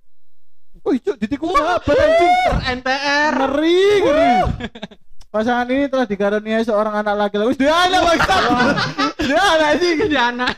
Oh, 0.82 0.90
itu 0.90 1.14
ditikung 1.14 1.54
sahabat 1.54 1.94
anjing. 1.94 2.32
NTR 2.82 3.32
Ngeri, 3.38 3.82
ngeri. 4.02 4.32
Pasangan 5.32 5.64
ini 5.72 5.88
telah 5.88 6.04
dikaruniai 6.04 6.60
seorang 6.60 6.92
anak 7.00 7.14
laki-laki. 7.16 7.56
Dia 7.56 7.72
anak 7.88 8.00
bangsa. 8.04 8.36
Dia 9.16 9.40
anak 9.40 9.70
sih. 9.80 9.92
Dia 10.10 10.22
anak. 10.28 10.52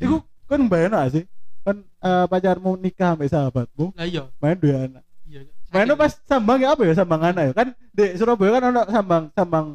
Iku 0.00 0.24
kan 0.48 0.64
gak 0.70 1.08
sih? 1.12 1.24
Kan 1.64 1.76
eh, 1.82 2.26
pacarmu 2.28 2.76
nikah 2.76 3.16
sampai 3.16 3.28
sahabatmu, 3.28 3.96
Lah 3.96 4.04
iya. 4.04 4.28
main 4.38 4.54
dua 4.54 4.84
anak. 4.84 5.04
Iya. 5.24 5.40
Mainnya 5.72 5.96
pas 5.96 6.12
sambang 6.28 6.60
ya 6.60 6.76
apa 6.76 6.84
ya 6.84 6.94
sambang 6.94 7.22
anak 7.24 7.42
ya 7.50 7.52
kan 7.56 7.68
di 7.90 8.04
Surabaya 8.14 8.50
kan 8.54 8.62
ada 8.70 8.82
sambang 8.86 9.24
sambang 9.32 9.66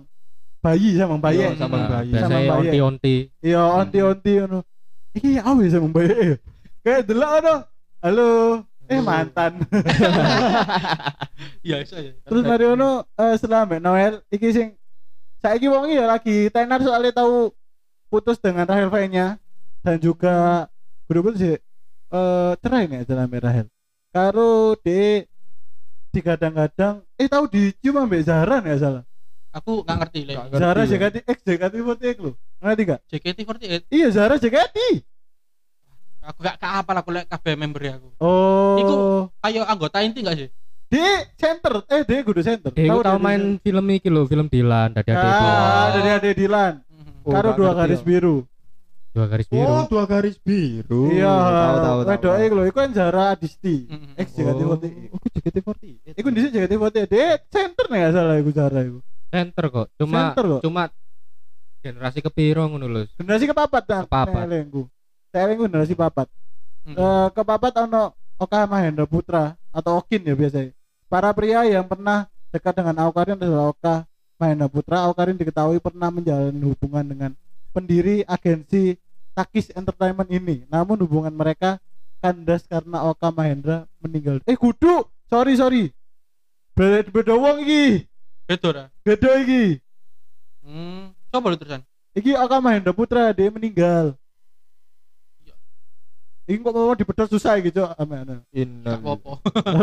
bayi 0.61 0.95
sambang 0.95 1.19
bayi. 1.19 1.41
Iya, 1.41 1.49
sambang 1.57 1.81
Nah, 1.83 1.89
bayi. 1.91 2.11
Sambang 2.15 2.43
bayi. 2.45 2.59
onti-onti. 2.63 3.15
Iya 3.41 3.61
onti-onti 3.65 4.31
ngono. 4.39 4.59
Iki 5.17 5.29
apa 5.41 5.59
ya 5.59 5.69
sambang 5.73 5.91
bayi 5.91 6.11
ya? 6.13 6.37
Kayak 6.79 7.01
delok 7.09 7.31
ono. 7.41 7.55
Halo, 7.99 8.27
eh 8.87 9.01
mantan. 9.03 9.51
Iya, 11.59 11.83
saya. 11.83 12.15
Terus 12.23 12.43
Mariono 12.43 13.03
eh 13.15 13.33
setelah 13.35 13.67
Mbak 13.67 13.81
Noel 13.83 14.13
iki 14.31 14.47
sing 14.51 14.67
saiki 15.39 15.67
wong 15.67 15.87
iki 15.91 15.99
ya 15.99 16.05
lagi 16.07 16.37
tenar 16.47 16.79
soalnya 16.79 17.11
tahu 17.15 17.51
putus 18.07 18.39
dengan 18.39 18.63
Rahel 18.63 18.87
V-nya 18.87 19.35
dan 19.83 19.95
juga 19.99 20.67
itu 21.07 21.31
sih 21.35 21.55
eh 22.09 22.51
cerai 22.57 22.85
nih 22.85 23.05
dalam 23.05 23.29
Rahel. 23.29 23.67
Karo 24.09 24.73
de 24.75 25.29
digadang-gadang 26.09 27.05
eh 27.13 27.29
tahu 27.29 27.45
dicium 27.45 27.99
ambek 27.99 28.25
Zahra 28.25 28.59
nggak 28.59 28.79
salah. 28.79 29.03
Aku 29.49 29.81
nggak 29.81 29.97
ngerti 29.99 30.21
lah. 30.25 30.45
Nggak 30.45 30.59
Zahra. 30.59 30.81
JKT 30.83 31.15
X 31.23 31.37
JKT48 31.43 32.17
lho. 32.19 32.31
Ngerti 32.59 32.81
gak? 32.83 32.99
JKT48. 33.07 33.81
Iya 33.89 34.07
Zahra 34.09 34.35
JKT. 34.35 34.77
Aku 36.19 36.39
gak 36.39 36.59
kapal 36.59 36.95
aku 36.95 37.09
lek 37.09 37.25
kabeh 37.25 37.53
member 37.55 37.81
aku. 37.89 38.09
Oh. 38.19 38.77
Iku- 38.77 38.99
Ayo 39.41 39.63
anggota 39.63 40.03
inti 40.03 40.21
gak 40.21 40.37
sih? 40.37 40.49
di 40.89 41.05
center 41.37 41.85
eh 41.85 42.01
di 42.01 42.25
kudu 42.25 42.41
center. 42.41 42.73
Dia 42.73 42.89
Tahu 42.89 43.05
tahu 43.05 43.17
di- 43.17 43.23
main 43.23 43.41
film 43.61 43.85
iki 43.93 44.09
lho, 44.09 44.25
film 44.25 44.49
Dilan, 44.49 44.89
dari 44.89 45.05
ada 45.05 45.21
itu. 45.21 45.45
Ah, 45.45 45.87
dari 45.93 46.09
Ade 46.09 46.29
Dilan. 46.33 46.73
Oh, 47.21 47.29
Karo 47.29 47.53
nggak 47.53 47.57
dua 47.61 47.71
garis 47.77 48.01
biru. 48.01 48.41
Dua 49.09 49.25
garis 49.25 49.47
biru. 49.49 49.65
Oh, 49.65 49.83
dua 49.89 50.03
garis 50.05 50.37
biru. 50.37 51.09
Iya, 51.09 51.33
tahu 51.33 51.57
tahu 51.57 51.77
tahu. 51.81 51.99
Wedoke 52.13 52.41
iku 52.45 52.53
lho, 52.53 52.63
iku 52.69 52.77
kan 52.77 52.91
Zara 52.93 53.23
Adisti. 53.33 53.89
Mhm. 53.89 54.13
X 54.21 54.27
JKT48. 54.37 54.85
Oh, 55.09 55.17
aku 55.17 55.27
JKT48. 55.33 56.13
Iku 56.13 56.27
dhisik 56.29 56.51
JKT48. 56.53 57.07
Dia 57.09 57.27
center 57.49 57.85
nih 57.89 57.97
gak 58.05 58.13
salah 58.13 58.35
iku 58.37 58.51
Zara 58.53 58.79
iku. 58.85 58.99
Center 59.33 59.65
kok. 59.73 59.87
Cuma 59.97 60.19
Center 60.21 60.45
kok. 60.45 60.61
cuma 60.61 60.83
generasi 61.81 62.19
kepiro 62.21 62.63
ngono 62.69 62.85
lho. 62.85 63.01
Generasi 63.17 63.45
kepapat 63.49 63.83
ta. 63.89 63.99
Kepapat. 64.05 64.45
Elengku. 64.45 64.85
Elengku 65.33 65.63
generasi 65.65 65.93
papat. 65.97 66.27
Eh 66.85 67.27
kepapat 67.33 67.73
ono 67.89 68.13
Oka 68.39 68.69
Mahendra 68.69 69.09
Putra 69.09 69.57
atau 69.73 69.99
Okin 69.99 70.21
ya 70.21 70.37
biasanya. 70.37 70.71
Para 71.09 71.33
pria 71.33 71.65
yang 71.65 71.89
pernah 71.89 72.29
dekat 72.53 72.77
dengan 72.77 72.95
Aukarin 73.09 73.41
adalah 73.41 73.73
Oka 73.73 74.05
Mahendra 74.37 74.69
Putra. 74.69 75.01
Aukarin 75.09 75.33
diketahui 75.33 75.81
pernah 75.81 76.13
menjalin 76.13 76.55
hubungan 76.61 77.05
dengan 77.05 77.31
pendiri 77.71 78.25
agensi 78.25 78.97
Takis 79.31 79.71
Entertainment 79.71 80.27
ini. 80.27 80.67
Namun 80.67 80.99
hubungan 80.99 81.31
mereka 81.31 81.79
kandas 82.19 82.67
karena 82.67 83.07
Oka 83.07 83.31
Mahendra 83.31 83.87
meninggal. 84.03 84.43
Eh 84.43 84.59
kudu, 84.59 85.07
sorry 85.25 85.55
sorry. 85.55 85.83
Beda 86.75 87.07
beda 87.07 87.33
wong 87.35 87.63
iki. 87.63 88.03
Beda 88.43 88.65
ora? 88.67 88.83
Beda 89.03 89.29
iki. 89.39 89.79
Hmm. 90.63 91.15
Coba 91.31 91.53
lu 91.53 91.57
terusan. 91.57 91.81
Iki 92.11 92.35
Oka 92.35 92.57
Mahendra 92.59 92.91
Putra 92.91 93.31
dia 93.31 93.47
meninggal. 93.47 94.17
Iya. 95.39 95.55
Iki 96.49 96.59
kok 96.59 96.73
mau 96.73 96.97
dibedot 96.97 97.29
susah 97.29 97.55
gitu 97.61 97.85
amane. 97.95 98.43
Inna. 98.51 98.97
Gak 98.97 99.05
apa-apa. 99.05 99.31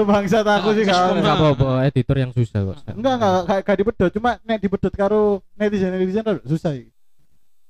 Bangsa 0.04 0.42
aku 0.42 0.74
sih 0.74 0.84
Ah, 0.90 1.14
gak. 1.14 1.36
apa-apa, 1.38 1.68
editor 1.88 2.16
yang 2.18 2.32
susah 2.34 2.60
kok. 2.60 2.76
Enggak 2.92 3.14
enggak 3.16 3.40
kayak 3.46 3.62
gak 3.64 3.76
dibedot 3.80 4.10
cuma 4.12 4.30
nek 4.42 4.58
dibedot 4.60 4.92
karo 4.92 5.40
netizen 5.56 5.94
netizen 5.94 6.26
susah 6.44 6.74
iki. 6.76 6.90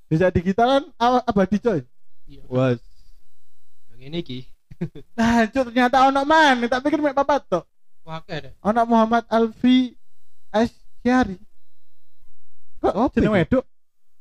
Bisa 0.06 0.30
digital 0.30 0.68
kan 0.68 0.84
abadi 1.26 1.58
coy. 1.58 1.80
Iya. 2.26 2.42
Was. 2.46 2.82
yang 3.94 4.12
ini 4.12 4.20
ki 4.22 4.38
Nah, 5.18 5.48
cuk 5.48 5.72
ternyata 5.72 6.04
ono 6.06 6.22
man, 6.22 6.60
tak 6.68 6.82
pikir 6.84 7.00
mek 7.00 7.16
papat 7.16 7.42
tok. 7.48 7.64
Wah. 8.06 8.22
Ono 8.62 8.80
Muhammad 8.86 9.24
Alfi 9.26 9.96
Asyari. 10.54 11.40
Kok 12.78 12.92
Apa 12.94 13.14
jeneng 13.18 13.34
wedok? 13.34 13.64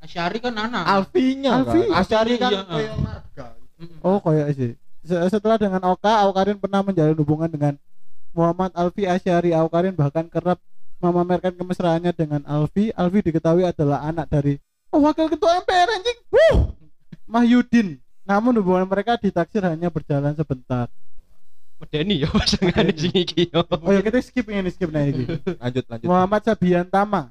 Asyari 0.02 0.38
kan 0.42 0.54
anak. 0.58 0.84
Alfinya. 0.84 1.50
Alfi. 1.62 1.80
kan? 1.86 1.94
Asyari 2.02 2.32
kan 2.40 2.50
Iya. 2.52 2.92
marga. 2.98 3.46
Mhm. 3.78 3.96
Oh, 4.02 4.18
kayak 4.18 4.48
sih. 4.56 4.72
Se- 5.06 5.28
Setelah 5.30 5.60
dengan 5.60 5.82
Oka, 5.86 6.18
Aukarin 6.26 6.58
pernah 6.58 6.82
menjalin 6.82 7.14
hubungan 7.14 7.46
dengan 7.46 7.74
Muhammad 8.34 8.74
Alfi 8.74 9.06
Asyari. 9.06 9.54
Aukarin 9.54 9.94
bahkan 9.94 10.26
kerap 10.26 10.58
memamerkan 10.98 11.54
kemesraannya 11.54 12.10
dengan 12.10 12.42
Alfi. 12.48 12.90
Alfi 12.90 13.20
diketahui 13.22 13.62
adalah 13.62 14.02
anak 14.02 14.26
dari 14.26 14.58
oh, 14.96 15.04
wakil 15.04 15.28
ketua 15.28 15.60
MPR 15.60 15.88
anjing. 15.92 16.18
Wuh. 16.32 16.56
Mahyudin. 17.28 18.00
Namun 18.24 18.56
hubungan 18.58 18.88
mereka 18.88 19.20
ditaksir 19.20 19.62
hanya 19.62 19.92
berjalan 19.92 20.32
sebentar. 20.32 20.88
medeni 21.76 22.24
ya 22.24 22.32
pasangan 22.32 22.88
sing 22.96 23.12
iki 23.12 23.52
yo 23.52 23.60
Oh 23.68 23.92
ya 23.92 24.00
kita 24.00 24.16
skip 24.24 24.48
ini 24.48 24.72
skip 24.72 24.88
nah 24.88 25.04
ini. 25.04 25.28
Lanjut 25.62 25.84
lanjut. 25.84 26.08
Muhammad 26.08 26.40
Sabian 26.40 26.88
Tama. 26.88 27.28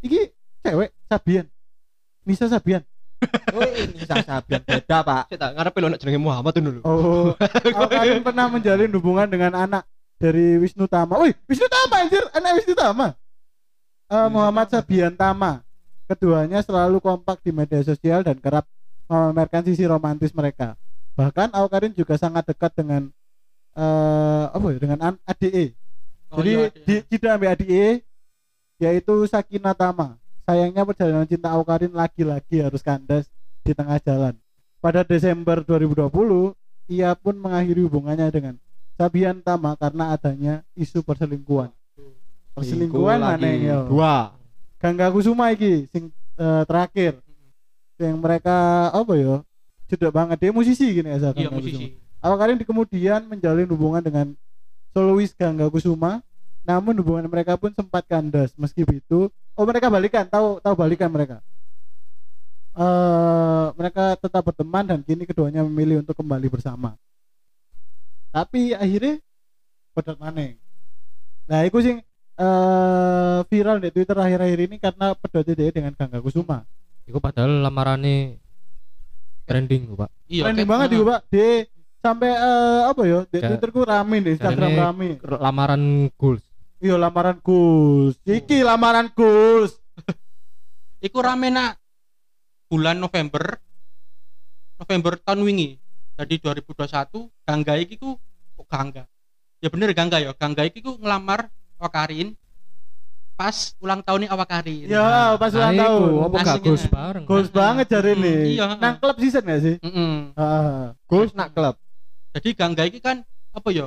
Iki 0.00 0.32
cewek 0.64 0.90
Sabian. 1.04 1.46
Nisa 2.24 2.48
Sabian. 2.48 2.80
Oh, 3.54 3.62
ini 3.64 4.04
sasabian 4.04 4.60
beda, 4.66 5.00
Pak. 5.00 5.32
saya 5.32 5.38
tak 5.38 5.50
ngarepe 5.56 5.78
lo 5.80 5.88
nak 5.88 6.00
jenenge 6.02 6.20
Muhammad 6.20 6.52
dulu 6.60 6.80
Oh, 6.84 7.32
Aukarin 7.80 8.20
pernah 8.20 8.52
menjalin 8.52 8.92
hubungan 8.92 9.24
dengan 9.30 9.54
anak 9.56 9.88
dari 10.20 10.60
Wisnu 10.60 10.84
Tama. 10.90 11.22
Wih, 11.24 11.32
Wisnu 11.48 11.64
Tama 11.70 12.04
anjir, 12.04 12.20
anak 12.36 12.60
Wisnu 12.60 12.74
Tama. 12.76 13.16
Eh, 14.12 14.28
Muhammad 14.28 14.66
Sabian 14.68 15.14
Tama. 15.16 15.64
Keduanya 16.04 16.60
selalu 16.60 17.00
kompak 17.00 17.40
di 17.40 17.48
media 17.48 17.80
sosial 17.80 18.20
dan 18.20 18.36
kerap 18.36 18.68
memamerkan 19.08 19.64
sisi 19.64 19.88
romantis 19.88 20.36
mereka. 20.36 20.76
Bahkan 21.16 21.54
Aukarin 21.56 21.94
juga 21.94 22.18
sangat 22.18 22.44
dekat 22.44 22.76
dengan 22.76 23.08
eh 23.74 24.44
apa 24.48 24.66
ya 24.70 24.78
dengan 24.78 24.98
an- 25.02 25.22
ADE. 25.24 25.72
Oh, 26.30 26.38
Jadi 26.42 26.50
iya, 26.50 26.66
di 26.70 26.94
tidak 27.08 27.30
ambil 27.38 27.50
ADE 27.54 27.86
yaitu 28.78 29.14
Sakina 29.26 29.72
Tama. 29.72 30.18
Sayangnya 30.44 30.84
perjalanan 30.84 31.24
cinta 31.24 31.48
Aukarin 31.56 31.94
lagi-lagi 31.94 32.60
harus 32.60 32.84
kandas 32.84 33.24
di 33.64 33.72
tengah 33.72 33.96
jalan. 33.96 34.36
Pada 34.84 35.00
Desember 35.00 35.64
2020, 35.64 36.52
ia 36.92 37.16
pun 37.16 37.32
mengakhiri 37.32 37.80
hubungannya 37.88 38.28
dengan 38.28 38.54
Sabian 39.00 39.40
Tama 39.40 39.72
karena 39.80 40.12
adanya 40.12 40.54
isu 40.76 41.00
perselingkuhan. 41.00 41.72
Perselingkuhan 42.52 43.18
mana 43.18 43.40
lagi. 43.40 43.64
ya? 43.64 43.88
Dua. 43.88 44.36
Gangga 44.84 45.08
Kusuma 45.08 45.48
iki 45.48 45.88
sing 45.88 46.12
eh, 46.36 46.62
terakhir. 46.68 47.16
Yang 47.96 48.20
mereka 48.20 48.92
apa 48.92 49.16
ya? 49.16 49.40
Sudah 49.88 50.12
banget 50.12 50.36
dia 50.44 50.52
musisi 50.52 50.84
gini 50.92 51.08
ya 51.08 51.32
Iya, 51.32 51.48
musisi. 51.48 51.96
Awakarin 52.20 52.60
di 52.60 52.68
kemudian 52.68 53.24
menjalin 53.24 53.64
hubungan 53.72 54.04
dengan 54.04 54.36
solois 54.92 55.32
Gangga 55.32 55.72
Kusuma. 55.72 56.20
Namun 56.68 57.00
hubungan 57.00 57.24
mereka 57.32 57.56
pun 57.56 57.72
sempat 57.72 58.04
kandas 58.04 58.52
meski 58.60 58.84
begitu. 58.84 59.32
Oh 59.56 59.64
mereka 59.64 59.88
balikan, 59.88 60.28
tahu 60.28 60.60
tahu 60.60 60.74
balikan 60.76 61.08
mereka. 61.08 61.40
eh 62.74 63.66
mereka 63.78 64.18
tetap 64.18 64.42
berteman 64.42 64.82
dan 64.82 65.00
kini 65.00 65.24
keduanya 65.24 65.62
memilih 65.64 66.02
untuk 66.04 66.18
kembali 66.18 66.50
bersama. 66.52 66.98
Tapi 68.34 68.74
akhirnya 68.74 69.22
pedat 69.94 70.18
maneng. 70.18 70.58
Nah, 71.46 71.62
iku 71.62 71.78
sing 71.78 72.02
eh 72.34 73.38
viral 73.46 73.78
di 73.78 73.88
Twitter 73.94 74.16
akhir-akhir 74.18 74.58
ini 74.66 74.76
karena 74.82 75.14
pedot 75.14 75.46
dia 75.46 75.70
dengan 75.70 75.94
Gangga 75.94 76.18
Kusuma. 76.18 76.66
Iku 77.06 77.20
padahal 77.22 77.62
lamarane 77.62 78.40
trending 79.44 79.92
Pak. 79.94 80.10
iya 80.26 80.48
Trending 80.48 80.66
banget 80.66 80.88
juga, 80.96 81.20
Pak. 81.20 81.20
Di 81.30 81.46
sampai 82.00 82.30
eh, 82.32 82.82
apa 82.90 83.02
ya? 83.04 83.20
Di 83.28 83.38
Kayak- 83.38 83.48
Twitterku 83.54 83.80
rame, 83.84 84.16
di 84.24 84.30
Instagram 84.34 84.72
rame. 84.74 85.08
Lamaran 85.20 85.82
goals. 86.16 86.42
Iya 86.84 87.00
lamaran 87.00 87.40
Gus. 87.40 88.18
Iki 88.28 88.60
lamaran 88.60 89.08
Gus. 89.14 89.78
iku 91.06 91.20
rame 91.20 91.52
nak 91.52 91.76
bulan 92.72 92.96
November 92.96 93.60
November 94.80 95.20
tahun 95.20 95.44
wingi 95.44 95.76
jadi 96.16 96.34
2021 96.40 97.28
Gangga 97.44 97.74
iki 97.76 98.00
ku 98.00 98.16
kok 98.56 98.66
Gangga 98.66 99.04
ya 99.60 99.68
bener 99.68 99.92
Gangga 99.92 100.18
ya 100.18 100.32
Gangga 100.32 100.64
iki 100.64 100.80
ku 100.80 100.96
ngelamar 100.96 101.52
Awakarin 101.76 102.32
pas 103.34 103.54
ulang 103.78 103.98
tahunnya 103.98 104.30
Awakarin 104.30 104.86
Ya, 104.86 105.34
pas 105.34 105.50
ulang 105.50 105.72
Nah, 105.72 105.82
tahun. 105.84 106.10
Apa 106.22 106.36
gak 106.40 106.58
goals 106.60 106.84
bareng? 106.86 107.24
Goals 107.24 107.50
banget 107.50 107.86
jari 107.88 108.12
Mm, 108.12 108.18
ini. 108.20 108.34
iya. 108.54 108.66
Nang 108.76 108.94
klub 108.96 109.16
season 109.16 109.42
gak 109.42 109.60
sih? 109.60 109.76
Mm-mm. 109.80 110.12
Ah. 110.34 110.94
goals 111.04 111.32
nak 111.32 111.50
klub 111.50 111.74
jadi 112.30 112.48
Gangga 112.52 112.82
iki 112.84 112.98
kan 112.98 113.22
apa 113.50 113.68
ya 113.70 113.86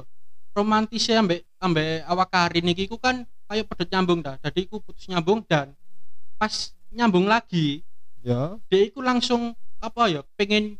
romantisnya 0.51 1.19
ambek 1.19 1.43
ambek 1.57 2.03
Awakarin 2.03 2.67
iki 2.67 2.85
ku 2.85 2.95
kan 2.95 3.21
kayak 3.45 3.65
pedot 3.65 3.87
nyambung 3.89 4.19
dah 4.19 4.35
jadi 4.41 4.59
iku 4.61 4.79
putus 4.79 5.03
nyambung 5.05 5.39
dan 5.41 5.71
pas 6.35 6.51
nyambung 6.89 7.23
lagi 7.23 7.83
ya 8.19 8.55
dia 8.65 8.81
iku 8.83 8.99
langsung 8.99 9.51
apa 9.77 10.07
ya 10.09 10.21
pengen 10.33 10.75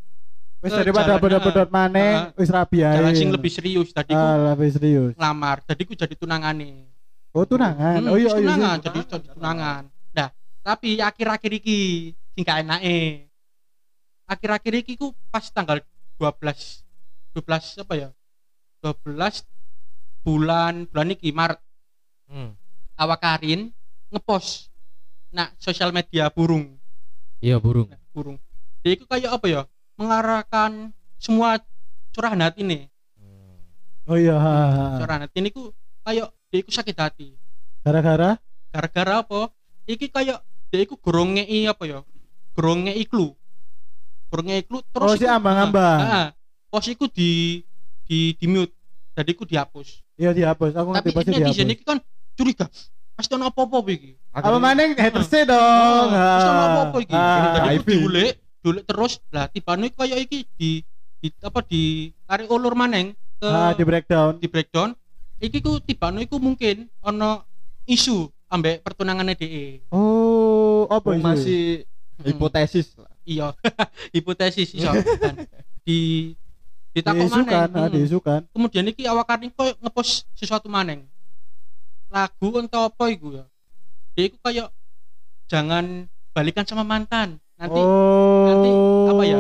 Wis 0.57 0.73
Eh, 0.73 0.81
daripada 0.81 1.21
pedot-pedot 1.21 1.69
maneh, 1.69 2.17
ah. 2.17 2.33
wis 2.33 2.49
rabi 2.49 2.81
ae. 2.81 2.89
jalan 2.91 3.13
sing 3.13 3.29
lebih 3.29 3.47
serius 3.47 3.93
tadi 3.93 4.09
ku 4.09 4.17
Ah, 4.17 4.51
lebih 4.51 4.73
serius. 4.73 5.13
ngelamar 5.13 5.61
jadi 5.61 5.81
ku 5.83 5.93
jadi 5.93 6.11
tunangane 6.11 6.89
Oh, 7.37 7.45
tunangan. 7.45 8.01
Hmm, 8.01 8.09
oh 8.09 8.17
iya, 8.17 8.27
iya. 8.27 8.35
tunangan 8.35 8.75
sih. 8.75 8.83
jadi 8.83 8.99
jadi 9.05 9.27
tunangan 9.31 9.81
nah 10.11 10.27
tapi 10.59 10.89
akhir-akhir 10.97 11.51
iki 11.55 11.79
sing 12.31 12.41
gak 12.41 12.59
enake 12.59 13.29
akhir-akhir 14.25 14.73
iki 14.81 14.93
ku 14.95 15.13
pas 15.29 15.45
tanggal 15.47 15.77
12 16.17 16.81
12 17.37 17.45
apa 17.79 17.93
ya 17.95 18.09
12 18.81 19.45
bulan 20.21 20.85
bulan 20.85 21.09
iki 21.11 21.29
Maret 21.31 21.61
Hmm. 22.25 22.59
Awakarin 22.93 23.71
ngepost 24.09 24.67
nah 25.29 25.47
sosial 25.55 25.91
media 25.91 26.27
burung 26.27 26.75
Iya 27.37 27.55
burung. 27.55 27.87
nah, 27.87 28.01
burung 28.11 28.35
dia 28.81 28.91
itu 28.93 29.05
kayak 29.05 29.31
apa 29.31 29.45
ya 29.45 29.61
mengarahkan 29.95 30.91
semua 31.15 31.55
curahan 32.11 32.41
hati 32.41 32.65
nih 32.65 32.83
Oh 34.03 34.15
iya. 34.15 34.35
ha, 34.35 34.43
ha, 34.43 34.65
ha. 34.67 34.85
curahan 34.97 35.23
hati 35.23 35.37
ini 35.37 35.51
ku 35.51 35.71
kayak 36.01 36.27
dia 36.47 36.59
itu 36.59 36.71
sakit 36.71 36.95
hati 36.95 37.27
Gara-gara 37.81 38.35
gara-gara 38.69 39.13
apa 39.21 39.39
iki 39.85 40.07
kayak 40.07 40.39
dia 40.67 40.79
itu 40.81 40.95
gorong 40.95 41.35
ngei 41.35 41.65
apa 41.65 41.83
ya 41.83 41.99
gorong 42.53 42.85
ngei 42.85 43.03
clue 43.03 43.35
gorong 44.27 44.47
ngei 44.47 44.63
clue 44.63 44.79
Oh, 44.79 44.87
terus 45.07 45.17
si 45.17 45.25
ambang-ambang. 45.25 45.99
ah, 45.99 46.11
ah, 46.13 46.27
pos 46.67 46.83
iku 46.85 47.07
di 47.07 47.63
di 48.03 48.33
di 48.33 48.45
mute 48.45 48.75
jadi 49.13 49.29
iku 49.29 49.43
dihapus 49.43 50.03
Iya 50.17 50.33
dihapus. 50.33 50.73
Aku 50.73 50.89
ngerti 50.91 51.03
tapi 51.03 51.15
pasti 51.15 51.29
netizen 51.29 51.45
dihapus. 51.63 51.73
iki 51.73 51.83
kan 51.85 51.97
curiga 52.33 52.65
pasti 53.13 53.31
ono 53.31 53.45
apa-apa 53.47 53.77
iki 53.87 54.11
Apa 54.29 54.57
maneng 54.57 54.93
hatersnya 54.93 55.45
dong. 55.45 56.09
Ah, 56.09 56.25
pasti 56.31 56.47
ono 56.47 56.57
Ah. 56.57 56.67
apa-apa 56.67 56.97
iki 56.99 57.13
Ah. 57.13 57.37
jadi 57.53 57.67
HIV. 57.71 57.87
diulik 57.87 58.31
diulik 58.59 58.83
terus 58.83 59.13
lah 59.29 59.45
tibane 59.47 59.87
kayak 59.89 60.19
iki 60.19 60.39
di 60.51 60.69
di 61.17 61.27
apa 61.39 61.59
di 61.61 61.81
tarik 62.23 62.47
ulur 62.47 62.73
maneng 62.73 63.11
ke 63.35 63.47
Ah, 63.47 63.71
di 63.71 63.83
breakdown. 63.83 64.37
di 64.37 64.47
breakdown 64.47 64.91
iki 65.39 65.59
ku 65.59 65.77
tibane 65.77 66.23
iku 66.23 66.37
mungkin 66.37 66.89
ono 66.99 67.45
isu 67.83 68.25
ambek 68.47 68.81
pertunangannya 68.81 69.33
DE 69.33 69.85
Oh, 69.89 70.87
apa 70.87 71.07
Oh, 71.07 71.13
itu? 71.13 71.23
masih 71.23 71.63
Mm. 72.17 72.33
hipotesis 72.33 72.97
lah. 72.97 73.13
iya 73.21 73.53
hipotesis 74.15 74.73
iso 74.73 74.89
kan 75.21 75.35
di 75.85 76.33
ditakok 76.89 77.29
diisukan, 77.29 77.69
maneng 77.69 77.93
Hmm. 78.09 78.49
kemudian 78.49 78.85
iki 78.87 79.05
awak 79.05 79.27
karing 79.27 79.53
koyo 79.53 79.77
ngepost 79.77 80.25
sesuatu 80.33 80.65
maneng 80.65 81.05
lagu 82.07 82.47
entah 82.57 82.89
apa 82.89 83.05
iku 83.07 83.35
ya 83.35 83.45
dia 84.15 84.23
iku 84.25 84.37
kayak 84.41 84.73
jangan 85.45 86.07
balikan 86.33 86.65
sama 86.65 86.81
mantan 86.81 87.37
nanti 87.53 87.77
oh. 87.77 88.45
nanti 88.49 88.69
apa 89.07 89.23
ya? 89.23 89.39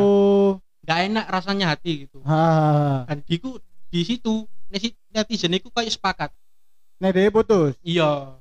nggak 0.83 0.99
enak 1.09 1.25
rasanya 1.27 1.65
hati 1.73 2.05
gitu 2.05 2.21
Ha. 2.23 3.09
dan 3.09 3.25
diku 3.25 3.57
di 3.87 4.01
situ 4.03 4.43
netizen 5.09 5.53
iku 5.53 5.69
kayak 5.69 5.89
sepakat 5.89 6.29
Nek 6.97 7.11
dia 7.11 7.29
putus. 7.29 7.77
iya 7.81 8.35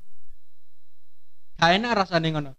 gak 1.55 1.71
enak 1.73 1.93
rasanya 1.97 2.29
ngono 2.31 2.53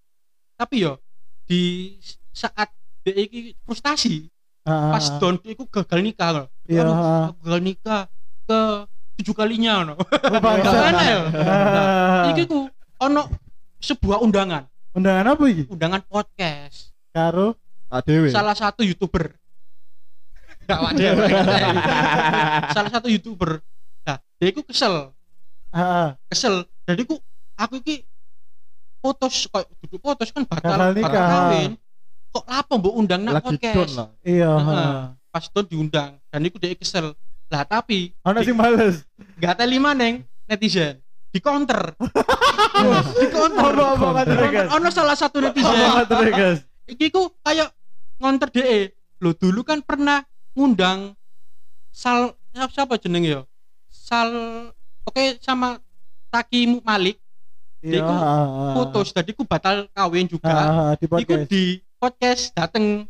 tapi 0.55 0.81
yo 0.81 0.97
di 1.43 1.93
saat 2.31 2.71
dia 3.01 3.13
iki 3.15 3.55
frustasi 3.61 4.27
Ha. 4.61 4.91
pas 4.91 5.07
don 5.15 5.39
iku 5.41 5.63
gagal 5.65 6.03
nikah 6.03 6.29
loh 6.33 6.47
Iya. 6.67 6.83
Aduh, 6.83 6.91
aku 7.31 7.39
gagal 7.41 7.61
nikah 7.63 8.01
ke 8.43 8.59
tujuh 9.15 9.31
kalinya 9.33 9.79
no 9.81 9.95
Oh. 9.95 10.03
Gak 10.59 10.91
enak 10.91 11.05
ya 11.05 11.19
Ah. 11.31 12.27
iki 12.29 12.43
ku 12.43 12.67
ono 12.97 13.31
sebuah 13.79 14.19
undangan 14.19 14.67
Undangan 14.91 15.23
apa 15.29 15.43
iki? 15.47 15.71
undangan 15.71 16.03
podcast 16.03 16.91
Karo 17.09 17.55
Adewe. 17.87 18.27
salah 18.27 18.51
satu 18.53 18.83
youtuber 18.83 19.31
Gak 20.67 20.79
wajar 20.83 21.15
salah 22.75 22.91
satu 22.91 23.07
youtuber. 23.07 23.63
Nah 24.03 24.19
dia 24.35 24.47
iku 24.51 24.61
kesel. 24.67 25.15
Kesel. 26.27 26.67
Jadi 26.83 27.01
ku 27.07 27.15
aku 27.55 27.79
iki 27.79 28.03
putus 28.99 29.47
kok 29.47 29.63
duduk 29.79 30.03
putus 30.03 30.29
kan 30.35 30.43
batal 30.43 30.91
nikah. 30.91 31.11
kawin. 31.11 31.71
Kok 32.35 32.43
lapo 32.43 32.73
mbok 32.77 32.93
undang 32.99 33.21
nak 33.23 33.39
podcast? 33.39 33.95
lah. 33.95 34.09
iya. 34.27 34.51
Heeh. 34.51 34.95
pas 35.31 35.43
itu 35.47 35.61
diundang. 35.63 36.19
Dan 36.27 36.41
iku 36.43 36.59
dia 36.59 36.75
kesel. 36.75 37.15
Lah 37.47 37.63
tapi 37.63 38.11
Ono 38.27 38.43
sing 38.43 38.57
males. 38.59 39.07
gak 39.39 39.55
teli 39.55 39.79
maneng 39.79 40.27
netizen. 40.51 40.99
Di 41.31 41.39
counter. 41.39 41.95
Di 43.23 43.27
counter. 43.31 43.71
Ono 44.75 44.87
salah 44.91 45.15
satu 45.15 45.39
netizen. 45.39 45.79
iki 46.87 47.07
ku 47.07 47.31
kayak 47.39 47.71
ngonter 48.19 48.51
DE 48.51 48.79
lo 49.19 49.33
dulu 49.33 49.61
kan 49.61 49.81
pernah 49.81 50.23
ngundang 50.57 51.13
sal 51.87 52.33
siapa, 52.49 52.71
siapa 52.73 52.93
jeneng 52.97 53.23
ya 53.23 53.39
sal 53.87 54.29
oke 55.03 55.37
sama 55.39 55.77
Taki 56.27 56.81
Malik 56.81 57.21
Iya. 57.77 58.01
Iku 58.01 58.13
putus 58.73 59.13
tadi 59.13 59.31
ku 59.31 59.45
batal 59.45 59.85
kawin 59.91 60.25
juga 60.25 60.49
ha, 60.49 60.65
di 60.93 61.05
iku 61.05 61.13
podcast. 61.13 61.45
di 61.45 61.63
podcast 61.95 62.43
dateng 62.51 63.05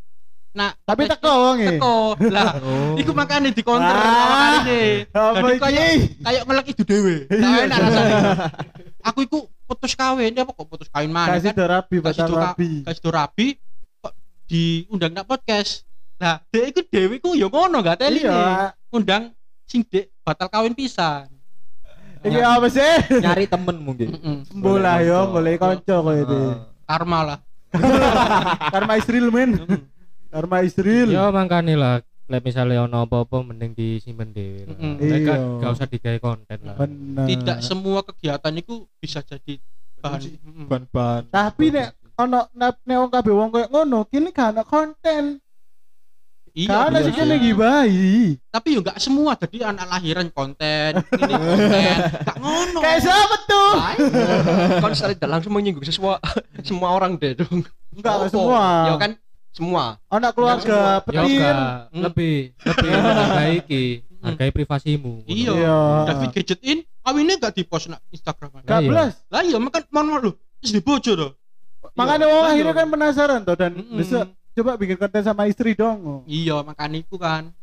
nah 0.52 0.76
Tapi 0.76 1.08
teko 1.08 1.24
wong 1.32 1.58
e. 1.58 1.68
teko 1.72 1.96
lah 2.28 2.52
Oh. 2.60 3.00
iku 3.00 3.16
makanya 3.16 3.48
di 3.48 3.64
counter 3.64 3.96
Ah, 3.96 4.60
Jadi 4.60 5.56
kayak 5.56 5.88
kayak 6.20 6.42
ngelek 6.44 6.68
itu 6.68 6.84
dewe 6.84 7.16
Iya. 7.32 7.40
gak 7.40 7.64
enak 7.64 7.80
aku 9.02 9.20
iku 9.24 9.38
putus 9.64 9.96
kawin 9.96 10.36
dia 10.36 10.44
apa 10.44 10.52
kok 10.52 10.68
putus 10.68 10.90
kawin 10.90 11.10
mana 11.10 11.32
Kasih 11.32 11.56
kan 11.56 11.80
kasih 11.80 12.00
batal 12.04 12.28
rapi. 12.28 12.68
kasih 12.84 13.02
doa 13.02 13.14
rapi 13.16 13.48
kok 13.98 14.14
diundang 14.46 15.16
nak 15.16 15.26
podcast 15.26 15.87
nah 16.18 16.42
dia 16.50 16.66
iku 16.66 16.82
dewe 16.84 17.18
ku 17.18 17.34
ya 17.34 17.46
ngono 17.46 17.78
gak 17.80 18.02
teli 18.02 18.22
Iya. 18.22 18.74
undang 18.90 19.32
sing 19.64 19.82
dek 19.84 20.10
batal 20.22 20.48
kawin 20.48 20.74
pisan 20.74 21.30
Iki 22.18 22.42
apa 22.42 22.66
sih? 22.68 23.22
Nyari 23.22 23.46
temen 23.46 23.78
mungkin. 23.78 24.10
Bola 24.52 25.00
yo, 25.00 25.30
boleh 25.30 25.54
kanca 25.56 26.02
koyo 26.02 26.26
itu. 26.26 26.40
Karma 26.84 27.20
lah 27.24 27.40
Karma 28.74 28.98
Israel 28.98 29.30
men. 29.30 29.52
Karma 30.28 30.66
Israel. 30.66 31.08
Ya 31.08 31.30
makane 31.30 31.78
lah 31.78 32.02
lek 32.28 32.42
misalnya 32.44 32.84
ono 32.84 33.06
apa-apa 33.06 33.40
mending 33.40 33.72
disimpen 33.72 34.34
dhewe. 34.34 34.66
Mm-mm. 34.66 34.98
Lek 34.98 35.20
gak 35.24 35.38
Iya. 35.38 35.60
gak 35.62 35.72
usah 35.72 35.88
digawe 35.88 36.20
konten 36.20 36.58
lah. 36.60 36.76
Bener. 36.76 37.26
tidak 37.30 37.58
semua 37.62 38.02
kegiatan 38.02 38.54
itu 38.56 38.74
bisa 38.98 39.22
jadi 39.22 39.62
bahan. 40.02 40.22
Ban-ban. 40.68 41.22
Tapi 41.30 41.66
nek 41.70 41.88
ono 42.18 42.50
nek 42.52 42.82
nek 42.82 42.98
wong 42.98 43.12
kabeh 43.14 43.32
wong 43.32 43.50
koyo 43.54 43.68
ngono, 43.70 44.00
kini 44.04 44.34
gak 44.34 44.52
ono 44.52 44.64
konten. 44.66 45.24
Iya 46.58 46.90
Karena 46.90 46.98
sih 47.00 47.12
bisa. 47.12 47.20
kene 47.20 47.36
gibahi. 47.38 48.18
tapi 48.50 48.68
yo 48.74 48.80
nggak 48.80 48.98
semua 48.98 49.38
jadi 49.38 49.70
anak 49.70 49.86
lahiran 49.88 50.28
konten 50.28 50.92
ini 51.22 51.34
konten 51.34 51.98
gak 52.20 52.36
ngono 52.36 52.80
Kayak 52.80 53.00
siapa 53.00 53.36
tuh? 53.46 53.72
kan 54.82 54.92
secara 54.92 55.14
tidak 55.14 55.30
langsung 55.32 55.54
menyinggung 55.54 55.86
semua 55.86 56.18
semua 56.68 56.88
orang 56.92 57.14
deh 57.16 57.34
dong 57.36 57.62
Enggak 57.92 58.14
enggak 58.16 58.32
semua. 58.32 58.62
ya 58.84 58.94
kan 58.96 59.12
semua 59.50 59.84
Anak 60.08 60.32
keluarga. 60.34 61.02
Ya 61.02 61.22
petir. 61.24 61.40
gak 61.40 61.58
Hmm. 61.88 62.02
lebih 62.04 62.36
lebih 62.60 62.90
menghargai 62.94 63.54
iki, 63.58 63.84
hargai 64.20 64.52
privasimu. 64.52 65.14
Iya. 65.26 65.50
Iya. 65.52 65.78
David 66.06 66.30
gadget 66.32 66.60
in 66.62 66.80
kawinnya 67.00 67.36
gak 67.40 67.54
di 67.54 67.64
post 67.64 67.88
nak 67.88 68.02
Instagram 68.08 68.50
Gak 68.62 68.70
Iya. 68.76 68.86
belas. 68.86 69.14
lah 69.28 69.42
iya 69.42 69.58
makan 69.58 69.82
mau 69.90 70.18
lu 70.18 70.30
terus 70.58 70.74
dibojo 70.74 71.14
tuh 71.16 71.32
Makanya 71.94 72.18
Iya, 72.24 72.30
wong 72.30 72.44
lah, 72.44 72.52
akhirnya 72.52 72.70
iya. 72.72 72.80
kan 72.80 72.88
penasaran 72.88 73.40
tuh 73.42 73.56
dan 73.56 73.72
Mm-mm. 73.74 73.98
Coba 74.58 74.74
bikin 74.74 74.98
konten 74.98 75.22
sama 75.22 75.46
istri 75.46 75.78
dong. 75.78 76.26
iya 76.26 76.58
makanya 76.66 76.98
itu 76.98 77.16
kan 77.16 77.54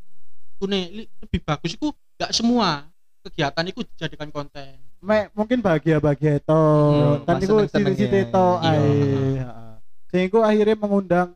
itu 0.55 0.65
nih 0.65 0.85
lebih 1.19 1.41
bagus 1.43 1.75
itu 1.75 1.91
gak 2.15 2.31
semua 2.31 2.87
kegiatan 3.27 3.67
itu 3.67 3.83
dijadikan 3.83 4.31
konten 4.31 4.79
me, 5.03 5.29
mungkin 5.35 5.59
bahagia-bahagia 5.59 6.39
itu 6.39 6.55
Hmm, 6.55 7.27
kan 7.27 7.35
pas 7.37 7.43
itu 7.43 7.55
ciri-ciri 7.69 8.19
itu 8.25 8.47
Iya. 8.63 8.71
ae 8.71 8.89
heeh. 9.37 9.75
sehingga 10.09 10.39
akhirnya 10.47 10.77
mengundang 10.79 11.29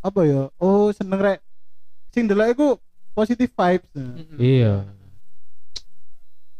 apa 0.00 0.20
ya 0.24 0.48
oh 0.56 0.88
seneng 0.90 1.20
rek 1.20 1.38
sing 2.10 2.24
delok 2.24 2.48
iku 2.50 2.68
positive 3.12 3.52
vibes 3.52 3.92
Mm-mm. 3.94 4.38
Iya. 4.40 4.74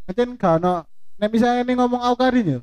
Macam 0.04 0.36
gak 0.36 0.54
ono 0.60 0.74
nek 1.16 1.30
misalnya 1.32 1.64
ini 1.64 1.72
ngomong 1.74 2.02
Aukarin 2.04 2.46
ya. 2.46 2.60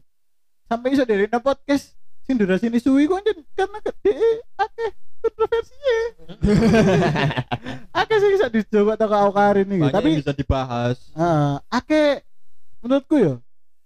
Sampai 0.70 0.94
iso 0.94 1.04
dari 1.04 1.26
podcast 1.28 1.98
sing 2.24 2.38
durasi 2.38 2.70
ini 2.70 2.80
suwi 2.80 3.10
kok 3.10 3.20
karena 3.58 3.78
gede 3.82 4.14
akeh 4.56 4.92
kontroversinya. 5.32 6.00
akeh 8.04 8.18
sing 8.20 8.32
bisa 8.36 8.48
dicoba 8.52 9.00
toko 9.00 9.16
Aukarin 9.16 9.68
iki. 9.72 9.80
banyak 9.80 9.96
Tapi 9.96 10.10
bisa 10.20 10.34
dibahas 10.36 10.98
heeh, 11.16 11.52
akeh 11.72 12.20
menurutku 12.84 13.16
ya 13.16 13.36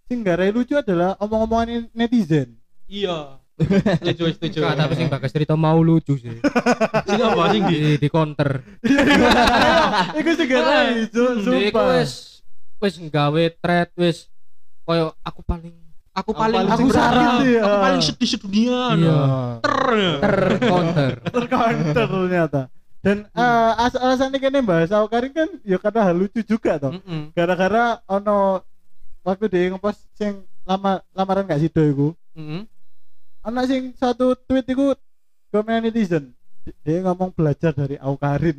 sing 0.06 0.22
garai 0.22 0.54
lucu 0.54 0.78
adalah 0.78 1.18
omong-omongan 1.22 1.89
netizen. 1.93 2.58
Iya. 2.86 3.41
Setuju, 4.04 4.36
setuju. 4.36 4.60
Enggak, 4.68 4.76
tapi 4.84 4.93
sing 5.00 5.08
bagas 5.08 5.32
cerita 5.32 5.56
mau 5.56 5.80
lucu 5.80 6.20
sih. 6.20 6.43
Sing 7.08 7.20
apa 7.24 7.43
sing 7.56 7.64
di? 7.72 7.96
Di, 7.96 8.08
counter. 8.12 8.60
Iku 10.20 10.30
sing 10.36 10.48
garai, 10.52 11.08
iku 11.08 11.39
sumpah. 11.39 11.96
wis 11.96 12.43
wis 12.84 13.00
nggawe 13.00 13.43
thread 13.64 13.89
wis 13.96 14.28
koyo 14.84 15.16
aku 15.24 15.39
paling 15.48 15.72
Aku 16.16 16.32
paling 16.32 16.63
Aku 16.66 16.88
sakit 16.88 17.28
ya. 17.43 17.61
Aku 17.61 17.78
paling 17.84 18.01
sedih 18.01 18.30
sedunia. 18.30 18.80
Iya. 18.95 19.20
Ter. 19.59 19.78
ter 20.24 20.36
counter. 20.63 21.11
tercounter 21.36 22.05
ternyata. 22.07 22.61
Dan 23.03 23.18
eh, 23.30 23.72
as 23.78 23.93
alasannya 23.93 24.39
kene 24.39 24.63
bahas 24.63 24.89
Aukarin 24.89 25.30
kan 25.30 25.49
ya 25.61 25.78
karena 25.78 26.01
hal 26.01 26.16
lucu 26.18 26.41
juga 26.41 26.82
toh. 26.82 26.95
Mm-mm. 26.95 27.30
gara-gara 27.38 28.01
ono 28.09 28.66
waktu 29.22 29.45
dia 29.45 29.70
ngepost 29.70 30.01
sing 30.13 30.41
lama 30.66 30.97
lamaran 31.13 31.45
gak 31.45 31.61
sido 31.61 31.86
iku 31.86 32.07
Mm-mm. 32.34 32.66
ono 33.41 33.59
sing 33.70 33.93
satu 33.93 34.34
tweet 34.34 34.66
iku 34.66 34.97
komen 35.53 35.86
netizen 35.86 36.34
dia 36.82 37.05
ngomong 37.05 37.30
belajar 37.30 37.78
dari 37.78 37.93
Aukarin 38.01 38.57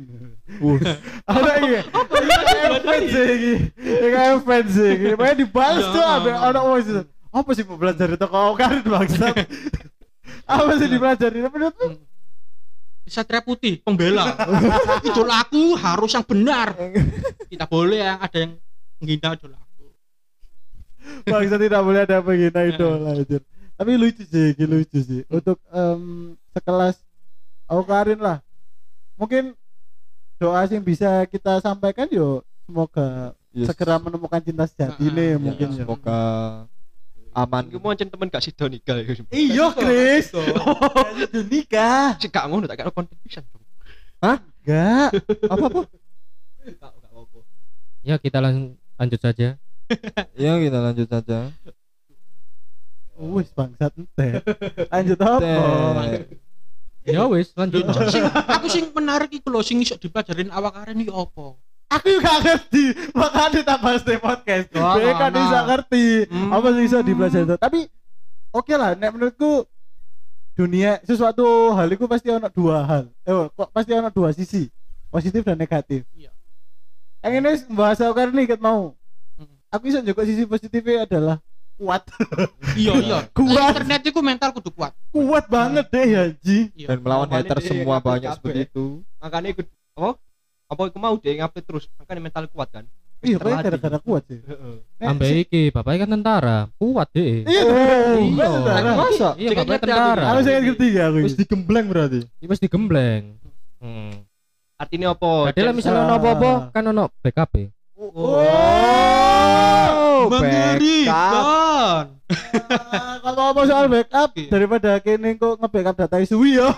ada 1.27 1.53
iya 1.59 1.83
iya 1.83 2.79
fans 2.79 3.11
iki 3.11 3.53
iya 3.83 4.39
fans 4.39 4.75
iki 4.75 5.07
makanya 5.11 5.37
dibahas 5.37 5.83
Ya. 5.83 5.91
tuh 5.91 6.03
ada 6.07 6.31
ono 6.47 6.59
wong 6.71 6.81
sih 6.87 7.03
apa 7.29 7.49
sih 7.53 7.63
mau 7.63 7.77
belajar 7.77 8.07
itu 8.09 8.21
kok 8.21 8.33
Aukarin 8.35 8.83
bangsat 8.83 9.35
apa 10.51 10.71
sih 10.75 10.87
dipelajari 10.87 11.39
menurutmu 11.43 11.87
Satria 13.07 13.39
Putih, 13.39 13.79
pembela. 13.87 14.35
idola 15.07 15.39
aku 15.39 15.79
harus 15.79 16.11
yang 16.11 16.27
benar. 16.27 16.75
Tidak 17.47 17.63
boleh 17.71 18.03
yang 18.03 18.19
ada 18.19 18.35
yang 18.35 18.59
menghina 18.99 19.31
idola 19.31 19.55
aku. 19.55 19.85
bangsa 21.23 21.55
tidak 21.55 21.81
boleh 21.87 22.03
ada 22.03 22.19
penghina 22.19 22.67
idola 22.67 23.15
anjir. 23.15 23.39
tapi 23.79 23.95
lucu 23.95 24.27
sih 24.27 24.51
lucu 24.59 24.99
sih 24.99 25.21
untuk 25.31 25.55
em, 25.71 26.35
sekelas 26.51 26.99
Aukarin 27.71 28.19
lah 28.19 28.43
mungkin 29.15 29.55
doa 30.35 30.67
yang 30.67 30.83
bisa 30.83 31.23
kita 31.25 31.63
sampaikan 31.63 32.11
yo 32.11 32.43
semoga 32.67 33.31
Yes. 33.55 33.71
segera 33.73 33.97
menemukan 33.97 34.37
cinta 34.37 34.67
sejati 34.67 35.07
Ah, 35.07 35.13
nih 35.15 35.29
ah, 35.33 35.39
mungkin 35.39 35.67
iya. 35.71 35.73
ya 35.73 35.77
semoga 35.81 36.19
aman 37.37 37.69
Iku 37.69 37.77
mau 37.77 37.93
ancen 37.93 38.09
temen 38.09 38.27
gak 38.27 38.41
sido 38.41 38.65
nikah 38.65 38.97
iku. 38.97 39.21
iya 39.29 39.69
Chris 39.69 40.33
udah 40.33 41.43
nikah 41.45 42.17
Sik 42.17 42.33
gak 42.33 42.49
ngono 42.49 42.65
tak 42.65 42.81
kira 42.81 42.89
konten 42.89 43.13
pisan. 43.21 43.45
apa 44.17 44.41
apa 45.53 45.81
Gak 46.65 46.91
gak 46.97 47.11
apa. 47.13 47.39
Ya 48.01 48.15
kita 48.17 48.41
lan- 48.41 48.73
lanjut 48.97 49.21
saja. 49.21 49.53
ya 50.41 50.51
kita 50.57 50.77
lanjut 50.81 51.07
saja 51.07 51.53
wis 53.17 53.49
bangsat 53.49 53.89
ente 53.97 54.29
lanjut 54.93 55.17
apa 55.17 55.41
Teh. 55.41 56.21
Ya 57.07 57.23
wis 57.25 57.49
lanjut. 57.55 57.81
Sing 58.11 58.21
aku 58.29 58.67
sing 58.67 58.93
menarik 58.93 59.31
iku 59.31 59.49
lho 59.49 59.63
sing 59.63 59.79
iso 59.79 59.95
dipelajarin 59.95 60.51
awak 60.51 60.75
karen 60.75 61.01
iki 61.01 61.09
apa? 61.09 61.57
Aku 61.89 62.07
juga 62.11 62.33
ngerti 62.37 62.83
makanya 63.11 63.61
tak 63.63 63.79
bahas 63.79 64.01
di 64.01 64.17
podcast 64.17 64.65
Wah, 64.73 64.93
dia 64.93 65.13
kan 65.13 65.29
mana? 65.29 65.37
bisa 65.37 65.57
ngerti 65.65 66.05
Hmm. 66.27 66.49
apa 66.51 66.67
sih 66.69 66.81
bisa 66.83 66.97
dipelajari 66.99 67.45
itu 67.45 67.55
tapi 67.57 67.79
oke 68.51 68.73
lah 68.73 68.91
nek 68.93 69.09
menurutku 69.09 69.63
dunia 70.53 70.97
sesuatu 71.01 71.45
hal 71.71 71.87
itu 71.87 72.05
pasti 72.05 72.27
ono 72.27 72.49
dua 72.49 72.77
hal 72.81 73.03
eh 73.21 73.45
kok 73.47 73.69
pasti 73.71 73.91
ono 73.93 74.09
dua 74.09 74.29
sisi 74.31 74.67
positif 75.07 75.41
dan 75.41 75.55
negatif 75.55 76.03
Iya. 76.11 76.33
yang 77.21 77.33
ini 77.39 77.51
bahasa 77.69 78.09
karena 78.09 78.35
nih 78.35 78.47
ket 78.49 78.59
mau 78.59 78.97
Hmm. 79.33 79.53
aku 79.69 79.83
bisa 79.85 80.01
juga 80.01 80.21
sisi 80.23 80.43
positifnya 80.43 81.05
adalah 81.05 81.37
kuat 81.75 82.03
Iya 82.75 82.93
iya. 82.97 83.19
Kuat. 83.37 83.69
Internet 83.71 84.01
itu 84.03 84.19
mental 84.19 84.49
kudu 84.51 84.69
kuat. 84.71 84.97
kuat 85.07 85.45
banget 85.45 85.85
deh 85.87 86.05
ya 86.09 86.23
Ji 86.35 86.73
Iya. 86.73 86.87
dan 86.89 86.97
melawan 86.99 87.29
hater 87.29 87.61
semua 87.61 88.01
banyak 88.01 88.33
seperti 88.33 88.65
itu 88.65 89.05
Makanya 89.17 89.53
ikut 89.53 89.65
apa? 89.93 90.17
Apa 90.67 90.81
iku 90.85 90.97
mau 90.97 91.15
dia 91.15 91.33
ngupload 91.37 91.63
terus. 91.63 91.83
Makanya 91.97 92.21
mental 92.21 92.45
kuat 92.47 92.69
kan. 92.69 92.85
iya 93.17 93.33
terlatih. 93.33 93.49
kayak 93.57 93.65
gara-gara 93.73 93.97
kuat 93.99 94.23
sih 94.29 94.39
si- 95.25 95.41
iki 95.41 95.61
bapaknya 95.73 96.05
kan 96.05 96.09
tentara, 96.13 96.57
kuat 96.77 97.09
deh. 97.09 97.49
iya 97.49 97.65
Iya. 98.13 98.45
iya 98.69 98.93
masa 98.93 99.27
Iya 99.33 99.49
bapaknya 99.57 99.81
tentara. 99.81 100.23
aku 100.29 100.39
saya 100.45 100.61
ngerti 100.61 100.87
ya 100.93 101.03
aku 101.09 101.17
terus 101.25 101.33
digembleng 101.35 101.85
berarti 101.89 102.19
Iki 102.37 102.45
wis 102.45 102.61
digembleng. 102.61 103.41
Hmm. 103.81 104.21
Artinya 104.77 105.17
apa? 105.17 105.49
Jadi 105.49 105.73
misalnya 105.73 106.05
ono 106.05 106.13
apa-apa 106.15 106.51
kan 106.69 106.83
ono 106.85 107.09
backup 107.17 107.49
e. 107.57 107.73
oh 107.97 108.37
Mengerikan. 110.25 111.13
Ah, 111.13 112.09
kalau 113.23 113.41
ngomong 113.45 113.65
soal 113.65 113.85
backup 113.87 114.29
Iya. 114.33 114.49
daripada 114.49 114.91
kene 114.99 115.29
kok 115.33 115.55
nge-backup 115.57 115.95
data 115.95 116.17
suwi 116.21 116.57
ya. 116.57 116.73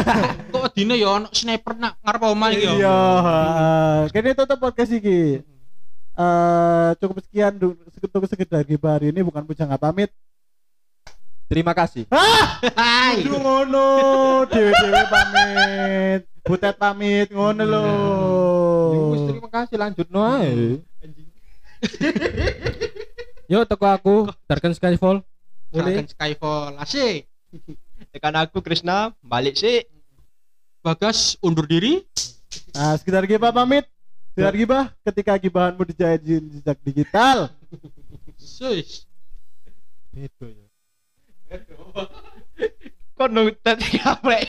Kok 0.54 0.70
dine 0.72 0.94
ya 0.94 1.08
ono 1.10 1.26
sniper 1.28 1.74
nak 1.74 1.98
ngarep 1.98 2.22
omah 2.22 2.48
iki 2.50 2.62
ya. 2.62 2.72
Iya, 2.76 2.98
heeh. 3.18 3.96
kene 4.10 4.30
tutup 4.32 4.58
podcast 4.58 4.92
iki. 4.92 5.42
Eh 6.12 6.88
cukup 6.96 7.18
sekian 7.20 7.56
cukup 7.98 8.28
sekedar 8.28 8.62
gibah 8.62 8.94
hari 8.94 9.10
ini 9.10 9.20
bukan 9.20 9.42
pujangga 9.42 9.74
pamit. 9.74 10.12
terima 11.48 11.76
kasih 11.76 12.08
Hai. 12.08 13.20
Aduh 13.20 13.36
ngono, 13.36 13.86
dewe-dewe 14.48 15.02
pamit. 15.04 16.20
Butet 16.42 16.74
pamit 16.74 17.28
ngono 17.28 17.62
lho. 17.62 17.84
Ya 18.88 18.98
wis, 19.12 19.22
terima 19.28 19.48
kasih 19.50 19.76
lanjut 19.76 20.08
no 20.08 20.24
ae. 20.24 20.80
Yo 23.52 23.66
teko 23.68 23.84
aku 23.84 24.14
Darken 24.48 24.72
Skyfall. 24.72 25.20
Dragon 25.68 26.08
Skyfall 26.08 26.72
asik. 26.80 27.28
Tekan 28.12 28.36
aku 28.36 28.64
Krishna 28.64 29.12
balik 29.20 29.60
sih. 29.60 29.84
Bagas 30.80 31.36
undur 31.44 31.68
diri. 31.68 32.02
Nah, 32.72 32.96
sekedar 32.96 33.28
gibah 33.28 33.52
pamit. 33.52 33.84
Sekedar 34.32 34.56
gibah 34.56 34.84
ketika 35.04 35.36
gibahanmu 35.36 35.84
dijahit 35.92 36.24
jejak 36.24 36.80
digital. 36.80 37.52
Sus. 38.40 39.04
Itu 40.16 40.48
ya. 40.48 40.66
Kok 43.12 43.28
nunggu 43.28 43.52
tadi 43.60 43.84
kaprek 44.00 44.40